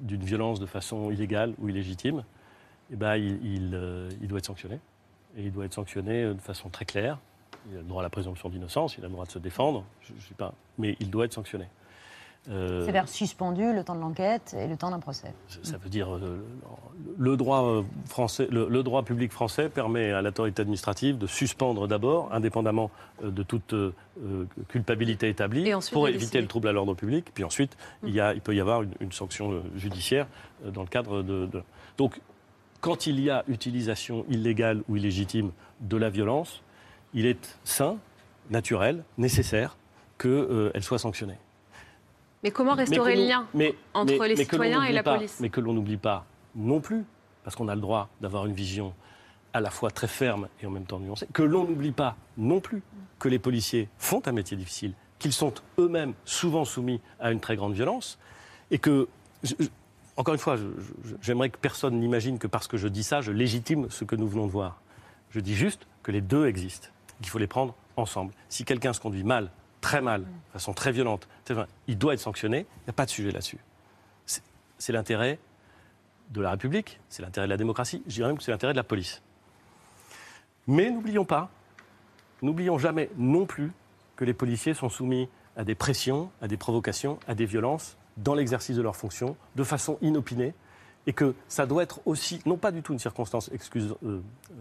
d'une 0.00 0.24
violence 0.24 0.58
de 0.58 0.66
façon 0.66 1.10
illégale 1.10 1.54
ou 1.58 1.68
illégitime, 1.68 2.24
eh 2.90 2.96
ben, 2.96 3.16
il, 3.16 3.70
doit 4.22 4.38
être 4.38 4.46
sanctionné. 4.46 4.80
Et 5.36 5.44
il 5.44 5.52
doit 5.52 5.66
être 5.66 5.74
sanctionné 5.74 6.24
de 6.24 6.40
façon 6.40 6.70
très 6.70 6.84
claire. 6.84 7.18
Il 7.70 7.76
a 7.76 7.80
le 7.80 7.84
droit 7.84 8.00
à 8.00 8.04
la 8.04 8.10
présomption 8.10 8.48
d'innocence, 8.48 8.96
il 8.96 9.04
a 9.04 9.08
le 9.08 9.12
droit 9.12 9.26
de 9.26 9.30
se 9.30 9.38
défendre, 9.38 9.84
je, 10.00 10.12
je 10.18 10.34
pas, 10.34 10.54
mais 10.78 10.96
il 11.00 11.10
doit 11.10 11.26
être 11.26 11.34
sanctionné. 11.34 11.66
Euh, 12.48 12.84
C'est-à-dire 12.84 13.06
suspendu 13.06 13.72
le 13.74 13.84
temps 13.84 13.94
de 13.94 14.00
l'enquête 14.00 14.56
et 14.58 14.66
le 14.66 14.76
temps 14.76 14.90
d'un 14.90 14.98
procès. 14.98 15.34
Ça 15.62 15.76
veut 15.76 15.90
dire 15.90 16.16
euh, 16.16 16.42
le 17.18 17.36
droit 17.36 17.64
euh, 17.64 17.82
français, 18.06 18.48
le, 18.50 18.82
droit 18.82 19.02
public 19.02 19.30
français 19.30 19.68
permet 19.68 20.10
à 20.12 20.22
l'autorité 20.22 20.62
administrative 20.62 21.18
de 21.18 21.26
suspendre 21.26 21.86
d'abord, 21.86 22.32
indépendamment 22.32 22.90
de 23.22 23.42
toute 23.42 23.74
culpabilité 24.68 25.28
établie, 25.28 25.70
pour 25.92 26.08
éviter 26.08 26.40
le 26.40 26.46
trouble 26.46 26.68
à 26.68 26.72
l'ordre 26.72 26.94
public. 26.94 27.26
Puis 27.34 27.44
ensuite, 27.44 27.76
il, 28.04 28.14
y 28.14 28.20
a, 28.20 28.32
il, 28.32 28.40
peut 28.40 28.54
y 28.54 28.60
avoir 28.60 28.82
une, 28.82 29.12
sanction 29.12 29.62
judiciaire 29.76 30.26
dans 30.64 30.82
le 30.82 30.88
cadre 30.88 31.22
de, 31.22 31.44
de, 31.44 31.62
Donc, 31.98 32.20
quand 32.80 33.06
il 33.06 33.20
y 33.20 33.28
a 33.28 33.44
utilisation 33.48 34.24
illégale 34.30 34.82
ou 34.88 34.96
illégitime 34.96 35.52
de 35.80 35.96
la 35.98 36.08
violence, 36.08 36.62
il 37.12 37.26
est 37.26 37.58
sain, 37.64 37.98
naturel, 38.48 39.04
nécessaire 39.18 39.76
qu'elle 40.18 40.82
soit 40.82 40.98
sanctionnée. 40.98 41.36
Mais 42.42 42.50
comment 42.50 42.74
restaurer 42.74 43.16
le 43.16 43.26
lien 43.26 43.46
entre 43.94 44.26
les 44.26 44.36
citoyens 44.36 44.82
et 44.84 44.92
la 44.92 45.02
police 45.02 45.40
Mais 45.40 45.50
que 45.50 45.60
l'on 45.60 45.72
n'oublie 45.72 45.96
pas 45.96 46.26
non 46.54 46.80
plus, 46.80 47.04
parce 47.44 47.56
qu'on 47.56 47.68
a 47.68 47.74
le 47.74 47.80
droit 47.80 48.08
d'avoir 48.20 48.46
une 48.46 48.54
vision 48.54 48.94
à 49.52 49.60
la 49.60 49.70
fois 49.70 49.90
très 49.90 50.06
ferme 50.06 50.48
et 50.62 50.66
en 50.66 50.70
même 50.70 50.84
temps 50.84 51.00
nuancée, 51.00 51.26
que 51.32 51.42
l'on 51.42 51.64
n'oublie 51.64 51.92
pas 51.92 52.16
non 52.36 52.60
plus 52.60 52.82
que 53.18 53.28
les 53.28 53.38
policiers 53.38 53.88
font 53.98 54.22
un 54.26 54.32
métier 54.32 54.56
difficile, 54.56 54.94
qu'ils 55.18 55.32
sont 55.32 55.52
eux-mêmes 55.78 56.14
souvent 56.24 56.64
soumis 56.64 57.00
à 57.18 57.30
une 57.32 57.40
très 57.40 57.56
grande 57.56 57.74
violence, 57.74 58.18
et 58.70 58.78
que, 58.78 59.08
encore 60.16 60.34
une 60.34 60.40
fois, 60.40 60.56
j'aimerais 61.20 61.50
que 61.50 61.58
personne 61.58 61.98
n'imagine 61.98 62.38
que 62.38 62.46
parce 62.46 62.68
que 62.68 62.76
je 62.76 62.88
dis 62.88 63.02
ça, 63.02 63.20
je 63.20 63.32
légitime 63.32 63.90
ce 63.90 64.04
que 64.04 64.16
nous 64.16 64.28
venons 64.28 64.46
de 64.46 64.52
voir. 64.52 64.80
Je 65.30 65.40
dis 65.40 65.54
juste 65.54 65.86
que 66.02 66.12
les 66.12 66.20
deux 66.20 66.46
existent, 66.46 66.88
qu'il 67.20 67.28
faut 67.28 67.38
les 67.38 67.46
prendre 67.46 67.74
ensemble. 67.96 68.32
Si 68.48 68.64
quelqu'un 68.64 68.92
se 68.92 69.00
conduit 69.00 69.24
mal 69.24 69.50
très 69.80 70.00
mal, 70.00 70.22
de 70.22 70.52
façon 70.52 70.72
très 70.72 70.92
violente, 70.92 71.28
il 71.86 71.98
doit 71.98 72.14
être 72.14 72.20
sanctionné. 72.20 72.58
Il 72.58 72.86
n'y 72.86 72.90
a 72.90 72.92
pas 72.92 73.06
de 73.06 73.10
sujet 73.10 73.30
là-dessus. 73.30 73.58
C'est 74.78 74.92
l'intérêt 74.92 75.38
de 76.30 76.40
la 76.40 76.52
République, 76.52 77.00
c'est 77.08 77.22
l'intérêt 77.22 77.46
de 77.46 77.50
la 77.50 77.56
démocratie, 77.56 78.02
je 78.06 78.14
dirais 78.14 78.28
même 78.28 78.38
que 78.38 78.42
c'est 78.42 78.52
l'intérêt 78.52 78.72
de 78.72 78.78
la 78.78 78.84
police. 78.84 79.20
Mais 80.66 80.90
n'oublions 80.90 81.24
pas, 81.24 81.50
n'oublions 82.40 82.78
jamais 82.78 83.10
non 83.16 83.46
plus 83.46 83.72
que 84.16 84.24
les 84.24 84.34
policiers 84.34 84.74
sont 84.74 84.88
soumis 84.88 85.28
à 85.56 85.64
des 85.64 85.74
pressions, 85.74 86.30
à 86.40 86.48
des 86.48 86.56
provocations, 86.56 87.18
à 87.26 87.34
des 87.34 87.46
violences 87.46 87.96
dans 88.16 88.34
l'exercice 88.34 88.76
de 88.76 88.82
leurs 88.82 88.96
fonctions, 88.96 89.36
de 89.56 89.64
façon 89.64 89.98
inopinée, 90.02 90.54
et 91.06 91.12
que 91.12 91.34
ça 91.48 91.66
doit 91.66 91.82
être 91.82 92.00
aussi, 92.06 92.40
non 92.46 92.56
pas 92.56 92.70
du 92.70 92.82
tout 92.82 92.92
une 92.92 92.98
circonstance, 92.98 93.50
excuse, 93.52 93.94
euh, 94.04 94.20
euh, 94.50 94.54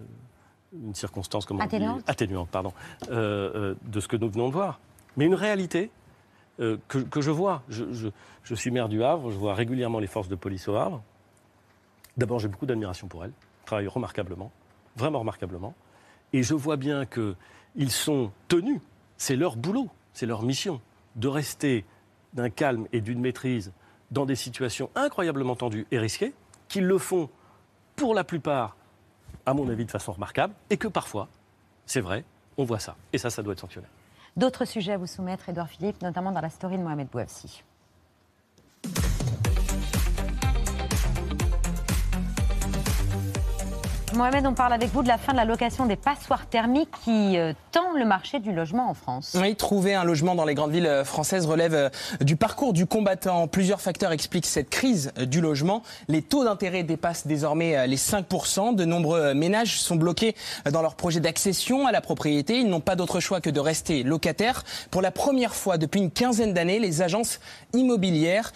une 0.73 0.95
circonstance 0.95 1.45
comment 1.45 1.59
atténuante, 1.59 2.03
atténuante 2.07 2.49
pardon, 2.49 2.73
euh, 3.11 3.75
de 3.83 3.99
ce 3.99 4.07
que 4.07 4.15
nous 4.15 4.29
venons 4.29 4.47
de 4.47 4.53
voir, 4.53 4.79
mais 5.19 5.25
une 5.25 5.35
réalité 5.35 5.91
euh, 6.61 6.77
que, 6.87 7.19
je 7.19 7.29
vois. 7.29 7.61
Je, 7.67 8.55
suis 8.55 8.71
maire 8.71 8.87
du 8.87 9.03
Havre, 9.03 9.31
je 9.31 9.37
vois 9.37 9.53
régulièrement 9.53 9.99
les 9.99 10.07
forces 10.07 10.29
de 10.29 10.35
police 10.35 10.69
au 10.69 10.75
Havre. 10.75 11.03
D'abord, 12.15 12.39
j'ai 12.39 12.47
beaucoup 12.47 12.65
d'admiration 12.65 13.07
pour 13.07 13.25
elles, 13.25 13.33
elles 13.33 13.65
travaillent 13.65 13.87
remarquablement, 13.87 14.49
vraiment 14.95 15.19
remarquablement. 15.19 15.75
Et 16.31 16.41
je 16.41 16.53
vois 16.53 16.77
bien 16.77 17.05
qu'ils 17.05 17.91
sont 17.91 18.31
tenus, 18.47 18.79
c'est 19.17 19.35
leur 19.35 19.57
boulot, 19.57 19.89
c'est 20.13 20.25
leur 20.25 20.41
mission, 20.41 20.79
de 21.17 21.27
rester 21.27 21.83
d'un 22.33 22.49
calme 22.49 22.87
et 22.93 23.01
d'une 23.01 23.19
maîtrise 23.19 23.73
dans 24.11 24.25
des 24.25 24.35
situations 24.35 24.89
incroyablement 24.95 25.57
tendues 25.57 25.85
et 25.91 25.99
risquées, 25.99 26.33
qu'ils 26.69 26.85
le 26.85 26.97
font 26.97 27.29
pour 27.97 28.15
la 28.15 28.23
plupart, 28.23 28.77
à 29.45 29.53
mon 29.53 29.67
avis, 29.67 29.83
de 29.83 29.91
façon 29.91 30.13
remarquable, 30.13 30.53
et 30.69 30.77
que 30.77 30.87
parfois, 30.87 31.27
c'est 31.85 32.01
vrai, 32.01 32.23
on 32.57 32.63
voit 32.63 32.79
ça. 32.79 32.95
Et 33.11 33.17
ça, 33.17 33.29
ça 33.29 33.43
doit 33.43 33.51
être 33.51 33.59
sanctionné. 33.59 33.87
D'autres 34.37 34.65
sujets 34.65 34.93
à 34.93 34.97
vous 34.97 35.07
soumettre, 35.07 35.49
Edouard 35.49 35.69
Philippe, 35.69 36.01
notamment 36.01 36.31
dans 36.31 36.41
la 36.41 36.49
story 36.49 36.77
de 36.77 36.83
Mohamed 36.83 37.07
Bouafsi. 37.09 37.63
Mohamed, 44.19 44.45
on 44.47 44.53
parle 44.53 44.73
avec 44.73 44.91
vous 44.91 45.01
de 45.01 45.07
la 45.07 45.17
fin 45.17 45.31
de 45.31 45.37
la 45.37 45.45
location 45.45 45.85
des 45.85 45.95
passoires 45.95 46.45
thermiques 46.45 46.91
qui 47.05 47.37
euh, 47.37 47.53
tend 47.71 47.93
le 47.97 48.03
marché 48.03 48.41
du 48.41 48.51
logement 48.51 48.89
en 48.89 48.93
France. 48.93 49.37
Oui, 49.39 49.55
trouver 49.55 49.93
un 49.93 50.03
logement 50.03 50.35
dans 50.35 50.43
les 50.43 50.55
grandes 50.55 50.73
villes 50.73 50.87
euh, 50.87 51.05
françaises 51.05 51.45
relève 51.45 51.73
euh, 51.73 51.89
du 52.19 52.35
parcours 52.35 52.73
du 52.73 52.85
combattant. 52.85 53.47
Plusieurs 53.47 53.79
facteurs 53.79 54.11
expliquent 54.11 54.45
cette 54.45 54.69
crise 54.69 55.13
du 55.21 55.39
logement. 55.39 55.83
Les 56.09 56.21
taux 56.21 56.43
d'intérêt 56.43 56.83
dépassent 56.83 57.27
désormais 57.27 57.87
les 57.87 57.95
5%. 57.95 58.75
De 58.75 58.83
nombreux 58.83 59.33
ménages 59.33 59.79
sont 59.79 59.95
bloqués 59.95 60.35
dans 60.69 60.81
leur 60.81 60.95
projet 60.95 61.21
d'accession 61.21 61.87
à 61.87 61.93
la 61.93 62.01
propriété. 62.01 62.57
Ils 62.59 62.67
n'ont 62.67 62.81
pas 62.81 62.97
d'autre 62.97 63.21
choix 63.21 63.39
que 63.39 63.49
de 63.49 63.61
rester 63.61 64.03
locataires. 64.03 64.65
Pour 64.91 65.01
la 65.01 65.11
première 65.11 65.55
fois 65.55 65.77
depuis 65.77 66.01
une 66.01 66.11
quinzaine 66.11 66.53
d'années, 66.53 66.79
les 66.79 67.01
agences 67.01 67.39
immobilières 67.73 68.51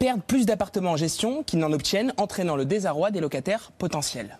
perdent 0.00 0.24
plus 0.24 0.46
d'appartements 0.46 0.90
en 0.90 0.96
gestion 0.96 1.44
qu'ils 1.44 1.60
n'en 1.60 1.70
obtiennent, 1.70 2.12
entraînant 2.16 2.56
le 2.56 2.64
désarroi 2.64 3.12
des 3.12 3.20
locataires 3.20 3.70
potentiels. 3.78 4.36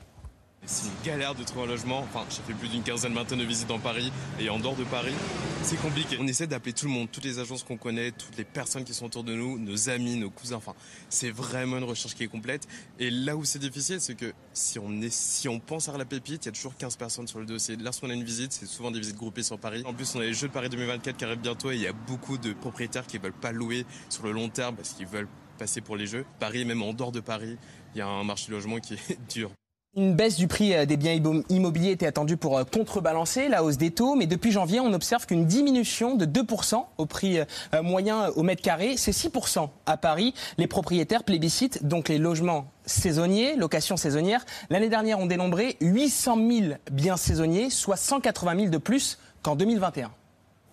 C'est 0.68 0.88
une 0.88 1.04
galère 1.04 1.36
de 1.36 1.44
trouver 1.44 1.66
un 1.66 1.68
logement. 1.68 2.00
Enfin, 2.00 2.24
j'ai 2.28 2.42
fait 2.42 2.58
plus 2.58 2.68
d'une 2.68 2.82
quinzaine, 2.82 3.14
vingtaine 3.14 3.38
de 3.38 3.44
visites 3.44 3.68
dans 3.68 3.78
Paris 3.78 4.10
et 4.40 4.50
en 4.50 4.58
dehors 4.58 4.74
de 4.74 4.82
Paris. 4.82 5.14
C'est 5.62 5.80
compliqué. 5.80 6.18
On 6.20 6.26
essaie 6.26 6.48
d'appeler 6.48 6.72
tout 6.72 6.86
le 6.86 6.92
monde, 6.92 7.08
toutes 7.10 7.24
les 7.24 7.38
agences 7.38 7.62
qu'on 7.62 7.76
connaît, 7.76 8.10
toutes 8.10 8.36
les 8.36 8.44
personnes 8.44 8.82
qui 8.82 8.92
sont 8.92 9.06
autour 9.06 9.22
de 9.22 9.32
nous, 9.32 9.60
nos 9.60 9.88
amis, 9.88 10.16
nos 10.16 10.28
cousins. 10.28 10.56
Enfin, 10.56 10.74
c'est 11.08 11.30
vraiment 11.30 11.78
une 11.78 11.84
recherche 11.84 12.16
qui 12.16 12.24
est 12.24 12.28
complète. 12.28 12.66
Et 12.98 13.10
là 13.10 13.36
où 13.36 13.44
c'est 13.44 13.60
difficile, 13.60 14.00
c'est 14.00 14.16
que 14.16 14.32
si 14.52 14.80
on, 14.80 15.00
est, 15.02 15.12
si 15.12 15.48
on 15.48 15.60
pense 15.60 15.88
à 15.88 15.96
la 15.96 16.04
pépite, 16.04 16.44
il 16.44 16.46
y 16.46 16.50
a 16.50 16.52
toujours 16.52 16.76
15 16.76 16.96
personnes 16.96 17.28
sur 17.28 17.38
le 17.38 17.46
dossier. 17.46 17.76
Lorsqu'on 17.76 18.10
a 18.10 18.14
une 18.14 18.24
visite, 18.24 18.52
c'est 18.52 18.66
souvent 18.66 18.90
des 18.90 18.98
visites 18.98 19.16
groupées 19.16 19.44
sur 19.44 19.60
Paris. 19.60 19.84
En 19.86 19.94
plus, 19.94 20.16
on 20.16 20.20
a 20.20 20.24
les 20.24 20.34
Jeux 20.34 20.48
de 20.48 20.52
Paris 20.52 20.68
2024 20.68 21.16
qui 21.16 21.24
arrivent 21.24 21.38
bientôt 21.38 21.70
et 21.70 21.76
il 21.76 21.82
y 21.82 21.86
a 21.86 21.92
beaucoup 21.92 22.38
de 22.38 22.52
propriétaires 22.52 23.06
qui 23.06 23.18
veulent 23.18 23.32
pas 23.32 23.52
louer 23.52 23.86
sur 24.08 24.24
le 24.24 24.32
long 24.32 24.48
terme 24.48 24.74
parce 24.74 24.94
qu'ils 24.94 25.06
veulent 25.06 25.28
passer 25.58 25.80
pour 25.80 25.96
les 25.96 26.08
Jeux. 26.08 26.26
Paris, 26.40 26.64
même 26.64 26.82
en 26.82 26.92
dehors 26.92 27.12
de 27.12 27.20
Paris, 27.20 27.56
il 27.94 27.98
y 27.98 28.00
a 28.00 28.08
un 28.08 28.24
marché 28.24 28.50
logement 28.50 28.80
qui 28.80 28.94
est 28.94 29.18
dur. 29.32 29.52
Une 29.98 30.12
baisse 30.14 30.36
du 30.36 30.46
prix 30.46 30.74
euh, 30.74 30.84
des 30.84 30.98
biens 30.98 31.18
immobiliers 31.48 31.92
était 31.92 32.06
attendue 32.06 32.36
pour 32.36 32.58
euh, 32.58 32.64
contrebalancer 32.64 33.48
la 33.48 33.64
hausse 33.64 33.78
des 33.78 33.90
taux, 33.90 34.14
mais 34.14 34.26
depuis 34.26 34.52
janvier, 34.52 34.78
on 34.78 34.92
observe 34.92 35.24
qu'une 35.24 35.46
diminution 35.46 36.16
de 36.16 36.26
2% 36.26 36.84
au 36.98 37.06
prix 37.06 37.38
euh, 37.38 37.82
moyen 37.82 38.28
au 38.36 38.42
mètre 38.42 38.60
carré, 38.60 38.98
c'est 38.98 39.12
6% 39.12 39.70
à 39.86 39.96
Paris. 39.96 40.34
Les 40.58 40.66
propriétaires 40.66 41.24
plébiscitent 41.24 41.86
donc 41.86 42.10
les 42.10 42.18
logements 42.18 42.70
saisonniers, 42.84 43.56
location 43.56 43.96
saisonnière. 43.96 44.44
L'année 44.68 44.90
dernière, 44.90 45.18
on 45.18 45.24
dénombré 45.24 45.78
800 45.80 46.36
000 46.36 46.74
biens 46.92 47.16
saisonniers, 47.16 47.70
soit 47.70 47.96
180 47.96 48.54
000 48.54 48.68
de 48.68 48.78
plus 48.78 49.18
qu'en 49.42 49.56
2021. 49.56 50.10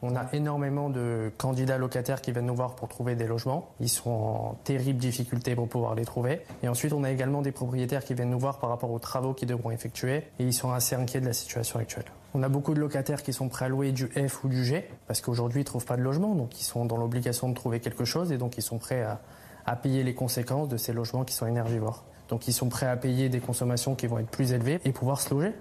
On 0.06 0.18
a 0.18 0.26
énormément 0.34 0.90
de 0.90 1.32
candidats 1.38 1.78
locataires 1.78 2.22
qui 2.22 2.34
viennent 2.34 2.48
nous 2.48 2.56
voir 2.56 2.76
pour 2.76 2.90
trouver 2.90 3.16
des 3.16 3.26
logements. 3.26 3.70
Ils 3.80 3.88
sont 3.88 4.10
en 4.10 4.60
terrible 4.66 5.00
difficulté 5.00 5.56
pour 5.56 5.70
pouvoir 5.70 5.96
les 5.96 6.04
trouver. 6.04 6.42
Et 6.62 6.68
ensuite, 6.68 6.92
on 6.92 7.06
a 7.06 7.10
également 7.10 7.42
des 7.42 7.54
propriétaires 7.54 8.04
qui 8.04 8.14
viennent 8.14 8.30
nous 8.30 8.40
voir 8.40 8.60
par 8.60 8.70
rapport 8.70 8.92
aux 8.92 9.00
travaux 9.00 9.34
qu'ils 9.34 9.48
devront 9.48 9.72
effectuer. 9.72 10.18
Et 10.40 10.44
ils 10.44 10.52
sont 10.52 10.74
assez 10.74 10.94
inquiets 10.94 11.22
de 11.22 11.26
la 11.26 11.32
situation 11.32 11.80
actuelle. 11.80 12.04
On 12.34 12.44
a 12.44 12.50
beaucoup 12.50 12.74
de 12.74 12.82
locataires 12.82 13.24
qui 13.24 13.32
sont 13.32 13.48
prêts 13.48 13.64
à 13.64 13.70
louer 13.70 13.94
du 13.94 14.08
F 14.08 14.44
ou 14.44 14.50
du 14.50 14.66
G 14.66 14.90
parce 15.08 15.22
qu'aujourd'hui, 15.22 15.62
ils 15.62 15.64
ne 15.64 15.68
trouvent 15.68 15.86
pas 15.86 15.96
de 15.96 16.02
logement. 16.02 16.36
Donc, 16.36 16.60
ils 16.60 16.66
sont 16.66 16.84
dans 16.84 16.98
l'obligation 16.98 17.48
de 17.48 17.54
trouver 17.54 17.80
quelque 17.80 18.04
chose 18.04 18.34
et 18.34 18.38
donc 18.38 18.58
ils 18.58 18.62
sont 18.62 18.80
prêts 18.80 19.04
à, 19.04 19.22
à 19.66 19.78
payer 19.78 20.04
les 20.04 20.14
conséquences 20.14 20.68
de 20.68 20.76
ces 20.76 20.92
logements 20.92 21.24
qui 21.24 21.34
sont 21.34 21.48
énergivores. 21.48 22.04
Donc, 22.28 22.50
ils 22.50 22.54
sont 22.54 22.68
prêts 22.68 22.88
à 22.88 22.98
payer 22.98 23.30
des 23.30 23.40
consommations 23.40 23.96
qui 23.96 24.08
vont 24.08 24.20
être 24.20 24.30
plus 24.30 24.52
élevées 24.52 24.82
et 24.84 24.92
pouvoir 24.92 25.22
se 25.22 25.34
loger. 25.34 25.54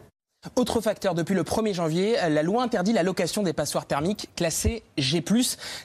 Autre 0.57 0.81
facteur, 0.81 1.15
depuis 1.15 1.37
le 1.37 1.45
1er 1.45 1.73
janvier, 1.73 2.17
la 2.29 2.43
loi 2.43 2.65
interdit 2.65 2.93
la 2.93 3.05
location 3.05 3.45
des 3.45 3.53
passoires 3.53 3.87
thermiques 3.87 4.29
classées 4.35 4.83
G+. 4.99 5.23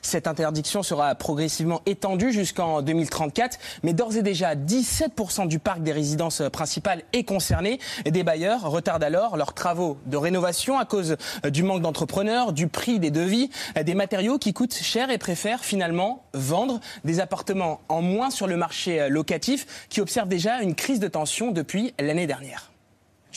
Cette 0.01 0.26
interdiction 0.26 0.82
sera 0.82 1.14
progressivement 1.14 1.84
étendue 1.86 2.32
jusqu'en 2.32 2.82
2034, 2.82 3.60
mais 3.84 3.93
d'ores 3.93 4.18
et 4.18 4.24
déjà 4.24 4.55
17% 4.55 5.47
du 5.47 5.60
parc 5.60 5.84
des 5.84 5.91
résidences 5.91 6.41
principales 6.51 7.03
est 7.14 7.24
concerné. 7.24 7.80
Des 8.05 8.24
bailleurs 8.24 8.70
retardent 8.70 9.03
alors 9.03 9.38
leurs 9.38 9.53
travaux 9.53 9.99
de 10.08 10.18
rénovation 10.18 10.80
à 10.80 10.86
cause 10.86 11.18
du 11.47 11.62
manque 11.62 11.84
d'entrepreneurs, 11.84 12.51
du 12.51 12.68
prix 12.68 12.99
des 12.99 13.12
devis, 13.12 13.51
des 13.80 13.93
matériaux 13.93 14.39
qui 14.39 14.53
coûtent 14.53 14.74
cher 14.74 15.12
et 15.12 15.20
préfèrent 15.20 15.64
finalement 15.64 16.24
vendre 16.34 16.80
des 17.05 17.20
appartements 17.20 17.82
en 17.89 18.01
moins 18.01 18.32
sur 18.32 18.47
le 18.47 18.58
marché 18.58 19.08
locatif 19.08 19.88
qui 19.89 20.01
observe 20.01 20.28
déjà 20.28 20.64
une 20.64 20.74
crise 20.74 20.99
de 20.99 21.08
tension 21.08 21.51
depuis 21.51 21.93
l'année 21.99 22.26
dernière. 22.26 22.72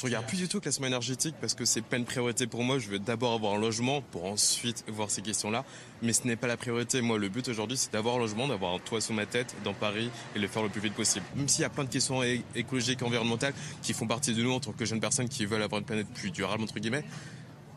Je 0.00 0.06
regarde 0.06 0.24
plus 0.24 0.38
du 0.38 0.48
tout 0.48 0.56
le 0.56 0.60
classement 0.62 0.86
énergétique 0.86 1.34
parce 1.42 1.52
que 1.52 1.66
c'est 1.66 1.82
pas 1.82 1.98
une 1.98 2.06
priorité 2.06 2.46
pour 2.46 2.64
moi. 2.64 2.78
Je 2.78 2.88
veux 2.88 2.98
d'abord 2.98 3.34
avoir 3.34 3.52
un 3.52 3.58
logement 3.58 4.00
pour 4.00 4.24
ensuite 4.24 4.82
voir 4.88 5.10
ces 5.10 5.20
questions-là. 5.20 5.62
Mais 6.00 6.14
ce 6.14 6.26
n'est 6.26 6.36
pas 6.36 6.46
la 6.46 6.56
priorité. 6.56 7.02
Moi, 7.02 7.18
le 7.18 7.28
but 7.28 7.46
aujourd'hui, 7.48 7.76
c'est 7.76 7.92
d'avoir 7.92 8.14
un 8.16 8.18
logement, 8.20 8.48
d'avoir 8.48 8.72
un 8.72 8.78
toit 8.78 9.02
sous 9.02 9.12
ma 9.12 9.26
tête 9.26 9.54
dans 9.62 9.74
Paris 9.74 10.08
et 10.34 10.38
le 10.38 10.48
faire 10.48 10.62
le 10.62 10.70
plus 10.70 10.80
vite 10.80 10.94
possible. 10.94 11.26
Même 11.36 11.48
s'il 11.48 11.60
y 11.60 11.64
a 11.66 11.68
plein 11.68 11.84
de 11.84 11.90
questions 11.90 12.22
écologiques, 12.54 13.02
environnementales 13.02 13.52
qui 13.82 13.92
font 13.92 14.06
partie 14.06 14.32
de 14.32 14.42
nous 14.42 14.52
en 14.52 14.60
tant 14.60 14.72
que 14.72 14.86
jeunes 14.86 15.00
personnes 15.00 15.28
qui 15.28 15.44
veulent 15.44 15.60
avoir 15.60 15.80
une 15.80 15.86
planète 15.86 16.08
plus 16.14 16.30
durable, 16.30 16.62
entre 16.62 16.80
guillemets. 16.80 17.04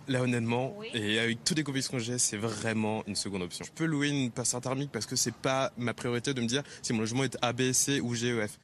Là, 0.08 0.22
honnêtement, 0.22 0.78
et 0.94 1.20
avec 1.20 1.44
toutes 1.44 1.58
les 1.58 1.64
convictions 1.66 1.98
que 1.98 2.04
j'ai, 2.04 2.20
c'est 2.20 2.38
vraiment 2.38 3.04
une 3.06 3.18
seconde 3.18 3.42
option. 3.42 3.66
Je 3.66 3.72
peux 3.72 3.84
louer 3.84 4.08
une 4.08 4.32
passoire 4.32 4.62
thermique 4.62 4.94
parce 4.94 5.06
que 5.06 5.18
c'est 5.18 5.36
pas 5.36 5.74
ma 5.76 5.94
priorité 5.94 6.34
de 6.34 6.40
me 6.40 6.48
dire 6.48 6.64
si 6.84 6.94
mon 6.94 7.00
logement 7.00 7.26
est 7.26 7.38
A, 7.42 7.52
B, 7.52 7.74
C 7.74 8.00
ou 8.00 8.16
GEF. 8.16 8.60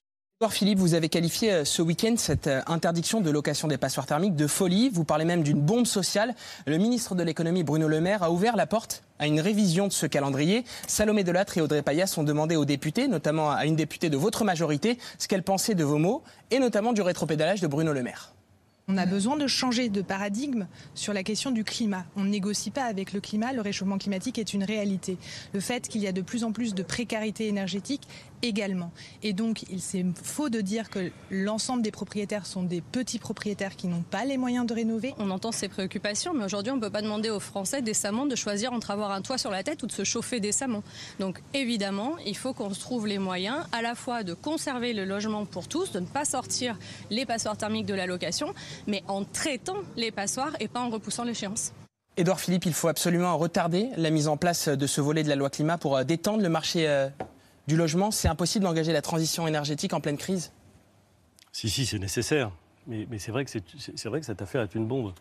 Philippe, 0.48 0.80
vous 0.80 0.94
avez 0.94 1.10
qualifié 1.10 1.52
euh, 1.52 1.66
ce 1.66 1.82
week-end 1.82 2.14
cette 2.16 2.48
euh, 2.48 2.62
interdiction 2.66 3.20
de 3.20 3.30
location 3.30 3.68
des 3.68 3.78
passoires 3.78 4.06
thermiques 4.06 4.38
de 4.38 4.48
folie. 4.48 4.90
Vous 4.90 5.04
parlez 5.04 5.26
même 5.26 5.44
d'une 5.44 5.60
bombe 5.60 5.86
sociale. 5.86 6.34
Le 6.66 6.78
ministre 6.78 7.14
de 7.14 7.24
l'économie, 7.24 7.64
Bruno 7.64 7.90
Le 7.90 8.00
Maire, 8.00 8.24
a 8.24 8.32
ouvert 8.32 8.56
la 8.56 8.66
porte 8.66 9.04
à 9.20 9.28
une 9.28 9.42
révision 9.42 9.88
de 9.88 9.92
ce 9.92 10.06
calendrier. 10.06 10.64
Salomé 10.88 11.26
Delattre 11.26 11.58
et 11.58 11.62
Audrey 11.62 11.82
Payas 11.82 12.16
ont 12.16 12.24
demandé 12.24 12.56
aux 12.56 12.64
députés, 12.64 13.10
notamment 13.10 13.52
à 13.52 13.66
une 13.66 13.76
députée 13.76 14.10
de 14.10 14.16
votre 14.16 14.46
majorité, 14.46 14.98
ce 15.18 15.28
qu'elle 15.28 15.44
pensait 15.44 15.76
de 15.76 15.84
vos 15.84 15.98
mots 15.98 16.24
et 16.52 16.60
notamment 16.60 16.94
du 16.94 17.02
rétropédalage 17.02 17.60
de 17.60 17.68
Bruno 17.68 17.92
Le 17.92 18.02
Maire. 18.02 18.34
On 18.92 18.98
a 18.98 19.06
besoin 19.06 19.38
de 19.38 19.46
changer 19.46 19.88
de 19.88 20.02
paradigme 20.02 20.66
sur 20.96 21.14
la 21.14 21.22
question 21.22 21.52
du 21.52 21.64
climat. 21.64 22.06
On 22.16 22.24
ne 22.24 22.30
négocie 22.30 22.72
pas 22.72 22.86
avec 22.86 23.14
le 23.14 23.22
climat, 23.22 23.54
le 23.54 23.62
réchauffement 23.62 24.00
climatique 24.00 24.40
est 24.40 24.56
une 24.56 24.64
réalité. 24.64 25.20
Le 25.54 25.60
fait 25.60 25.88
qu'il 25.88 26.02
y 26.02 26.08
a 26.08 26.12
de 26.12 26.24
plus 26.24 26.44
en 26.44 26.52
plus 26.52 26.74
de 26.74 26.82
précarité 26.82 27.48
énergétique 27.48 28.08
également. 28.42 28.92
Et 29.24 29.34
donc, 29.34 29.64
il 29.70 29.82
c'est 29.82 30.06
faux 30.24 30.50
de 30.50 30.62
dire 30.62 30.90
que 30.90 31.12
l'ensemble 31.32 31.82
des 31.82 31.92
propriétaires 31.92 32.46
sont 32.46 32.64
des 32.64 32.82
petits 32.82 33.18
propriétaires 33.18 33.76
qui 33.76 33.88
n'ont 33.88 34.04
pas 34.04 34.26
les 34.26 34.38
moyens 34.38 34.66
de 34.68 34.74
rénover. 34.74 35.16
On 35.18 35.32
entend 35.32 35.52
ces 35.52 35.68
préoccupations, 35.68 36.34
mais 36.34 36.46
aujourd'hui, 36.46 36.72
on 36.72 36.76
ne 36.76 36.82
peut 36.82 36.90
pas 36.90 37.02
demander 37.02 37.30
aux 37.30 37.40
Français 37.40 37.82
décemment 37.82 38.26
de 38.26 38.36
choisir 38.36 38.72
entre 38.72 38.92
avoir 38.92 39.12
un 39.12 39.22
toit 39.22 39.38
sur 39.38 39.52
la 39.52 39.64
tête 39.64 39.82
ou 39.84 39.88
de 39.88 39.92
se 39.92 40.04
chauffer 40.04 40.40
décemment. 40.40 40.84
Donc, 41.20 41.42
évidemment, 41.54 42.18
il 42.26 42.38
faut 42.38 42.54
qu'on 42.54 42.74
se 42.74 42.80
trouve 42.80 43.08
les 43.08 43.18
moyens 43.18 43.66
à 43.72 43.82
la 43.82 43.96
fois 43.96 44.24
de 44.24 44.34
conserver 44.34 44.94
le 44.94 45.06
logement 45.06 45.46
pour 45.46 45.68
tous, 45.68 45.92
de 45.92 46.00
ne 46.00 46.06
pas 46.06 46.26
sortir 46.26 46.78
les 47.10 47.26
passoires 47.26 47.58
thermiques 47.58 47.86
de 47.86 47.94
la 47.94 48.06
location, 48.06 48.54
mais 48.88 49.04
en 49.08 49.24
traitant 49.24 49.78
les 49.98 50.12
passoires 50.12 50.56
et 50.60 50.68
pas 50.68 50.82
en 50.82 50.90
repoussant 50.90 51.24
l'échéance. 51.24 51.74
Édouard 52.18 52.40
Philippe, 52.40 52.66
il 52.66 52.74
faut 52.74 52.90
absolument 52.90 53.38
retarder 53.38 53.90
la 53.96 54.10
mise 54.10 54.28
en 54.28 54.36
place 54.36 54.68
de 54.68 54.88
ce 54.88 55.00
volet 55.00 55.24
de 55.24 55.30
la 55.30 55.36
loi 55.36 55.50
climat 55.50 55.78
pour 55.78 55.96
euh, 55.96 56.04
détendre 56.04 56.44
le 56.44 56.50
marché 56.50 56.86
euh, 56.88 57.08
du 57.70 57.78
logement. 57.78 58.12
C'est 58.12 58.28
impossible 58.28 58.66
d'engager 58.66 58.92
la 58.92 59.02
transition 59.02 59.48
énergétique 59.48 59.94
en 59.94 60.02
pleine 60.02 60.18
crise 60.18 60.52
Si, 61.54 61.70
si, 61.70 61.86
c'est 61.86 62.00
nécessaire. 62.00 62.52
Mais, 62.88 63.08
c'est 63.20 63.32
vrai, 63.32 63.46
que 63.46 63.52
cette 63.52 64.42
affaire 64.42 64.64
est 64.64 64.76
une 64.76 64.88
bombe. 64.88 65.14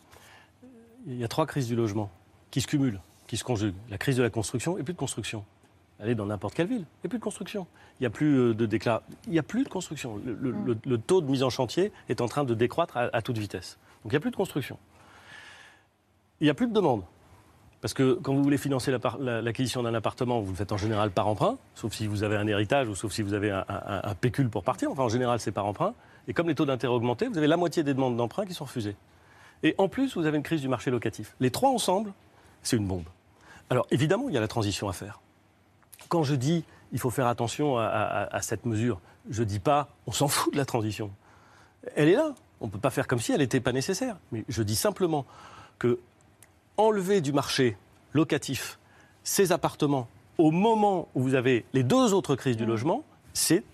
Il 1.06 1.16
y 1.16 1.24
a 1.24 1.28
trois 1.28 1.46
crises 1.46 1.68
du 1.68 1.76
logement 1.76 2.10
qui 2.50 2.60
se 2.60 2.66
cumulent, 2.66 3.00
qui 3.26 3.36
se 3.36 3.44
conjuguent. 3.44 3.74
La 3.90 3.98
crise 3.98 4.16
de 4.16 4.22
la 4.22 4.30
construction 4.30 4.78
et 4.78 4.82
plus 4.82 4.94
de 4.94 4.98
construction. 4.98 5.44
Allez 6.00 6.14
dans 6.14 6.26
n'importe 6.26 6.54
quelle 6.54 6.68
ville, 6.68 6.86
il 6.86 7.04
n'y 7.04 7.06
a 7.06 7.10
plus 7.10 7.18
de 7.18 7.24
construction. 7.24 7.66
Il 7.98 8.04
n'y 8.04 8.06
a 8.06 8.10
plus 8.10 8.38
euh, 8.38 8.54
de 8.54 8.66
déclar... 8.66 9.02
Il 9.26 9.32
n'y 9.32 9.38
a 9.38 9.42
plus 9.42 9.64
de 9.64 9.68
construction. 9.68 10.20
Le, 10.24 10.98
taux 10.98 11.20
de 11.20 11.30
mise 11.30 11.42
en 11.42 11.50
chantier 11.50 11.92
est 12.08 12.20
en 12.20 12.28
train 12.28 12.44
de 12.44 12.54
décroître 12.54 12.96
à, 12.96 13.20
toute 13.20 13.36
vitesse. 13.36 13.78
Donc 14.02 14.12
il 14.12 14.14
n'y 14.14 14.18
a 14.18 14.20
plus 14.20 14.30
de 14.30 14.36
construction. 14.36 14.78
Il 16.40 16.44
n'y 16.44 16.50
a 16.50 16.54
plus 16.54 16.68
de 16.68 16.72
demande. 16.72 17.02
Parce 17.80 17.94
que 17.94 18.14
quand 18.14 18.34
vous 18.34 18.42
voulez 18.42 18.58
financer 18.58 18.92
l'acquisition 19.20 19.82
d'un 19.84 19.94
appartement, 19.94 20.40
vous 20.40 20.50
le 20.50 20.56
faites 20.56 20.72
en 20.72 20.76
général 20.76 21.10
par 21.10 21.28
emprunt, 21.28 21.58
sauf 21.76 21.92
si 21.92 22.08
vous 22.08 22.24
avez 22.24 22.36
un 22.36 22.46
héritage 22.46 22.88
ou 22.88 22.96
sauf 22.96 23.12
si 23.12 23.22
vous 23.22 23.34
avez 23.34 23.50
un, 23.50 24.14
pécule 24.20 24.48
pour 24.48 24.64
partir. 24.64 24.90
Enfin, 24.90 25.04
en 25.04 25.08
général, 25.08 25.38
c'est 25.38 25.52
par 25.52 25.66
emprunt. 25.66 25.94
Et 26.26 26.32
comme 26.34 26.48
les 26.48 26.56
taux 26.56 26.66
d'intérêt 26.66 26.92
augmentent, 26.92 27.22
vous 27.22 27.38
avez 27.38 27.46
la 27.46 27.56
moitié 27.56 27.84
des 27.84 27.94
demandes 27.94 28.16
d'emprunt 28.16 28.46
qui 28.46 28.54
sont 28.54 28.64
refusées. 28.64 28.96
Et 29.62 29.74
en 29.78 29.88
plus, 29.88 30.16
vous 30.16 30.26
avez 30.26 30.36
une 30.36 30.42
crise 30.42 30.60
du 30.60 30.68
marché 30.68 30.90
locatif. 30.90 31.34
Les 31.40 31.50
trois 31.50 31.70
ensemble, 31.70 32.12
c'est 32.62 32.76
une 32.76 32.86
bombe. 32.86 33.06
Alors 33.70 33.86
évidemment, 33.90 34.28
il 34.28 34.34
y 34.34 34.38
a 34.38 34.40
la 34.40 34.48
transition 34.48 34.88
à 34.88 34.92
faire. 34.92 35.20
Quand 36.08 36.22
je 36.22 36.34
dis 36.34 36.64
il 36.92 36.98
faut 36.98 37.10
faire 37.10 37.26
attention 37.26 37.76
à, 37.78 38.40
cette 38.40 38.64
mesure, 38.64 39.00
je 39.28 39.42
ne 39.42 39.46
dis 39.46 39.58
pas 39.58 39.88
on 40.06 40.12
s'en 40.12 40.28
fout 40.28 40.52
de 40.52 40.58
la 40.58 40.64
transition. 40.64 41.10
Elle 41.96 42.08
est 42.08 42.14
là. 42.14 42.34
On 42.60 42.66
ne 42.66 42.70
peut 42.70 42.78
pas 42.78 42.90
faire 42.90 43.06
comme 43.06 43.20
si 43.20 43.32
elle 43.32 43.38
n'était 43.38 43.60
pas 43.60 43.72
nécessaire. 43.72 44.16
Mais 44.32 44.44
je 44.48 44.62
dis 44.62 44.74
simplement 44.74 45.26
que 45.78 45.98
enlever 46.78 47.20
du 47.20 47.32
marché 47.32 47.76
locatif 48.14 48.78
ces 49.22 49.52
appartements 49.52 50.08
au 50.38 50.50
moment 50.50 51.08
où 51.14 51.22
vous 51.22 51.34
avez 51.34 51.66
les 51.74 51.82
deux 51.82 52.14
autres 52.14 52.36
crises 52.36 52.56
du 52.56 52.64
mmh. 52.64 52.68
logement, 52.68 53.02
c'est 53.34 53.64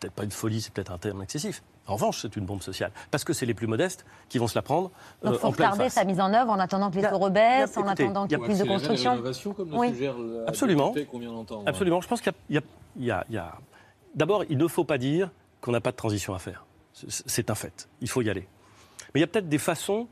peut-être 0.00 0.12
pas 0.12 0.24
une 0.24 0.30
folie, 0.30 0.60
c'est 0.60 0.72
peut-être 0.72 0.92
un 0.92 0.98
terme 0.98 1.22
excessif. 1.22 1.62
En 1.86 1.94
revanche, 1.94 2.20
c'est 2.20 2.36
une 2.36 2.44
bombe 2.44 2.60
sociale, 2.60 2.92
parce 3.10 3.24
que 3.24 3.32
c'est 3.32 3.46
les 3.46 3.54
plus 3.54 3.66
modestes 3.66 4.04
qui 4.28 4.36
vont 4.36 4.46
se 4.46 4.54
la 4.54 4.60
prendre 4.60 4.90
Donc, 5.22 5.34
euh, 5.34 5.38
faut 5.38 5.46
en 5.46 5.50
retarder 5.50 5.88
sa 5.88 6.04
mise 6.04 6.20
en 6.20 6.32
œuvre 6.34 6.50
en 6.50 6.58
attendant 6.58 6.90
que 6.90 6.96
les 6.96 7.08
taux 7.08 7.16
rebaissent, 7.16 7.76
en 7.78 7.86
attendant 7.86 8.26
qu'il 8.26 8.38
y 8.38 8.40
ait 8.40 8.44
plus 8.44 8.58
de 8.58 8.64
construction. 8.64 9.22
oui. 9.72 10.06
Absolument. 10.46 10.94
Absolument. 11.64 12.00
Je 12.02 12.08
pense 12.08 12.20
qu'il 12.20 12.32
y 13.00 13.10
a... 13.10 13.24
D'abord, 14.14 14.44
il 14.50 14.58
ne 14.58 14.68
faut 14.68 14.84
pas 14.84 14.98
dire 14.98 15.30
qu'on 15.62 15.72
n'a 15.72 15.80
pas 15.80 15.92
de 15.92 15.96
transition 15.96 16.34
à 16.34 16.38
faire. 16.38 16.66
C'est 16.92 17.50
un 17.50 17.54
fait. 17.54 17.88
Il 18.00 18.08
faut 18.08 18.20
y 18.20 18.28
aller. 18.28 18.46
Mais 19.14 19.20
il 19.20 19.22
y 19.22 19.24
a 19.24 19.26
peut-être 19.26 19.48
des 19.48 19.58
façons 19.58 20.08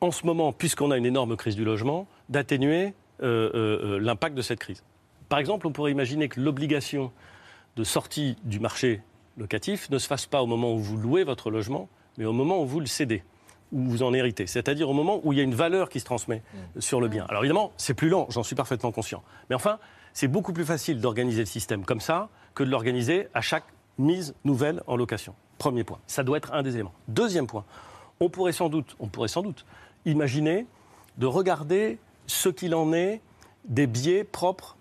en 0.00 0.10
ce 0.10 0.26
moment, 0.26 0.52
puisqu'on 0.52 0.90
a 0.90 0.96
une 0.96 1.06
énorme 1.06 1.36
crise 1.36 1.56
du 1.56 1.64
logement, 1.64 2.06
d'atténuer 2.28 2.94
euh, 3.22 3.50
euh, 3.54 3.94
euh, 3.94 3.98
l'impact 3.98 4.36
de 4.36 4.42
cette 4.42 4.60
crise. 4.60 4.84
Par 5.28 5.38
exemple, 5.38 5.66
on 5.66 5.72
pourrait 5.72 5.90
imaginer 5.90 6.28
que 6.28 6.40
l'obligation 6.40 7.12
de 7.76 7.84
sortie 7.84 8.36
du 8.44 8.60
marché 8.60 9.02
locatif 9.36 9.90
ne 9.90 9.98
se 9.98 10.06
fasse 10.06 10.26
pas 10.26 10.42
au 10.42 10.46
moment 10.46 10.72
où 10.72 10.78
vous 10.78 10.96
louez 10.96 11.24
votre 11.24 11.50
logement, 11.50 11.88
mais 12.16 12.24
au 12.24 12.32
moment 12.32 12.62
où 12.62 12.66
vous 12.66 12.80
le 12.80 12.86
cédez, 12.86 13.22
où 13.72 13.82
vous 13.82 14.02
en 14.02 14.14
héritez. 14.14 14.46
C'est-à-dire 14.46 14.88
au 14.88 14.94
moment 14.94 15.20
où 15.24 15.32
il 15.32 15.36
y 15.36 15.40
a 15.40 15.44
une 15.44 15.54
valeur 15.54 15.88
qui 15.88 16.00
se 16.00 16.04
transmet 16.04 16.42
mmh. 16.76 16.80
sur 16.80 17.00
le 17.00 17.08
bien. 17.08 17.26
Alors 17.28 17.42
évidemment, 17.42 17.72
c'est 17.76 17.94
plus 17.94 18.08
lent, 18.08 18.26
j'en 18.30 18.42
suis 18.42 18.56
parfaitement 18.56 18.92
conscient. 18.92 19.22
Mais 19.50 19.56
enfin, 19.56 19.78
c'est 20.12 20.28
beaucoup 20.28 20.52
plus 20.52 20.64
facile 20.64 21.00
d'organiser 21.00 21.40
le 21.40 21.46
système 21.46 21.84
comme 21.84 22.00
ça 22.00 22.30
que 22.54 22.64
de 22.64 22.70
l'organiser 22.70 23.28
à 23.34 23.40
chaque 23.40 23.64
mise 23.98 24.34
nouvelle 24.44 24.82
en 24.86 24.96
location. 24.96 25.34
Premier 25.58 25.84
point. 25.84 25.98
Ça 26.06 26.22
doit 26.22 26.38
être 26.38 26.52
un 26.54 26.62
des 26.62 26.74
éléments. 26.74 26.94
Deuxième 27.08 27.46
point 27.46 27.64
on 28.20 28.28
pourrait 28.28 28.52
sans 28.52 28.68
doute, 28.68 28.96
on 28.98 29.06
pourrait 29.06 29.28
sans 29.28 29.42
doute 29.42 29.64
imaginer 30.04 30.66
de 31.18 31.26
regarder 31.26 31.98
ce 32.26 32.48
qu'il 32.48 32.74
en 32.74 32.92
est 32.92 33.20
des 33.64 33.86
biais 33.86 34.24
propres 34.24 34.76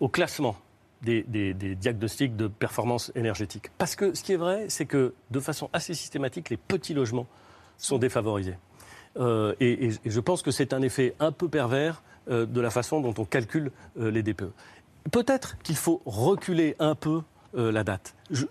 au 0.00 0.08
classement 0.08 0.56
des, 1.02 1.54
diagnostics 1.74 2.36
de 2.36 2.46
performance 2.46 3.12
énergétique. 3.14 3.70
Parce 3.78 3.96
que 3.96 4.14
ce 4.14 4.22
qui 4.22 4.32
est 4.32 4.36
vrai, 4.36 4.66
c'est 4.68 4.86
que 4.86 5.14
de 5.30 5.40
façon 5.40 5.68
assez 5.72 5.94
systématique, 5.94 6.50
les 6.50 6.56
petits 6.56 6.94
logements 6.94 7.26
sont 7.76 7.98
défavorisés. 7.98 8.56
Euh, 9.18 9.54
et, 9.60 9.90
je 10.04 10.20
pense 10.20 10.42
que 10.42 10.50
c'est 10.50 10.72
un 10.72 10.82
effet 10.82 11.14
un 11.20 11.32
peu 11.32 11.48
pervers 11.48 12.02
euh, 12.30 12.46
de 12.46 12.60
la 12.60 12.70
façon 12.70 13.00
dont 13.00 13.14
on 13.18 13.24
calcule 13.24 13.72
euh, 13.98 14.10
les 14.10 14.22
DPE. 14.22 14.52
Peut-être 15.10 15.58
qu'il 15.58 15.76
faut 15.76 16.00
reculer 16.06 16.76
un 16.78 16.94
peu 16.94 17.22
la 17.54 17.84
date. 17.84 18.14
Je, 18.30 18.46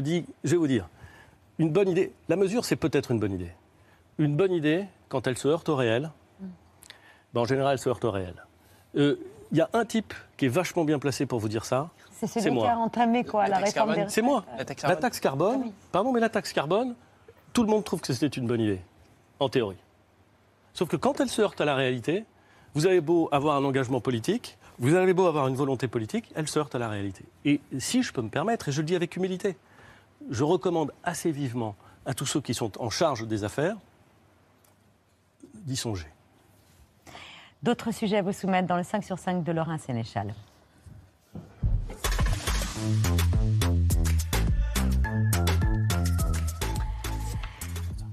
dis, 0.00 0.24
je 0.42 0.50
vais 0.50 0.56
vous 0.56 0.66
dire, 0.66 0.88
une 1.60 1.70
bonne 1.70 1.88
idée. 1.88 2.12
La 2.28 2.34
mesure, 2.34 2.64
c'est 2.64 2.74
peut-être 2.74 3.12
une 3.12 3.20
bonne 3.20 3.34
idée. 3.34 3.52
Une 4.20 4.36
bonne 4.36 4.52
idée, 4.52 4.84
quand 5.08 5.26
elle 5.26 5.38
se 5.38 5.48
heurte 5.48 5.70
au 5.70 5.76
réel, 5.76 6.10
ben, 7.32 7.40
en 7.40 7.46
général, 7.46 7.72
elle 7.72 7.78
se 7.78 7.88
heurte 7.88 8.04
au 8.04 8.10
réel. 8.10 8.34
Il 8.94 9.16
y 9.52 9.62
a 9.62 9.70
un 9.72 9.86
type 9.86 10.12
qui 10.36 10.44
est 10.44 10.48
vachement 10.48 10.84
bien 10.84 10.98
placé 10.98 11.24
pour 11.24 11.40
vous 11.40 11.48
dire 11.48 11.64
ça. 11.64 11.88
C'est 12.12 12.26
celui 12.26 12.58
qui 12.58 12.66
a 12.66 12.76
entamé 12.76 13.24
quoi, 13.24 13.48
la, 13.48 13.56
réforme 13.56 13.94
des 13.94 14.04
C'est 14.08 14.20
moi. 14.20 14.44
La 14.58 14.96
taxe 14.96 15.20
carbone. 15.20 15.62
Ah 15.64 15.72
pardon, 15.90 16.12
mais 16.12 16.20
la 16.20 16.28
taxe 16.28 16.52
carbone, 16.52 16.94
tout 17.54 17.62
le 17.62 17.70
monde 17.70 17.82
trouve 17.82 18.02
que 18.02 18.12
c'était 18.12 18.26
une 18.26 18.46
bonne 18.46 18.60
idée, 18.60 18.82
en 19.38 19.48
théorie. 19.48 19.78
Sauf 20.74 20.90
que 20.90 20.96
quand 20.96 21.18
elle 21.20 21.30
se 21.30 21.40
heurte 21.40 21.62
à 21.62 21.64
la 21.64 21.74
réalité, 21.74 22.26
vous 22.74 22.86
avez 22.86 23.00
beau 23.00 23.30
avoir 23.32 23.56
un 23.56 23.64
engagement 23.64 24.02
politique, 24.02 24.58
vous 24.78 24.96
avez 24.96 25.14
beau 25.14 25.28
avoir 25.28 25.48
une 25.48 25.56
volonté 25.56 25.88
politique, 25.88 26.30
elle 26.34 26.46
se 26.46 26.58
heurte 26.58 26.74
à 26.74 26.78
la 26.78 26.90
réalité. 26.90 27.24
Et 27.46 27.62
si 27.78 28.02
je 28.02 28.12
peux 28.12 28.20
me 28.20 28.28
permettre, 28.28 28.68
et 28.68 28.72
je 28.72 28.82
le 28.82 28.86
dis 28.86 28.96
avec 28.96 29.16
humilité, 29.16 29.56
je 30.28 30.44
recommande 30.44 30.92
assez 31.04 31.32
vivement 31.32 31.74
à 32.04 32.12
tous 32.12 32.26
ceux 32.26 32.42
qui 32.42 32.52
sont 32.52 32.78
en 32.82 32.90
charge 32.90 33.26
des 33.26 33.44
affaires 33.44 33.78
d'y 35.64 35.76
songer. 35.76 36.08
D'autres 37.62 37.92
sujets 37.92 38.18
à 38.18 38.22
vous 38.22 38.32
soumettre 38.32 38.66
dans 38.66 38.76
le 38.76 38.82
5 38.82 39.04
sur 39.04 39.18
5 39.18 39.44
de 39.44 39.52
Laurent 39.52 39.78
Sénéchal. 39.78 40.34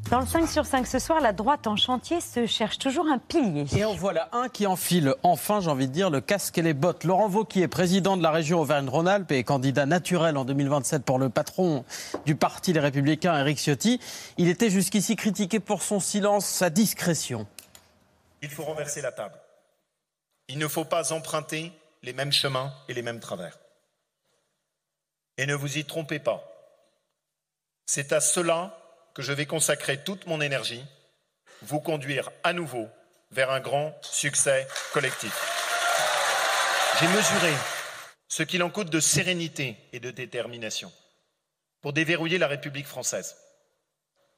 Dans 0.09 0.21
le 0.21 0.25
5 0.25 0.47
sur 0.47 0.65
5 0.65 0.87
ce 0.87 0.99
soir, 0.99 1.19
la 1.19 1.33
droite 1.33 1.67
en 1.67 1.75
chantier 1.75 2.21
se 2.21 2.45
cherche 2.45 2.77
toujours 2.77 3.07
un 3.07 3.17
pilier. 3.17 3.65
Et 3.75 3.83
en 3.83 3.93
voilà 3.93 4.29
un 4.31 4.47
qui 4.47 4.65
enfile 4.65 5.13
enfin, 5.21 5.59
j'ai 5.59 5.69
envie 5.69 5.89
de 5.89 5.91
dire, 5.91 6.09
le 6.09 6.21
casque 6.21 6.57
et 6.57 6.61
les 6.61 6.73
bottes. 6.73 7.03
Laurent 7.03 7.27
Vauquier, 7.27 7.67
président 7.67 8.15
de 8.15 8.23
la 8.23 8.31
région 8.31 8.61
Auvergne-Rhône-Alpes 8.61 9.33
et 9.33 9.43
candidat 9.43 9.85
naturel 9.85 10.37
en 10.37 10.45
2027 10.45 11.03
pour 11.03 11.19
le 11.19 11.27
patron 11.27 11.83
du 12.25 12.37
parti 12.37 12.71
Les 12.71 12.79
Républicains, 12.79 13.37
Eric 13.37 13.57
Ciotti, 13.57 13.99
il 14.37 14.47
était 14.47 14.69
jusqu'ici 14.69 15.17
critiqué 15.17 15.59
pour 15.59 15.81
son 15.81 15.99
silence, 15.99 16.45
sa 16.45 16.69
discrétion. 16.69 17.45
Il 18.41 18.49
faut 18.49 18.63
renverser 18.63 19.01
la 19.01 19.11
table. 19.11 19.35
Il 20.47 20.57
ne 20.57 20.69
faut 20.69 20.85
pas 20.85 21.11
emprunter 21.11 21.73
les 22.01 22.13
mêmes 22.13 22.31
chemins 22.31 22.71
et 22.87 22.93
les 22.93 23.01
mêmes 23.01 23.19
travers. 23.19 23.59
Et 25.37 25.45
ne 25.45 25.53
vous 25.53 25.77
y 25.77 25.83
trompez 25.83 26.19
pas. 26.19 26.45
C'est 27.85 28.13
à 28.13 28.21
cela 28.21 28.86
que 29.17 29.23
je 29.23 29.33
vais 29.33 29.47
consacrer 29.47 30.03
toute 30.03 30.27
mon 30.27 30.41
énergie, 30.41 30.85
vous 31.63 31.79
conduire 31.79 32.29
à 32.43 32.53
nouveau 32.53 32.87
vers 33.31 33.49
un 33.49 33.59
grand 33.59 33.97
succès 34.03 34.67
collectif. 34.93 35.33
J'ai 36.99 37.07
mesuré 37.07 37.51
ce 38.27 38.43
qu'il 38.43 38.61
en 38.61 38.69
coûte 38.69 38.91
de 38.91 38.99
sérénité 38.99 39.75
et 39.91 39.99
de 39.99 40.11
détermination 40.11 40.93
pour 41.81 41.93
déverrouiller 41.93 42.37
la 42.37 42.45
République 42.45 42.85
française. 42.85 43.35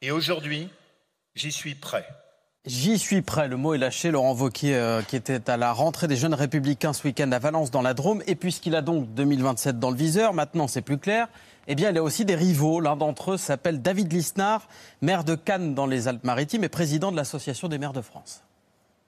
Et 0.02 0.12
aujourd'hui, 0.12 0.70
j'y 1.36 1.52
suis 1.52 1.76
prêt. 1.76 2.08
J'y 2.70 3.00
suis 3.00 3.24
prêt, 3.24 3.48
le 3.48 3.58
mot 3.58 3.74
est 3.74 3.80
lâché. 3.80 4.12
Laurent 4.12 4.36
Wauquiez, 4.36 4.76
euh, 4.76 5.02
qui 5.02 5.16
était 5.16 5.50
à 5.50 5.58
la 5.58 5.74
rentrée 5.74 6.08
des 6.08 6.16
jeunes 6.16 6.36
républicains 6.36 6.94
ce 6.94 7.04
week-end 7.04 7.32
à 7.32 7.40
Valence 7.40 7.72
dans 7.72 7.82
la 7.82 7.96
Drôme. 7.96 8.22
Et 8.28 8.36
puisqu'il 8.36 8.76
a 8.76 8.84
donc 8.84 9.12
2027 9.16 9.80
dans 9.80 9.90
le 9.90 9.96
viseur, 9.98 10.36
maintenant 10.36 10.68
c'est 10.68 10.84
plus 10.84 11.00
clair 11.00 11.30
eh 11.72 11.76
bien, 11.76 11.92
il 11.92 11.98
a 11.98 12.04
aussi 12.04 12.26
des 12.26 12.36
rivaux. 12.36 12.80
L'un 12.80 12.96
d'entre 12.96 13.34
eux 13.34 13.38
s'appelle 13.38 13.82
David 13.82 14.12
Lisnard, 14.12 14.68
maire 15.02 15.24
de 15.24 15.36
Cannes 15.36 15.76
dans 15.76 15.86
les 15.86 16.08
Alpes-Maritimes 16.08 16.64
et 16.64 16.70
président 16.70 17.12
de 17.12 17.16
l'Association 17.16 17.68
des 17.68 17.78
maires 17.78 17.94
de 17.94 18.02
France. 18.02 18.44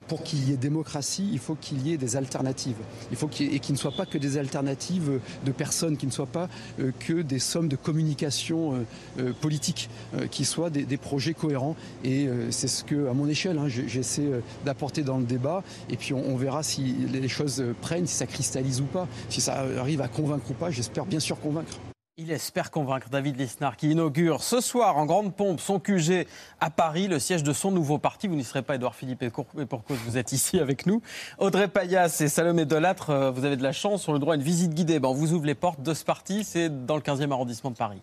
Pour 0.08 0.22
qu'il 0.22 0.48
y 0.48 0.52
ait 0.52 0.56
démocratie, 0.56 1.28
il 1.32 1.38
faut 1.38 1.54
qu'il 1.54 1.86
y 1.86 1.92
ait 1.92 1.96
des 1.96 2.16
alternatives. 2.16 2.76
Il 3.10 3.16
faut 3.16 3.28
qu'il 3.28 3.54
et 3.54 3.58
qu'il 3.60 3.74
ne 3.74 3.78
soit 3.78 3.92
pas 3.92 4.06
que 4.06 4.18
des 4.18 4.36
alternatives 4.38 5.20
de 5.44 5.52
personnes, 5.52 5.96
qui 5.96 6.06
ne 6.06 6.10
soient 6.10 6.26
pas 6.26 6.48
euh, 6.80 6.92
que 6.98 7.22
des 7.22 7.38
sommes 7.38 7.68
de 7.68 7.76
communication 7.76 8.74
euh, 8.74 8.84
euh, 9.20 9.32
politique, 9.40 9.88
qui 10.30 10.44
soient 10.44 10.70
des, 10.70 10.96
projets 10.96 11.34
cohérents. 11.34 11.76
Et 12.04 12.28
c'est 12.50 12.68
ce 12.68 12.84
que, 12.84 13.08
à 13.08 13.14
mon 13.14 13.28
échelle, 13.28 13.58
hein, 13.58 13.68
j'essaie 13.68 14.28
d'apporter 14.64 15.02
dans 15.02 15.18
le 15.18 15.24
débat. 15.24 15.62
Et 15.90 15.96
puis 15.96 16.14
on, 16.14 16.36
verra 16.36 16.62
si 16.62 16.94
les 17.12 17.28
choses 17.28 17.64
prennent, 17.80 18.06
si 18.06 18.14
ça 18.14 18.26
cristallise 18.26 18.80
ou 18.80 18.84
pas, 18.84 19.08
si 19.28 19.40
ça 19.40 19.64
arrive 19.78 20.00
à 20.00 20.08
convaincre 20.08 20.50
ou 20.50 20.54
pas. 20.54 20.70
J'espère 20.70 21.06
bien 21.06 21.20
sûr 21.20 21.40
convaincre. 21.40 21.78
Il 22.18 22.30
espère 22.30 22.70
convaincre 22.70 23.08
David 23.08 23.40
Lisnard 23.40 23.78
qui 23.78 23.90
inaugure 23.90 24.42
ce 24.42 24.60
soir 24.60 24.98
en 24.98 25.06
grande 25.06 25.34
pompe 25.34 25.60
son 25.60 25.80
QG 25.80 26.26
à 26.60 26.68
Paris, 26.68 27.08
le 27.08 27.18
siège 27.18 27.42
de 27.42 27.54
son 27.54 27.70
nouveau 27.70 27.96
parti. 27.96 28.28
Vous 28.28 28.36
n'y 28.36 28.44
serez 28.44 28.60
pas, 28.60 28.74
Édouard 28.74 28.94
Philippe, 28.94 29.22
et 29.22 29.30
pour 29.30 29.82
cause, 29.82 29.96
vous 30.04 30.18
êtes 30.18 30.30
ici 30.32 30.60
avec 30.60 30.84
nous. 30.84 31.00
Audrey 31.38 31.68
Payas 31.68 32.14
et 32.20 32.28
Salomé 32.28 32.66
Delattre, 32.66 33.08
euh, 33.08 33.30
vous 33.30 33.46
avez 33.46 33.56
de 33.56 33.62
la 33.62 33.72
chance, 33.72 34.02
sur 34.02 34.12
le 34.12 34.18
droit 34.18 34.34
à 34.34 34.36
une 34.36 34.42
visite 34.42 34.74
guidée. 34.74 35.00
Ben, 35.00 35.08
on 35.08 35.14
vous 35.14 35.32
ouvre 35.32 35.46
les 35.46 35.54
portes 35.54 35.80
de 35.80 35.94
ce 35.94 36.04
parti, 36.04 36.44
c'est 36.44 36.84
dans 36.84 36.96
le 36.96 37.02
15e 37.02 37.32
arrondissement 37.32 37.70
de 37.70 37.76
Paris. 37.76 38.02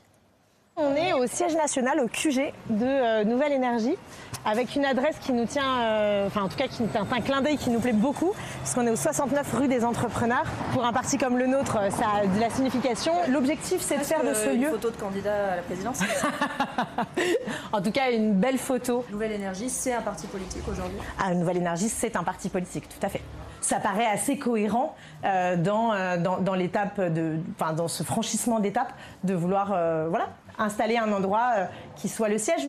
On 0.82 0.96
est 0.96 1.12
au 1.12 1.28
siège 1.28 1.56
national, 1.56 2.00
au 2.00 2.08
QG 2.08 2.54
de 2.70 2.86
euh, 2.86 3.24
Nouvelle 3.26 3.52
Énergie, 3.52 3.98
avec 4.46 4.78
une 4.78 4.86
adresse 4.86 5.18
qui 5.20 5.34
nous 5.34 5.46
tient, 5.46 5.82
euh, 5.82 6.28
enfin 6.28 6.44
en 6.44 6.48
tout 6.48 6.56
cas 6.56 6.70
qui 6.70 6.84
est 6.84 6.96
un 6.96 7.22
clin 7.22 7.42
d'œil 7.42 7.58
qui 7.58 7.70
nous 7.70 7.82
plaît 7.82 7.92
beaucoup, 7.92 8.34
parce 8.62 8.76
qu'on 8.76 8.88
est 8.88 8.90
au 8.90 8.96
69 8.96 9.56
rue 9.56 9.68
des 9.68 9.84
Entrepreneurs. 9.84 10.46
Pour 10.72 10.86
un 10.86 10.94
parti 10.94 11.18
comme 11.18 11.38
le 11.38 11.48
nôtre, 11.48 11.78
euh, 11.78 11.90
ça 11.90 12.06
a 12.22 12.26
de 12.28 12.40
la 12.40 12.50
signification. 12.50 13.12
L'objectif, 13.28 13.82
c'est 13.82 13.98
de 13.98 14.04
faire 14.04 14.24
de 14.24 14.34
ce 14.34 14.50
lieu. 14.50 14.68
Une 14.68 14.70
photo 14.70 14.90
de 14.92 14.96
candidat 14.96 15.52
à 15.52 15.56
la 15.58 15.62
présidence. 15.64 16.00
en 17.74 17.82
tout 17.82 17.92
cas, 17.92 18.12
une 18.12 18.34
belle 18.36 18.58
photo. 18.58 19.04
Nouvelle 19.12 19.34
Énergie, 19.34 19.70
c'est 19.70 19.94
un 19.94 20.02
parti 20.02 20.28
politique 20.28 20.64
aujourd'hui. 20.70 20.98
Ah, 21.22 21.34
Nouvelle 21.34 21.58
Énergie, 21.58 21.90
c'est 21.90 22.16
un 22.16 22.24
parti 22.24 22.48
politique, 22.50 22.88
tout 22.88 23.06
à 23.06 23.10
fait 23.10 23.22
ça 23.62 23.76
paraît 23.76 24.06
assez 24.06 24.40
cohérent 24.40 24.96
dans, 25.22 26.18
dans, 26.18 26.54
l'étape 26.56 27.02
de, 27.02 27.36
enfin, 27.60 27.74
dans 27.74 27.90
ce 27.90 28.04
franchissement 28.04 28.60
d'étape 28.62 28.94
de 29.26 29.34
vouloir 29.34 29.68
voilà, 30.10 30.30
installer 30.60 30.98
un 30.98 31.12
endroit 31.12 31.52
euh, 31.58 31.66
qui 31.96 32.10
soit 32.10 32.30
le 32.30 32.38
siège. 32.38 32.68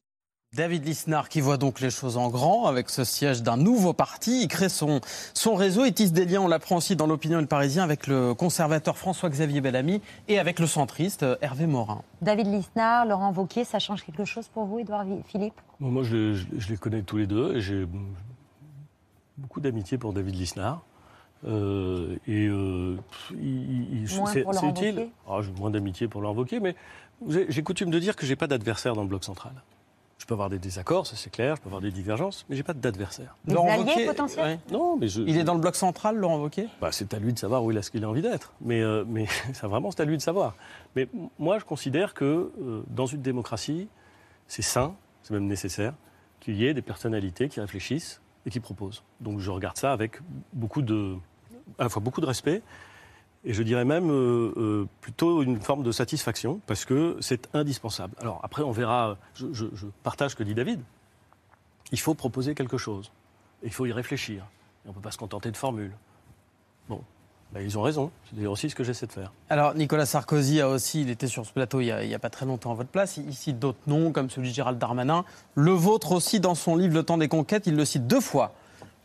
David 0.57 0.85
Lisnard 0.85 1.29
qui 1.29 1.41
voit 1.41 1.59
donc 1.59 1.79
les 1.79 1.91
choses 1.91 2.17
en 2.17 2.29
grand 2.29 2.67
avec 2.67 2.91
ce 2.91 3.05
siège 3.05 3.41
d'un 3.45 3.57
nouveau 3.57 3.93
parti. 3.93 4.43
Il 4.43 4.49
crée 4.49 4.69
son, 4.69 5.01
son 5.33 5.55
réseau, 5.55 5.85
il 5.85 5.93
tisse 5.93 6.13
des 6.13 6.25
liens, 6.25 6.41
on 6.41 6.49
l'apprend 6.49 6.77
aussi 6.77 6.97
dans 6.97 7.07
l'opinion 7.07 7.39
le 7.39 7.47
Parisien, 7.47 7.85
avec 7.85 8.09
le 8.09 8.35
conservateur 8.35 8.99
François-Xavier 8.99 9.61
Bellamy 9.61 10.03
et 10.27 10.41
avec 10.41 10.59
le 10.59 10.67
centriste 10.67 11.23
euh, 11.23 11.37
Hervé 11.41 11.67
Morin. 11.67 12.03
David 12.21 12.49
Lisnard, 12.49 13.07
Laurent 13.07 13.31
Vauquier, 13.31 13.65
ça 13.65 13.79
change 13.79 14.03
quelque 14.05 14.25
chose 14.25 14.49
pour 14.49 14.65
vous, 14.65 14.81
Édouard 14.81 15.05
Philippe? 15.27 15.55
Moi, 15.79 16.03
je, 16.03 16.43
les 16.69 16.77
connais 16.77 17.03
tous 17.03 17.19
les 17.19 17.29
deux 17.29 17.55
et 17.55 17.61
j'ai 17.61 17.87
beaucoup 19.39 19.61
d'amitié 19.61 19.99
pour 19.99 20.13
David 20.13 20.35
Lisnard. 20.35 20.83
Euh, 21.47 22.17
et 22.27 22.51
c'est 24.07 24.45
utile. 24.63 25.09
Ah, 25.29 25.39
j'ai 25.43 25.53
moins 25.53 25.71
d'amitié 25.71 26.09
pour 26.09 26.21
Laurent 26.21 26.35
Wauquiez, 26.35 26.61
mais 26.61 26.75
j'ai 27.29 27.63
coutume 27.63 27.91
de 27.91 27.99
dire 27.99 28.17
que 28.17 28.27
j'ai 28.27 28.37
pas 28.37 28.47
d'adversaire 28.47 28.95
dans 28.95 29.03
le 29.03 29.09
bloc 29.09 29.25
central. 29.25 29.53
Je 30.19 30.27
peux 30.27 30.35
avoir 30.35 30.51
des 30.51 30.59
désaccords, 30.59 31.07
ça 31.07 31.17
c'est 31.17 31.31
clair, 31.31 31.57
je 31.57 31.63
peux 31.63 31.69
avoir 31.69 31.81
des 31.81 31.91
divergences, 31.91 32.45
mais 32.49 32.57
j'ai 32.57 32.63
pas 32.63 32.75
d'adversaire. 32.75 33.35
Potentiels 34.07 34.59
Non, 34.71 34.99
mais 34.99 35.11
il 35.11 35.39
est 35.39 35.45
dans 35.45 35.55
le 35.55 35.61
bloc 35.61 35.77
central, 35.77 36.17
Laurent 36.17 36.39
Wauquiez? 36.39 36.69
Bah, 36.81 36.93
C'est 36.93 37.15
à 37.15 37.19
lui 37.19 37.33
de 37.33 37.39
savoir 37.39 37.65
où 37.65 37.73
est-ce 37.73 37.91
qu'il 37.91 38.05
a 38.05 38.09
envie 38.09 38.21
d'être. 38.21 38.53
Mais, 38.61 38.83
euh, 38.83 39.05
mais 39.09 39.27
ça, 39.55 39.67
vraiment, 39.67 39.91
c'est 39.91 40.03
à 40.03 40.05
lui 40.05 40.19
de 40.19 40.23
savoir. 40.23 40.55
Mais 40.95 41.09
moi, 41.39 41.59
je 41.59 41.65
considère 41.65 42.13
que 42.13 42.53
euh, 42.61 42.83
dans 42.89 43.07
une 43.07 43.23
démocratie, 43.23 43.89
c'est 44.47 44.63
sain, 44.63 44.95
c'est 45.23 45.33
même 45.33 45.47
nécessaire, 45.47 45.95
qu'il 46.41 46.57
y 46.57 46.67
ait 46.67 46.75
des 46.75 46.83
personnalités 46.83 47.49
qui 47.49 47.61
réfléchissent 47.61 48.21
et 48.45 48.51
qui 48.51 48.61
proposent. 48.61 49.03
Donc 49.21 49.41
je 49.41 49.51
regarde 49.51 49.79
ça 49.79 49.93
avec 49.93 50.21
beaucoup 50.53 50.83
de, 50.83 51.17
à 51.79 51.85
la 51.85 51.89
fois 51.89 52.03
beaucoup 52.03 52.21
de 52.21 52.27
respect 52.27 52.63
et 53.45 53.55
je 53.55 53.63
dirais 53.63 53.85
même 53.85 54.11
euh, 54.11 54.53
euh, 54.57 54.89
plutôt 55.01 55.43
une 55.43 55.61
forme 55.61 55.83
de 55.83 55.93
satisfaction, 55.93 56.61
parce 56.67 56.85
que 56.85 57.17
c'est 57.21 57.49
indispensable. 57.55 58.15
Alors 58.21 58.41
après, 58.43 58.63
on 58.63 58.71
verra, 58.71 59.17
je, 59.35 59.47
partage 60.03 60.33
ce 60.33 60.37
que 60.37 60.43
dit 60.43 60.55
David, 60.55 60.81
il 61.93 61.99
faut 61.99 62.15
proposer 62.15 62.55
quelque 62.55 62.79
chose, 62.79 63.11
il 63.63 63.73
faut 63.73 63.87
y 63.87 63.93
réfléchir, 63.93 64.45
on 64.85 64.91
ne 64.91 64.95
peut 64.95 65.01
pas 65.01 65.11
se 65.11 65.19
contenter 65.19 65.51
de 65.51 65.57
formules. 65.57 65.93
Bon, 66.89 67.01
ben, 67.53 67.63
ils 67.63 67.79
ont 67.79 67.83
raison, 67.83 68.11
c'est 68.37 68.47
aussi 68.47 68.69
ce 68.69 68.75
que 68.75 68.85
j'essaie 68.85 69.07
de 69.07 69.13
faire. 69.13 69.33
Alors 69.49 69.75
Nicolas 69.75 70.07
Sarkozy 70.07 70.61
a 70.61 70.69
aussi, 70.69 71.01
il 71.01 71.11
était 71.11 71.27
sur 71.27 71.47
ce 71.47 71.53
plateau 71.53 71.81
il 71.81 71.87
n'y 71.87 71.91
a, 71.93 72.17
a, 72.17 72.19
pas 72.19 72.31
très 72.31 72.45
longtemps 72.45 72.73
à 72.73 72.75
votre 72.75 72.91
place, 72.91 73.17
il 73.17 73.35
cite 73.35 73.59
d'autres 73.59 73.79
noms 73.87 74.13
comme 74.13 74.29
celui 74.29 74.51
de 74.51 74.55
Gérald 74.55 74.79
Darmanin, 74.79 75.25
le 75.55 75.73
vôtre 75.73 76.13
aussi 76.13 76.41
dans 76.41 76.55
son 76.55 76.77
livre 76.77 76.95
Le 76.95 77.03
temps 77.05 77.19
des 77.19 77.29
conquêtes, 77.29 77.67
il 77.67 77.75
le 77.75 77.87
cite 77.87 78.07
deux 78.07 78.21
fois 78.21 78.53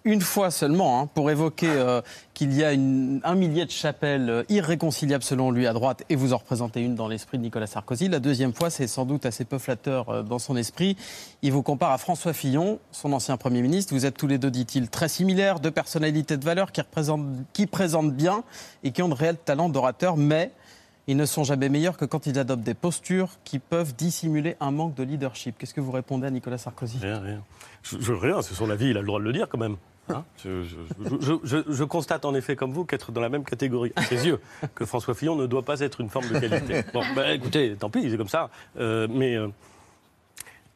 une 0.05 0.21
fois 0.21 0.51
seulement 0.51 1.01
hein, 1.01 1.09
pour 1.13 1.31
évoquer 1.31 1.67
euh, 1.69 2.01
qu'il 2.35 2.53
y 2.53 2.63
a 2.63 2.69
un 2.69 3.35
millier 3.35 3.65
de 3.65 3.71
chapelles 3.71 4.29
euh, 4.29 4.43
irréconciliables 4.49 5.23
selon 5.23 5.49
lui 5.49 5.65
à 5.65 5.73
droite 5.73 6.03
et 6.09 6.15
vous 6.15 6.31
en 6.31 6.37
représentez 6.37 6.81
une 6.81 6.93
dans 6.93 7.07
l'esprit 7.07 7.39
de 7.39 7.43
Nicolas 7.43 7.65
Sarkozy. 7.65 8.07
La 8.07 8.19
deuxième 8.19 8.53
fois, 8.53 8.69
c'est 8.69 8.85
sans 8.85 9.05
doute 9.05 9.25
assez 9.25 9.45
peu 9.45 9.57
flatteur 9.57 10.09
euh, 10.09 10.21
dans 10.21 10.37
son 10.37 10.55
esprit. 10.55 10.95
Il 11.41 11.51
vous 11.51 11.63
compare 11.63 11.91
à 11.91 11.97
François 11.97 12.33
Fillon, 12.33 12.79
son 12.91 13.13
ancien 13.13 13.35
Premier 13.35 13.63
ministre. 13.63 13.95
Vous 13.95 14.05
êtes 14.05 14.15
tous 14.15 14.27
les 14.27 14.37
deux, 14.37 14.51
dit-il, 14.51 14.89
très 14.89 15.09
similaires, 15.09 15.59
deux 15.59 15.71
personnalités 15.71 16.37
de 16.37 16.45
valeur 16.45 16.71
qui, 16.71 17.65
présentent 17.65 18.13
bien 18.13 18.43
et 18.83 18.91
qui 18.91 19.01
ont 19.01 19.09
de 19.09 19.15
réels 19.15 19.37
talents 19.37 19.69
d'orateur, 19.69 20.17
mais 20.17 20.51
ils 21.07 21.17
ne 21.17 21.25
sont 21.25 21.43
jamais 21.43 21.69
meilleurs 21.69 21.97
que 21.97 22.05
quand 22.05 22.27
ils 22.27 22.37
adoptent 22.37 22.63
des 22.63 22.73
postures 22.75 23.29
qui 23.43 23.57
peuvent 23.57 23.95
dissimuler 23.95 24.55
un 24.59 24.71
manque 24.71 24.93
de 24.93 25.03
leadership. 25.03 25.55
Qu'est-ce 25.57 25.73
que 25.73 25.81
vous 25.81 25.91
répondez 25.91 26.27
à 26.27 26.31
Nicolas 26.31 26.57
Sarkozy? 26.59 26.99
Rien, 26.99 27.19
rien. 27.19 27.43
Je, 27.83 28.13
rien, 28.13 28.41
c'est 28.43 28.55
son 28.55 28.69
avis, 28.69 28.89
il 28.89 28.97
a 28.97 29.01
le 29.01 29.07
droit 29.07 29.19
de 29.19 29.25
le 29.25 29.33
dire 29.33 29.47
quand 29.49 29.59
même. 29.59 29.77
Hein 30.09 30.23
je, 30.43 31.83
constate 31.83 32.25
en 32.25 32.35
effet, 32.35 32.55
comme 32.55 32.71
vous, 32.71 32.85
qu'être 32.85 33.11
dans 33.11 33.21
la 33.21 33.29
même 33.29 33.43
catégorie, 33.43 33.91
à 33.95 34.03
ses 34.03 34.27
yeux, 34.27 34.39
que 34.75 34.85
François 34.85 35.15
Fillon 35.15 35.35
ne 35.35 35.47
doit 35.47 35.63
pas 35.63 35.79
être 35.79 36.01
une 36.01 36.09
forme 36.09 36.27
de 36.29 36.39
qualité. 36.39 36.83
Bon, 36.93 37.01
ben, 37.15 37.31
écoutez, 37.31 37.75
tant 37.75 37.89
pis, 37.89 38.09
c'est 38.09 38.17
comme 38.17 38.29
ça. 38.29 38.49
Euh, 38.77 39.07
mais, 39.09 39.35
euh, 39.35 39.47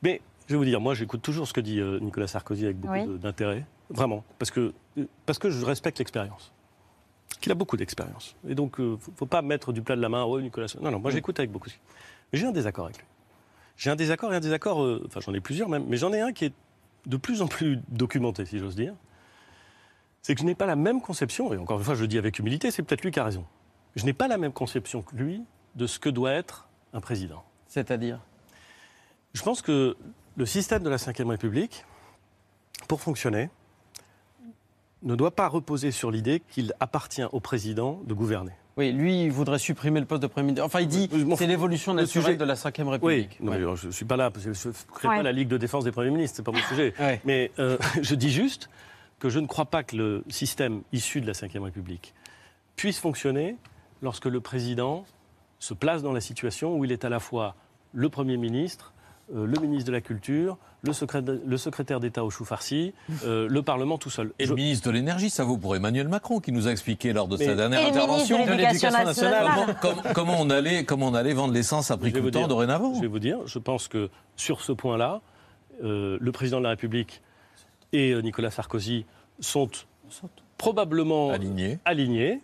mais 0.02 0.22
je 0.48 0.54
vais 0.54 0.58
vous 0.58 0.66
dire, 0.66 0.82
moi, 0.82 0.96
j'écoute 0.96 1.22
toujours 1.22 1.48
ce 1.48 1.54
que 1.54 1.62
dit 1.62 1.80
euh, 1.80 2.00
Nicolas 2.00 2.28
Sarkozy 2.28 2.66
avec 2.66 2.78
beaucoup 2.78 3.18
d'intérêt, 3.18 3.66
vraiment, 3.90 4.24
parce 4.40 4.50
que, 4.50 4.74
parce 5.26 5.38
que 5.38 5.50
je 5.50 5.64
respecte 5.64 6.00
l'expérience 6.00 6.52
qu'il 7.40 7.52
a 7.54 7.56
beaucoup 7.56 7.78
d'expérience. 7.78 8.36
Et 8.50 8.56
donc, 8.56 8.76
il 8.80 8.86
ne 8.86 8.98
faut, 8.98 9.26
pas 9.26 9.42
mettre 9.42 9.72
du 9.72 9.82
plat 9.82 9.96
de 9.96 10.02
la 10.02 10.10
main, 10.10 10.24
oh, 10.24 10.42
Nicolas. 10.42 10.76
Non, 10.82 10.92
non, 10.92 11.00
moi 11.00 11.10
j'écoute 11.10 11.40
avec 11.40 11.52
beaucoup. 11.52 11.70
Mais 12.34 12.40
j'ai 12.40 12.46
un 12.46 12.52
désaccord 12.52 12.86
avec 12.86 12.98
lui. 12.98 13.06
J'ai 13.78 13.90
un 13.90 13.96
désaccord 13.96 14.34
et 14.34 14.36
un 14.36 14.42
désaccord, 14.42 14.80
enfin 15.06 15.22
j'en 15.22 15.34
ai 15.34 15.40
plusieurs 15.40 15.70
même, 15.70 15.86
mais 15.88 15.96
j'en 15.96 16.12
ai 16.12 16.20
un 16.20 16.34
qui 16.34 16.46
est 16.46 16.54
de 17.06 17.16
plus 17.16 17.42
en 17.42 17.48
plus 17.48 17.80
documenté, 17.88 18.46
si 18.46 18.60
j'ose 18.60 18.76
dire. 18.76 18.94
C'est 20.30 20.36
que 20.36 20.42
je 20.42 20.46
n'ai 20.46 20.54
pas 20.54 20.68
la 20.68 20.76
même 20.76 21.02
conception, 21.02 21.52
et 21.56 21.58
encore 21.58 21.80
une 21.80 21.84
fois 21.84 21.96
je 21.96 22.02
le 22.02 22.08
dis 22.08 22.20
avec 22.20 22.38
humilité, 22.38 22.70
c'est 22.70 22.84
peut-être 22.84 23.02
lui 23.02 23.10
qui 23.10 23.20
a 23.20 23.24
raison. 23.24 23.46
Je 23.96 24.06
n'ai 24.06 24.14
pas 24.14 24.28
la 24.28 24.38
même 24.38 24.52
conception 24.52 25.02
que 25.02 25.16
lui 25.16 25.42
de 25.74 25.88
ce 25.88 25.98
que 25.98 26.08
doit 26.08 26.34
être 26.34 26.68
un 26.94 27.00
président. 27.00 27.44
C'est-à-dire? 27.66 28.20
Je 29.34 29.42
pense 29.42 29.64
que 29.64 29.98
le 30.38 30.46
système 30.46 30.84
de 30.84 30.90
la 30.92 30.98
Ve 30.98 31.28
République, 31.28 31.84
pour 32.88 33.02
fonctionner, 33.02 33.50
ne 35.02 35.16
doit 35.16 35.32
pas 35.32 35.48
reposer 35.48 35.90
sur 35.90 36.12
l'idée 36.12 36.44
qu'il 36.52 36.76
appartient 36.80 37.26
au 37.32 37.40
président 37.40 38.00
de 38.06 38.14
gouverner. 38.14 38.54
Oui, 38.78 38.92
lui, 38.92 39.24
il 39.24 39.32
voudrait 39.32 39.58
supprimer 39.58 40.00
le 40.00 40.06
poste 40.06 40.22
de 40.22 40.28
Premier 40.28 40.46
ministre. 40.46 40.64
Enfin, 40.64 40.82
il 40.82 40.88
dit 40.88 41.10
que 41.10 41.16
c'est 41.38 41.48
l'évolution 41.48 41.96
naturelle 41.96 42.38
de 42.38 42.46
la 42.46 42.54
Ve 42.54 42.88
République. 42.88 43.40
Oui, 43.42 43.58
je 43.78 43.88
ne 43.88 43.92
suis 43.92 44.06
pas 44.06 44.16
là, 44.16 44.32
je 44.40 44.50
ne 44.50 44.74
crée 44.94 45.08
pas 45.08 45.24
la 45.24 45.32
Ligue 45.32 45.48
de 45.48 45.58
défense 45.58 45.86
des 45.86 45.92
Premiers 45.92 46.12
ministres, 46.12 46.38
ce 46.38 46.42
n'est 46.44 46.46
pas 46.46 46.52
mon 46.52 46.68
sujet. 46.68 46.94
Mais 47.26 47.50
euh, 47.58 47.80
je 48.04 48.14
dis 48.14 48.30
juste 48.30 48.70
que 49.20 49.30
je 49.30 49.40
ne 49.40 49.48
crois 49.48 49.66
pas 49.66 49.84
que 49.84 49.96
le 49.96 50.24
système 50.30 50.82
issu 50.92 51.22
de 51.22 51.28
la 51.28 51.34
Ve 51.34 51.64
République 51.64 52.14
puisse 52.76 53.00
fonctionner 53.00 53.58
lorsque 54.02 54.26
le 54.26 54.40
président 54.40 55.06
se 55.60 55.74
place 55.74 56.02
dans 56.02 56.14
la 56.14 56.22
situation 56.22 56.78
où 56.78 56.86
il 56.86 56.92
est 56.92 57.04
à 57.04 57.10
la 57.10 57.20
fois 57.20 57.56
le 57.94 58.10
Premier 58.10 58.38
ministre, 58.38 58.94
euh, 59.36 59.46
le 59.46 59.60
ministre 59.60 59.88
de 59.88 59.92
la 59.92 60.02
Culture, 60.02 60.58
le, 60.82 60.94
secrétaire, 60.94 62.00
d'État 62.00 62.24
au 62.24 62.30
chou 62.30 62.46
farci, 62.46 62.94
euh, 63.26 63.48
le 63.50 63.62
Parlement 63.62 63.98
tout 63.98 64.10
seul. 64.10 64.32
Et 64.40 64.46
le 64.46 64.56
ministre 64.56 64.88
de 64.88 64.94
l'Énergie, 64.94 65.30
ça 65.30 65.44
vaut 65.44 65.58
pour 65.58 65.76
Emmanuel 65.76 66.08
Macron, 66.08 66.40
qui 66.40 66.54
nous 66.54 66.68
a 66.68 66.72
expliqué 66.72 67.12
lors 67.12 67.28
de 67.28 67.36
sa 67.36 67.56
dernière 67.56 67.86
intervention 67.86 68.46
de 68.46 68.52
l'éducation 68.52 69.04
nationale, 69.04 69.76
comment, 70.16 70.38
on 70.40 70.50
allait, 70.50 70.86
comment 70.86 71.10
on 71.10 71.14
allait 71.14 71.34
vendre 71.34 71.54
l'essence 71.54 71.92
à 71.92 71.98
prix 71.98 72.14
coûtant 72.14 72.48
dorénavant. 72.48 72.94
Je 72.96 73.02
vais 73.02 73.08
vous 73.08 73.20
dire, 73.20 73.46
je 73.46 73.60
pense 73.60 73.88
que 73.90 74.10
sur 74.38 74.62
ce 74.62 74.72
point-là, 74.72 75.22
euh, 75.84 76.18
le 76.20 76.32
président 76.32 76.60
de 76.60 76.64
la 76.64 76.70
République 76.70 77.22
et 77.94 78.22
Nicolas 78.22 78.52
Sarkozy 78.52 79.06
sont, 79.40 79.70
probablement 80.58 81.32
alignés. 81.86 82.42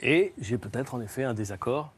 et 0.00 0.32
j'ai 0.40 0.58
peut-être 0.58 0.94
en 0.94 1.00
effet 1.00 1.24
un 1.24 1.34
désaccord 1.34 1.92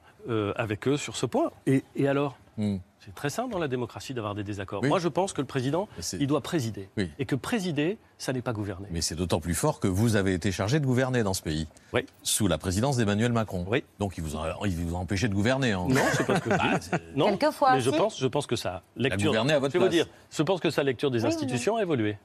avec 0.56 0.88
eux 0.88 0.96
sur 0.96 1.16
ce 1.16 1.26
point. 1.26 1.50
Et, 1.66 1.82
alors? 2.06 2.36
Hmm. 2.56 2.78
C'est 3.04 3.14
très 3.14 3.28
simple 3.28 3.52
dans 3.52 3.58
la 3.58 3.68
démocratie 3.68 4.14
d'avoir 4.14 4.34
des 4.34 4.44
désaccords. 4.44 4.82
Moi, 4.82 4.98
je 4.98 5.08
pense 5.08 5.34
que 5.34 5.42
le 5.42 5.46
président, 5.46 5.88
il 6.18 6.26
doit 6.26 6.40
présider. 6.40 6.88
Et 7.18 7.26
que 7.26 7.36
présider, 7.36 7.98
ça 8.16 8.32
n'est 8.32 8.42
pas 8.42 8.52
gouverner. 8.52 8.88
Mais 8.90 9.02
c'est 9.02 9.14
d'autant 9.14 9.40
plus 9.40 9.54
fort 9.54 9.80
que 9.80 9.88
vous 9.88 10.16
avez 10.16 10.32
été 10.32 10.52
chargé 10.52 10.80
de 10.80 10.86
gouverner 10.86 11.22
dans 11.22 11.34
ce 11.34 11.42
pays. 11.42 11.66
Oui. 11.92 12.06
Sous 12.22 12.46
la 12.48 12.56
présidence 12.56 12.96
d'Emmanuel 12.96 13.32
Macron. 13.32 13.66
Oui. 13.68 13.84
Donc 13.98 14.16
il 14.16 14.24
vous 14.24 14.36
a, 14.36 14.56
il 14.64 14.76
vous 14.76 14.96
a 14.96 14.98
empêché 14.98 15.28
de 15.28 15.34
gouverner. 15.34 15.72
Hein. 15.72 15.86
Non, 15.88 16.00
c'est 16.12 16.26
pas 16.26 16.36
ce 16.36 16.40
que 16.40 16.50
je 16.50 16.56
dis. 16.56 16.88
Ah, 16.92 16.98
non, 17.14 17.36
Quelquefois. 17.36 17.74
Mais 17.74 17.80
je 17.80 17.90
pense, 17.90 18.18
je 18.18 18.26
pense 18.26 18.46
que 18.46 18.56
sa 18.56 18.82
lecture. 18.96 19.34
à 19.34 19.58
votre 19.58 19.74
je 19.74 19.78
place. 19.78 19.90
dire, 19.90 20.06
je 20.30 20.42
pense 20.42 20.60
que 20.60 20.70
sa 20.70 20.82
lecture 20.82 21.10
des 21.10 21.26
institutions 21.26 21.76
a 21.76 21.82
évolué. 21.82 22.16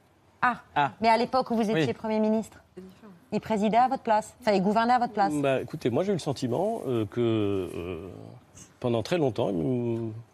Ah. 0.41 0.61
ah. 0.75 0.91
Mais 1.01 1.09
à 1.09 1.17
l'époque 1.17 1.51
où 1.51 1.55
vous 1.55 1.69
étiez 1.69 1.93
Premier 1.93 2.19
ministre 2.19 2.57
il 3.31 3.41
présidait 3.41 3.77
à 3.77 3.87
votre 3.87 4.03
place 4.03 4.35
Enfin, 4.41 4.53
il 4.53 4.61
gouvernait 4.61 4.93
à 4.93 4.99
votre 4.99 5.13
place 5.13 5.33
bah, 5.33 5.61
Écoutez, 5.61 5.89
moi 5.89 6.03
j'ai 6.03 6.11
eu 6.11 6.15
le 6.15 6.19
sentiment 6.19 6.81
euh, 6.87 7.05
que 7.05 7.19
euh, 7.21 8.09
pendant 8.79 9.03
très 9.03 9.17
longtemps, 9.17 9.51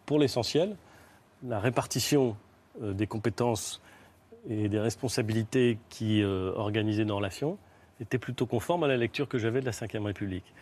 pour 0.06 0.18
l'essentiel, 0.18 0.76
la 1.46 1.58
répartition 1.58 2.36
euh, 2.82 2.92
des 2.92 3.06
compétences 3.06 3.82
et 4.48 4.68
des 4.68 4.78
responsabilités 4.78 5.78
qui 5.88 6.22
organisaient 6.22 7.04
nos 7.04 7.16
relations 7.16 7.58
était 8.00 8.18
plutôt 8.18 8.46
conforme 8.46 8.84
à 8.84 8.86
la 8.86 8.96
lecture 8.96 9.28
que 9.28 9.38
j'avais 9.38 9.60
de 9.60 9.66
la 9.66 9.72
Ve 9.72 10.04
République. 10.04 10.54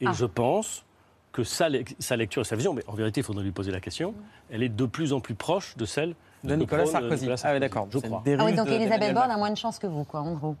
Et 0.00 0.06
ah. 0.06 0.12
je 0.12 0.24
pense 0.24 0.84
que 1.32 1.42
sa, 1.42 1.68
lecture 1.68 2.42
et 2.42 2.44
sa 2.44 2.54
vision, 2.54 2.74
mais 2.74 2.84
en 2.86 2.94
vérité, 2.94 3.22
il 3.22 3.24
faudrait 3.24 3.42
lui 3.42 3.50
poser 3.50 3.72
la 3.72 3.80
question, 3.80 4.14
elle 4.50 4.62
est 4.62 4.68
de 4.68 4.86
plus 4.86 5.12
en 5.12 5.18
plus 5.18 5.34
proche 5.34 5.76
de 5.76 5.84
celle 5.84 6.14
de, 6.44 6.54
Nicolas, 6.54 6.86
Sarkozy. 6.86 7.28
Ah 7.42 7.52
oui, 7.52 7.60
d'accord, 7.60 7.88
je 7.90 7.98
crois. 7.98 8.22
Ah 8.26 8.44
oui, 8.44 8.54
donc 8.54 8.68
Elisabeth 8.68 9.14
Borne 9.14 9.30
a 9.30 9.36
moins 9.36 9.50
de 9.50 9.56
chance 9.56 9.78
que 9.78 9.86
vous, 9.86 10.04
quoi, 10.04 10.20
en 10.20 10.34
gros. 10.34 10.56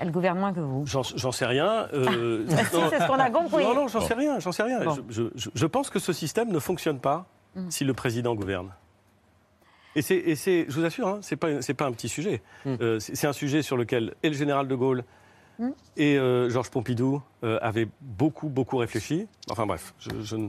Elle 0.00 0.12
gouverne 0.12 0.38
moins 0.38 0.52
que 0.52 0.60
vous. 0.60 0.84
J'en 0.86 1.32
sais 1.32 1.46
rien. 1.46 1.88
Euh, 1.92 2.44
c'est 2.48 2.64
ce 2.64 3.06
qu'on 3.06 3.18
a 3.18 3.30
compris. 3.30 3.64
Non, 3.64 3.74
non, 3.74 3.88
j'en 3.88 4.00
sais 4.00 4.14
rien. 4.14 4.38
J'en 4.38 4.52
sais 4.52 4.62
rien. 4.62 4.80
Je, 5.08 5.24
je, 5.34 5.66
pense 5.66 5.90
que 5.90 5.98
ce 5.98 6.12
système 6.12 6.50
ne 6.50 6.60
fonctionne 6.60 7.00
pas 7.00 7.26
Mm. 7.54 7.70
si 7.70 7.84
le 7.84 7.94
président 7.94 8.34
gouverne. 8.34 8.72
Et 9.96 10.02
c'est, 10.02 10.66
je 10.68 10.74
vous 10.74 10.84
assure, 10.84 11.08
hein, 11.08 11.18
ce 11.22 11.34
n'est 11.34 11.38
pas, 11.38 11.74
pas, 11.76 11.86
un 11.86 11.92
petit 11.92 12.08
sujet. 12.08 12.40
Mm. 12.64 12.74
Euh, 12.80 12.98
c'est 13.00 13.26
un 13.26 13.32
sujet 13.32 13.62
sur 13.62 13.76
lequel 13.76 14.14
et 14.22 14.28
le 14.28 14.36
général 14.36 14.68
de 14.68 14.74
Gaulle 14.74 15.02
mm. 15.58 15.70
et 15.96 16.16
euh, 16.16 16.48
Georges 16.50 16.70
Pompidou 16.70 17.20
euh, 17.42 17.58
avaient 17.62 17.88
beaucoup, 18.00 18.48
beaucoup 18.48 18.76
réfléchi. 18.76 19.26
Enfin 19.50 19.66
bref, 19.66 19.94
je, 19.98 20.48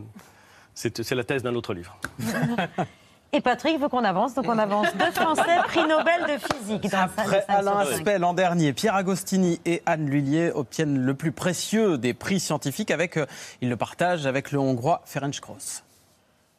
c'est 0.75 1.11
la 1.11 1.23
thèse 1.23 1.41
d'un 1.41 1.55
autre 1.55 1.73
livre. 1.73 1.97
Et 3.31 3.41
Patrick 3.41 3.79
veut 3.79 3.89
qu'on 3.89 4.03
avance, 4.03 4.33
donc 4.33 4.45
on 4.47 4.57
avance. 4.57 4.87
Deux 4.97 5.11
Français, 5.11 5.57
prix 5.65 5.87
Nobel 5.87 6.23
de 6.23 6.53
physique. 6.53 6.91
Après 6.93 7.45
Alain 7.47 7.77
Aspect 7.79 8.17
l'an 8.17 8.33
dernier, 8.33 8.73
Pierre 8.73 8.95
Agostini 8.95 9.59
et 9.65 9.83
Anne 9.85 10.09
Lullier 10.09 10.51
obtiennent 10.53 10.97
le 10.97 11.13
plus 11.13 11.31
précieux 11.31 11.99
des 11.99 12.15
prix 12.15 12.39
scientifiques 12.39 12.89
avec, 12.89 13.19
ils 13.61 13.69
le 13.69 13.77
partagent 13.77 14.25
avec 14.25 14.51
le 14.51 14.59
Hongrois 14.59 15.03
Ferenc 15.05 15.39
Kross. 15.41 15.83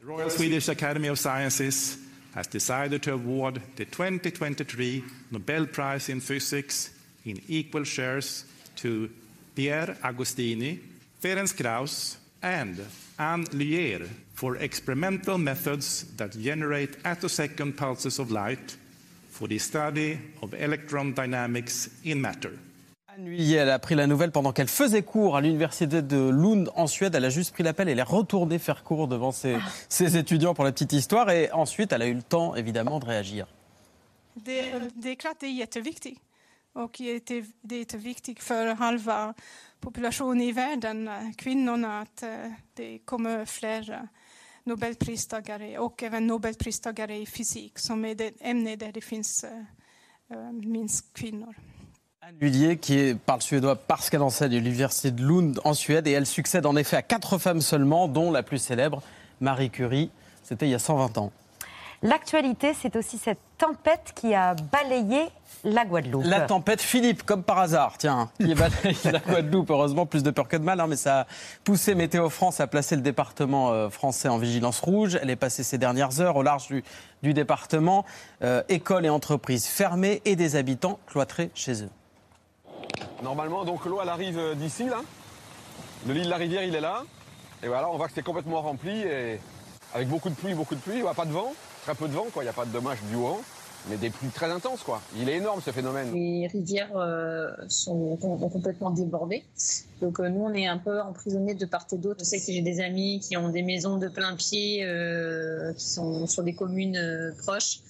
The 0.01 0.07
Royal 0.07 0.31
Swedish 0.31 0.69
Academy 0.69 1.09
of 1.09 1.19
Sciences 1.19 1.99
has 2.37 2.45
decided 2.51 3.03
to 3.03 3.13
award 3.13 3.61
the 3.77 3.85
2023 3.85 5.03
Nobel 5.33 5.67
Prize 5.67 6.09
in 6.09 6.21
Physics 6.21 6.93
in 7.27 7.35
equal 7.49 7.85
shares 7.85 8.47
to 8.77 9.09
Pierre 9.57 9.97
Agostini, 10.05 10.79
Ferenc 11.21 11.55
Krauss, 11.57 12.17
and 12.43 12.77
Anne 13.19 13.45
Lier 13.53 14.07
for 14.41 14.57
experimental 14.63 15.37
methods 15.37 16.07
that 16.17 16.31
generate 16.31 16.97
attosecond 17.05 17.77
pulses 17.77 18.19
of 18.19 18.31
light 18.31 18.79
for 19.29 19.47
the 19.47 19.59
study 19.59 20.19
of 20.41 20.55
electron 20.55 21.13
dynamics 21.13 21.91
in 22.05 22.17
matter. 22.17 22.53
Anne 23.15 23.29
elle 23.29 23.69
a 23.69 23.79
pris 23.79 23.95
la 23.95 24.07
nouvelle 24.07 24.31
pendant 24.31 24.55
qu'elle 24.55 24.69
faisait 24.69 25.03
cours 25.03 25.37
à 25.37 25.43
l'université 25.43 26.01
de 26.01 26.31
Lund 26.31 26.71
en 26.75 26.87
Suède. 26.87 27.15
Elle 27.15 27.27
a 27.27 27.29
juste 27.29 27.53
pris 27.53 27.63
l'appel 27.63 27.89
et 27.89 27.93
elle 27.93 27.99
est 27.99 28.03
retournée 28.03 28.59
faire 28.59 28.83
cours 28.83 29.09
devant 29.09 29.31
ses, 29.31 29.59
ses, 29.91 30.17
étudiants 30.17 30.55
pour 30.55 30.65
la 30.65 30.73
petite 30.73 30.95
histoire. 30.95 31.29
Et 31.31 31.53
ensuite, 31.53 31.93
elle 31.93 32.01
a 32.01 32.07
eu 32.07 32.15
le 32.15 32.23
temps, 32.23 32.55
évidemment, 32.57 32.99
de 32.99 33.05
réagir. 33.05 33.47
Det, 34.37 34.73
det 34.95 35.11
är 35.11 35.17
klart 35.17 35.41
det 35.41 35.47
är 35.49 35.53
jätteviktigt. 35.53 36.19
Och 36.73 36.97
det 36.99 37.31
är 37.31 37.45
jätteviktigt 37.73 38.43
för 38.43 38.75
halva 38.75 39.35
populationen 39.81 40.41
i 40.41 40.53
världen, 40.53 41.11
kvinnorna, 41.37 42.01
att 42.01 42.25
det 42.75 42.99
kommer 43.05 43.45
fler 43.45 44.09
Nobelpristagare 44.65 45.79
och 45.79 46.03
även 46.03 46.27
Nobelpristagare 46.27 47.17
i 47.17 47.27
fysik 47.27 47.79
som 47.79 48.05
är 48.05 48.15
det 48.15 48.33
ämne 48.41 48.77
där 48.77 48.93
det 48.93 49.01
finns 49.01 49.45
minst 50.63 51.13
kvinnor. 51.15 51.55
Anne 52.23 52.37
Lullier, 52.39 52.77
qui 52.77 53.15
parle 53.15 53.41
suédois 53.41 53.77
parce 53.77 54.11
qu'elle 54.11 54.23
enseigne 54.23 54.55
à 54.57 54.61
l'université 54.61 55.11
de 55.11 55.23
Lund 55.23 55.59
en 55.65 55.73
Suède 55.73 56.07
et 56.07 56.13
elle 56.13 56.27
succède 56.27 56.67
en 56.67 56.77
effet 56.77 56.97
à 56.97 57.03
quatre 57.03 57.39
femmes 57.39 57.63
seulement, 57.63 58.09
dont 58.09 58.31
la 58.31 58.43
plus 58.43 58.59
célèbre, 58.59 59.03
Marie 59.41 59.71
Curie. 59.71 60.11
C'était 60.45 60.67
il 60.67 60.71
y 60.71 60.75
a 60.75 60.79
120 60.79 61.17
ans. 61.17 61.33
L'actualité, 62.03 62.73
c'est 62.73 62.97
aussi 62.97 63.19
cette 63.19 63.41
tempête 63.59 64.13
qui 64.15 64.35
a 64.35 64.55
balayé 64.55 65.29
la 65.65 65.85
Guadeloupe. 65.85 66.25
La 66.25 66.41
tempête 66.41 66.81
Philippe, 66.81 67.25
comme 67.25 67.43
par 67.43 67.59
hasard, 67.59 67.99
tiens, 67.99 68.31
qui 68.41 68.55
balayé 68.55 68.97
la 69.13 69.19
Guadeloupe. 69.19 69.69
Heureusement, 69.69 70.07
plus 70.07 70.23
de 70.23 70.31
peur 70.31 70.49
que 70.49 70.57
de 70.57 70.65
mal, 70.65 70.81
hein, 70.81 70.87
mais 70.87 70.97
ça 70.97 71.21
a 71.21 71.27
poussé 71.63 71.95
Météo 71.95 72.31
France 72.31 72.59
à 72.61 72.67
placer 72.67 72.97
le 72.97 73.03
département 73.03 73.73
euh, 73.73 73.91
français 73.91 74.29
en 74.29 74.39
vigilance 74.39 74.81
rouge. 74.81 75.19
Elle 75.21 75.29
est 75.29 75.37
passée 75.37 75.63
ces 75.63 75.77
dernières 75.77 76.23
heures 76.23 76.37
au 76.37 76.43
large 76.43 76.69
du, 77.23 77.35
département. 77.35 78.07
Euh, 78.43 78.63
écoles 78.71 79.05
et 79.05 79.11
entreprises 79.11 79.67
fermées 79.67 80.23
et 80.25 80.37
des 80.37 80.57
habitants 80.57 80.99
cloîtrés 81.07 81.51
chez 81.55 81.83
eux. 81.83 81.91
Normalement, 83.23 83.67
donc 83.67 83.85
l'eau, 83.85 84.01
elle 84.03 84.09
arrive 84.09 84.39
euh, 84.39 84.55
d'ici, 84.55 84.85
là. 84.85 85.03
Le 86.07 86.15
lit 86.15 86.23
de 86.23 86.31
la 86.31 86.37
rivière, 86.37 86.63
il 86.63 86.75
est 86.75 86.81
là. 86.81 87.03
Et 87.63 87.69
voilà, 87.69 87.91
on 87.91 87.99
voit 87.99 88.07
que 88.07 88.15
c'est 88.15 88.23
complètement 88.23 88.63
rempli 88.63 89.03
et 89.03 89.39
avec 89.93 90.09
beaucoup 90.09 90.31
de 90.31 90.35
pluie, 90.35 90.55
beaucoup 90.55 90.75
de 90.75 90.81
pluie, 90.81 91.03
pas 91.15 91.27
de 91.27 91.33
vent, 91.33 91.53
très 91.83 91.95
peu 91.95 92.09
de 92.09 92.13
vent, 92.13 92.27
quoi. 92.33 92.43
Il 92.43 92.47
n'y 92.47 92.51
a 92.51 92.55
pas 92.55 92.65
de 92.65 92.73
dommage 92.73 92.99
du 93.11 93.17
vent, 93.17 93.41
mais 93.89 93.97
des 93.97 94.11
pluies 94.11 94.31
très 94.31 94.51
intenses, 94.51 94.83
quoi. 94.83 95.01
Il 95.17 95.29
est 95.29 95.37
énorme 95.37 95.61
ce 95.65 95.71
phénomène. 95.71 96.13
Les 96.13 96.47
rivières 96.47 96.97
euh, 96.97 97.51
sont, 97.69 98.17
complètement 98.17 98.91
débordées. 98.91 99.45
Donc 100.01 100.21
euh, 100.21 100.29
nous, 100.29 100.43
on 100.43 100.55
est 100.55 100.67
un 100.67 100.79
peu 100.79 101.01
emprisonnés 101.01 101.55
de 101.55 101.67
part 101.67 101.87
et 101.93 101.99
d'autre. 101.99 102.21
Je 102.21 102.25
sais 102.25 102.39
que 102.39 102.53
j'ai 102.53 102.63
des 102.63 102.81
amis 102.81 103.21
qui 103.21 103.37
ont 103.37 103.49
des 103.49 103.63
maisons 103.63 103.97
de 103.99 104.09
plein 104.09 104.35
pied, 104.37 104.87
qui 105.77 105.89
sont 105.89 106.27
sur 106.27 106.43
des 106.43 106.55
communes 106.55 107.35
proches, 107.39 107.81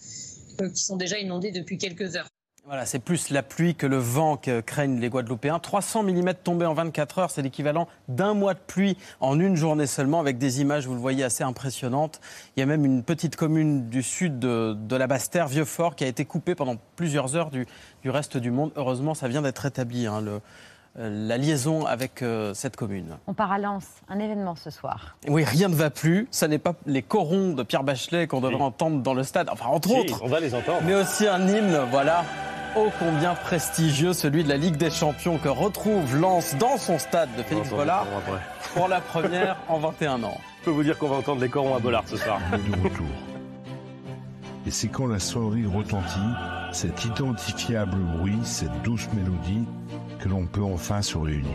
qui 0.59 0.83
sont 0.83 0.97
déjà 0.97 1.19
inondées 1.19 1.53
depuis 1.53 1.79
quelques 1.79 2.17
heures. 2.17 2.29
Voilà, 2.67 2.87
c'est 2.87 2.99
plus 2.99 3.31
la 3.31 3.43
pluie 3.43 3.75
que 3.75 3.87
le 3.87 3.97
vent 3.97 4.37
que 4.37 4.61
craignent 4.61 5.01
les 5.01 5.09
Guadeloupéens. 5.09 5.59
300 5.59 6.05
mm 6.05 6.35
tombés 6.45 6.67
en 6.67 6.75
24 6.75 7.19
heures, 7.19 7.31
c'est 7.31 7.43
l'équivalent 7.43 7.89
d'un 8.09 8.35
mois 8.35 8.55
de 8.55 8.61
pluie 8.65 8.97
en 9.19 9.41
une 9.41 9.57
journée 9.57 9.87
seulement, 9.87 10.21
avec 10.21 10.39
des 10.39 10.61
images, 10.61 10.87
vous 10.87 10.95
le 10.95 11.01
voyez, 11.01 11.25
assez 11.25 11.43
impressionnantes. 11.43 12.21
Il 12.57 12.61
y 12.61 12.63
a 12.63 12.67
même 12.67 12.85
une 12.85 13.03
petite 13.03 13.35
commune 13.35 13.89
du 13.89 14.03
sud 14.03 14.39
de, 14.39 14.97
la 14.97 15.07
Basse-Terre, 15.07 15.49
Vieux-Fort, 15.49 15.97
qui 15.97 16.05
a 16.05 16.07
été 16.07 16.25
coupée 16.25 16.55
pendant 16.55 16.77
plusieurs 16.97 17.35
heures 17.35 17.51
du, 17.51 17.67
reste 18.05 18.37
du 18.37 18.51
monde. 18.51 18.73
Heureusement, 18.77 19.15
ça 19.15 19.27
vient 19.27 19.43
d'être 19.43 19.61
rétabli. 19.61 20.07
Hein, 20.07 20.21
le, 20.21 20.41
euh, 20.99 21.29
la 21.29 21.39
liaison 21.39 21.87
avec 21.87 22.21
euh, 22.21 22.53
cette 22.53 22.75
commune. 22.75 23.17
On 23.29 23.33
part 23.33 23.53
à 23.53 23.59
Lens, 23.59 23.85
un 24.09 24.19
événement 24.19 24.57
ce 24.57 24.71
soir. 24.71 25.17
Oui, 25.29 25.45
rien 25.45 25.69
ne 25.69 25.75
va 25.75 25.89
plus. 25.89 26.27
Ce 26.33 26.45
n'est 26.47 26.59
pas 26.59 26.75
les 26.85 27.03
corons 27.03 27.53
de 27.53 27.63
Pierre 27.63 27.85
Bachelet 27.85 28.27
qu'on 28.27 28.41
devrait 28.41 28.61
entendre 28.61 29.01
dans 29.01 29.15
le 29.15 29.23
stade, 29.23 29.49
enfin 29.53 29.67
entre 29.67 29.93
autres. 29.93 30.21
On 30.25 30.29
va 30.29 30.41
les 30.41 30.53
entendre. 30.53 30.81
Mais 30.85 30.95
aussi 30.95 31.29
un 31.29 31.47
hymne, 31.47 31.79
voilà, 31.93 32.25
ô 32.77 32.91
combien 32.99 33.35
prestigieux, 33.35 34.13
celui 34.13 34.45
de 34.45 34.49
la 34.49 34.57
Ligue 34.57 34.77
des 34.77 34.91
Champions 34.91 35.39
que 35.39 35.49
retrouve 35.49 36.17
Lens 36.17 36.55
dans 36.57 36.79
son 36.79 36.99
stade 36.99 37.29
de 37.37 37.43
Félix 37.43 37.71
Bollard 37.71 38.07
pour 38.75 38.89
la 38.89 39.01
première 39.01 39.57
en 39.69 39.79
21 39.79 40.23
ans. 40.23 40.39
Je 40.61 40.65
peux 40.67 40.71
vous 40.71 40.83
dire 40.83 40.99
qu'on 40.99 41.09
va 41.09 41.17
entendre 41.17 41.41
les 41.41 41.49
corons 41.49 41.75
à 41.75 41.79
Bollard 41.79 42.05
ce 42.07 42.17
soir. 42.17 42.41
De 42.53 42.83
retour. 42.83 43.07
Et 44.67 44.71
c'est 44.71 44.89
quand 44.89 45.07
la 45.07 45.19
sonnerie 45.19 45.67
retentit, 45.67 46.19
cet 46.73 47.05
identifiable 47.05 47.97
bruit, 48.19 48.39
cette 48.45 48.83
douce 48.83 49.09
mélodie, 49.15 49.67
que 50.19 50.29
l'on 50.29 50.47
peut 50.47 50.63
enfin 50.63 51.03
se 51.03 51.17
réunir. 51.17 51.51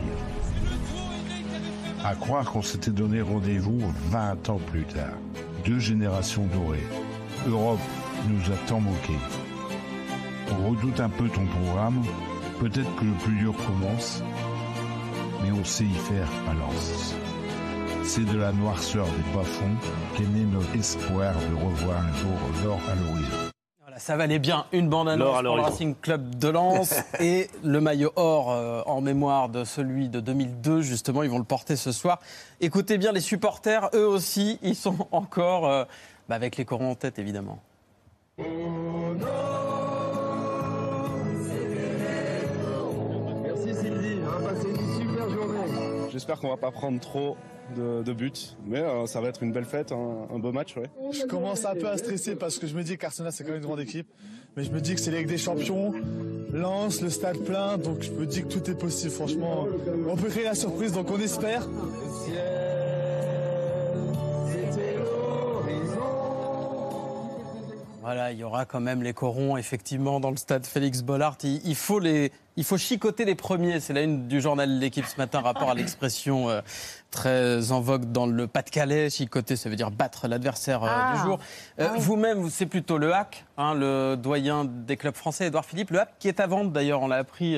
À 2.03 2.15
croire 2.15 2.45
qu'on 2.45 2.61
s'était 2.61 2.91
donné 2.91 3.21
rendez-vous 3.21 3.79
20 4.09 4.49
ans 4.49 4.59
plus 4.71 4.83
tard. 4.83 5.17
Deux 5.65 5.79
générations 5.79 6.45
dorées. 6.47 6.85
Europe 7.47 7.79
nous 8.27 8.51
a 8.51 8.57
tant 8.67 8.79
moqués. 8.79 9.44
On 10.51 10.69
redoute 10.69 10.99
un 10.99 11.09
peu 11.09 11.27
ton 11.29 11.45
programme. 11.45 12.03
Peut-être 12.59 12.95
que 12.95 13.05
le 13.05 13.13
plus 13.23 13.35
dur 13.35 13.53
commence. 13.65 14.21
Mais 15.43 15.51
on 15.51 15.63
sait 15.63 15.85
y 15.85 15.93
faire 15.93 16.27
balance. 16.45 17.15
C'est 18.03 18.25
de 18.25 18.37
la 18.37 18.51
noirceur 18.51 19.05
des 19.05 19.35
bas-fonds 19.35 19.77
qu'est 20.15 20.27
né 20.27 20.45
notre 20.45 20.75
espoir 20.75 21.33
de 21.33 21.55
revoir 21.55 21.97
un 21.97 22.13
jour 22.13 22.37
l'or 22.63 22.79
à 22.89 22.95
l'horizon. 22.95 23.51
Ça 23.97 24.17
valait 24.17 24.39
bien 24.39 24.65
une 24.73 24.89
bande-annonce 24.89 25.41
pour 25.41 25.55
le 25.55 25.61
Racing 25.61 25.95
Club 26.01 26.35
de 26.35 26.49
Lens 26.49 26.93
et 27.21 27.49
le 27.63 27.79
maillot 27.79 28.11
or 28.17 28.51
euh, 28.51 28.81
en 28.85 28.99
mémoire 28.99 29.47
de 29.47 29.63
celui 29.63 30.09
de 30.09 30.19
2002, 30.19 30.81
justement. 30.81 31.23
Ils 31.23 31.29
vont 31.29 31.37
le 31.37 31.45
porter 31.45 31.77
ce 31.77 31.93
soir. 31.93 32.19
Écoutez 32.59 32.97
bien, 32.97 33.13
les 33.13 33.21
supporters, 33.21 33.89
eux 33.93 34.05
aussi, 34.05 34.59
ils 34.61 34.75
sont 34.75 35.07
encore 35.11 35.67
euh, 35.67 35.85
bah, 36.27 36.35
avec 36.35 36.57
les 36.57 36.65
corons 36.65 36.91
en 36.91 36.95
tête, 36.95 37.19
évidemment. 37.19 37.59
Sylvie, 38.37 38.51
on 44.25 44.39
va 44.39 44.49
passer 44.49 44.69
une 44.69 44.99
super 44.99 45.29
journée. 45.29 45.59
J'espère 46.11 46.39
qu'on 46.39 46.49
va 46.49 46.57
pas 46.57 46.71
prendre 46.71 46.99
trop 46.99 47.37
de, 47.75 48.13
buts. 48.13 48.31
Mais 48.65 48.79
euh, 48.79 49.05
ça 49.05 49.21
va 49.21 49.29
être 49.29 49.43
une 49.43 49.51
belle 49.51 49.65
fête, 49.65 49.91
un, 49.91 50.39
beau 50.39 50.51
match. 50.51 50.75
Ouais. 50.77 50.89
Je 51.11 51.25
commence 51.25 51.65
un 51.65 51.75
peu 51.75 51.87
à 51.87 51.97
stresser 51.97 52.35
parce 52.35 52.57
que 52.57 52.67
je 52.67 52.75
me 52.75 52.83
dis 52.83 52.97
qu'Arsenal 52.97 53.31
c'est 53.31 53.43
quand 53.43 53.51
même 53.51 53.59
une 53.59 53.65
grande 53.65 53.79
équipe. 53.79 54.07
Mais 54.55 54.63
je 54.63 54.71
me 54.71 54.79
dis 54.79 54.95
que 54.95 55.01
c'est 55.01 55.11
Ligue 55.11 55.27
des 55.27 55.37
Champions, 55.37 55.93
lance 56.53 57.01
le 57.01 57.09
stade 57.09 57.39
plein, 57.39 57.77
donc 57.77 58.03
je 58.03 58.11
me 58.11 58.25
dis 58.25 58.43
que 58.43 58.47
tout 58.47 58.69
est 58.69 58.79
possible. 58.79 59.11
Franchement, 59.11 59.67
on 60.07 60.15
peut 60.15 60.29
créer 60.29 60.45
la 60.45 60.55
surprise, 60.55 60.93
donc 60.93 61.11
on 61.11 61.19
espère. 61.19 61.67
Voilà, 68.05 68.31
il 68.31 68.37
y 68.37 68.43
aura 68.43 68.65
quand 68.65 68.81
même 68.81 69.01
les 69.01 69.13
corons, 69.13 69.57
effectivement, 69.57 70.19
dans 70.19 70.29
le 70.29 70.37
stade 70.37 70.67
Félix 70.67 71.01
Bollard. 71.01 71.37
Il, 71.43 71.75
faut, 71.75 71.97
les, 71.97 72.31
il 72.55 72.63
faut 72.63 72.77
chicoter 72.77 73.25
les 73.25 73.33
premiers. 73.33 73.79
C'est 73.79 73.93
la 73.93 74.03
une 74.03 74.27
du 74.27 74.41
journal 74.41 74.77
L'équipe 74.77 75.07
ce 75.07 75.17
matin, 75.17 75.41
rapport 75.41 75.71
à 75.71 75.73
l'expression 75.73 76.47
euh, 76.47 76.61
très 77.09 77.71
en 77.71 77.81
vogue 77.81 78.11
dans 78.11 78.27
le 78.27 78.45
Pas-de-Calais. 78.45 79.09
Chicoter, 79.09 79.55
ça 79.55 79.71
veut 79.71 79.75
dire 79.75 79.89
battre 79.89 80.27
l'adversaire 80.27 80.83
euh, 80.83 80.85
du 80.85 80.93
ah. 80.93 81.23
jour. 81.23 81.39
Euh, 81.79 81.87
ah 81.89 81.95
vous-même, 81.97 82.47
c'est 82.51 82.67
plutôt 82.67 82.99
le 82.99 83.11
hack, 83.11 83.43
hein, 83.57 83.73
le 83.73 84.15
doyen 84.15 84.65
des 84.65 84.97
clubs 84.97 85.15
français, 85.15 85.47
Edouard 85.47 85.65
Philippe. 85.65 85.89
Le 85.89 86.01
hack 86.01 86.13
qui 86.19 86.27
est 86.27 86.39
à 86.39 86.45
vendre, 86.45 86.69
d'ailleurs, 86.69 87.01
on 87.01 87.07
l'a 87.07 87.17
appris 87.17 87.57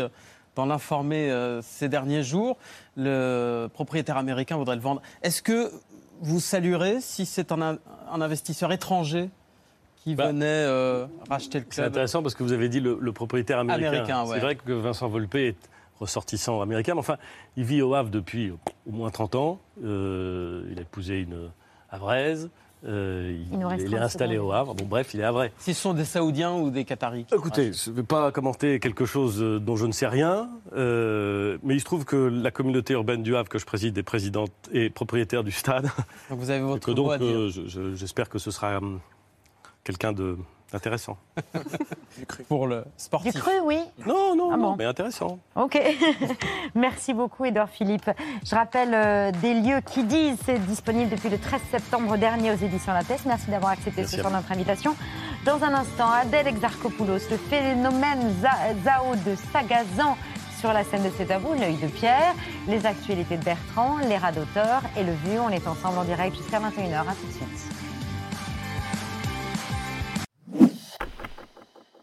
dans 0.56 0.66
l'informé 0.66 1.30
ces 1.62 1.90
derniers 1.90 2.24
jours. 2.24 2.56
Le 2.96 3.68
propriétaire 3.74 4.16
américain 4.16 4.56
voudrait 4.56 4.78
le 4.78 4.82
vendre. 4.82 5.02
Est-ce 5.24 5.42
que 5.42 5.74
vous 6.22 6.40
saluerez 6.40 7.02
si 7.02 7.26
c'est 7.26 7.52
un 7.52 7.80
investisseur 8.10 8.72
étranger 8.72 9.30
qui 10.08 10.16
bah, 10.16 10.28
venait 10.28 10.46
euh, 10.46 11.06
racheter 11.30 11.60
le 11.60 11.66
club. 11.66 11.74
C'est 11.74 11.84
intéressant 11.84 12.24
parce 12.24 12.34
que 12.34 12.42
vous 12.42 12.54
avez 12.54 12.70
dit 12.70 12.80
le, 12.80 13.12
propriétaire 13.12 13.60
américain. 13.60 14.26
C'est 14.32 14.40
vrai 14.40 14.56
que 14.56 14.72
Vincent 14.72 15.10
Volpe 15.10 15.36
est 15.36 15.56
ressortissant 16.00 16.62
américain, 16.62 16.94
mais 16.94 17.00
enfin, 17.00 17.18
il 17.58 17.66
vit 17.66 17.82
au 17.82 17.94
Havre 17.94 18.10
depuis 18.10 18.52
au 18.52 18.92
moins 18.92 19.10
30 19.10 19.36
ans. 19.36 19.60
Euh, 19.84 20.64
il 20.72 20.80
a 20.80 20.84
épousé 20.84 21.20
une 21.20 21.50
Havraise. 21.90 22.50
Euh, 22.86 23.36
il, 23.52 23.94
est 23.94 23.98
installé 23.98 24.38
au 24.38 24.54
Havre. 24.54 24.76
Bon, 24.76 24.86
bref, 24.86 25.14
il 25.14 25.20
est 25.20 25.24
Havrais. 25.24 25.52
Si 25.58 25.74
ce 25.74 25.82
sont 25.82 25.94
des 25.94 26.06
Saoudiens 26.06 26.54
ou 26.54 26.70
des 26.70 26.86
Qataris? 26.86 27.26
Écoutez, 27.34 27.74
je 27.74 27.90
ne 27.90 27.96
vais 27.96 28.04
pas 28.04 28.32
commenter 28.32 28.80
quelque 28.80 29.04
chose 29.04 29.42
dont 29.42 29.76
je 29.76 29.88
ne 29.88 29.92
sais 29.92 30.08
rien, 30.08 30.48
mais 30.74 31.76
il 31.76 31.80
se 31.80 31.86
trouve 31.86 32.06
que 32.06 32.16
la 32.16 32.52
communauté 32.52 32.94
urbaine 32.94 33.24
du 33.24 33.36
Havre, 33.36 33.50
que 33.50 33.60
je 33.60 33.66
préside, 33.66 33.98
est 33.98 34.04
présidente 34.04 34.54
et 34.72 34.90
propriétaire 34.90 35.44
du 35.44 35.52
stade. 35.52 35.90
Donc 36.30 36.40
vous 36.40 36.50
avez 36.50 36.62
votre 36.62 36.94
donc, 36.94 37.20
j'espère 37.96 38.30
que 38.30 38.38
ce 38.38 38.52
sera 38.52 38.78
hum, 38.78 39.00
quelqu'un 39.88 40.12
de 40.12 40.38
intéressant. 40.74 41.18
Pour 42.50 42.68
le 42.68 42.84
sportif. 42.98 43.34
Du 43.34 43.40
cru, 43.40 43.54
oui. 43.64 43.80
Non, 44.06 44.36
non, 44.36 44.50
ah 44.52 44.58
non 44.58 44.76
mais 44.76 44.84
intéressant. 44.84 45.40
Ok. 45.56 45.80
Merci 46.76 47.14
beaucoup, 47.14 47.46
Edouard 47.46 47.70
Philippe. 47.70 48.12
Je 48.46 48.54
rappelle 48.54 48.94
euh, 48.94 49.32
des 49.32 49.54
lieux 49.54 49.80
qui 49.80 50.04
disent, 50.04 50.38
c'est 50.46 50.60
disponible 50.66 51.10
depuis 51.10 51.30
le 51.30 51.38
13 51.38 51.62
septembre 51.72 52.18
dernier 52.18 52.52
aux 52.52 52.58
éditions 52.58 52.92
La 52.92 53.06
Thèse. 53.06 53.22
Merci 53.26 53.50
d'avoir 53.50 53.72
accepté 53.72 54.06
ce 54.06 54.18
soir 54.18 54.30
notre 54.30 54.52
invitation. 54.52 54.94
Dans 55.46 55.64
un 55.64 55.74
instant, 55.74 56.12
Adèle 56.12 56.48
Exarchopoulos, 56.48 57.30
le 57.32 57.38
phénomène 57.38 58.36
Zao 58.84 59.16
de 59.26 59.38
Sagazan 59.54 60.18
sur 60.60 60.74
la 60.74 60.84
scène 60.84 61.04
de 61.04 61.12
C'est 61.18 61.32
à 61.32 61.38
vous, 61.38 61.54
l'œil 61.54 61.78
de 61.78 61.88
Pierre, 61.88 62.34
les 62.68 62.86
actualités 62.86 63.38
de 63.38 63.44
Bertrand, 63.44 64.00
les 64.00 64.18
rats 64.18 64.34
d'auteur 64.34 64.82
et 64.98 65.04
le 65.04 65.14
vu. 65.14 65.40
On 65.40 65.50
est 65.50 65.66
ensemble 65.66 66.00
en 66.00 66.04
direct 66.04 66.36
jusqu'à 66.36 66.60
21h. 66.60 67.00
À 67.00 67.14
tout 67.14 67.28
de 67.28 67.32
suite. 67.32 67.77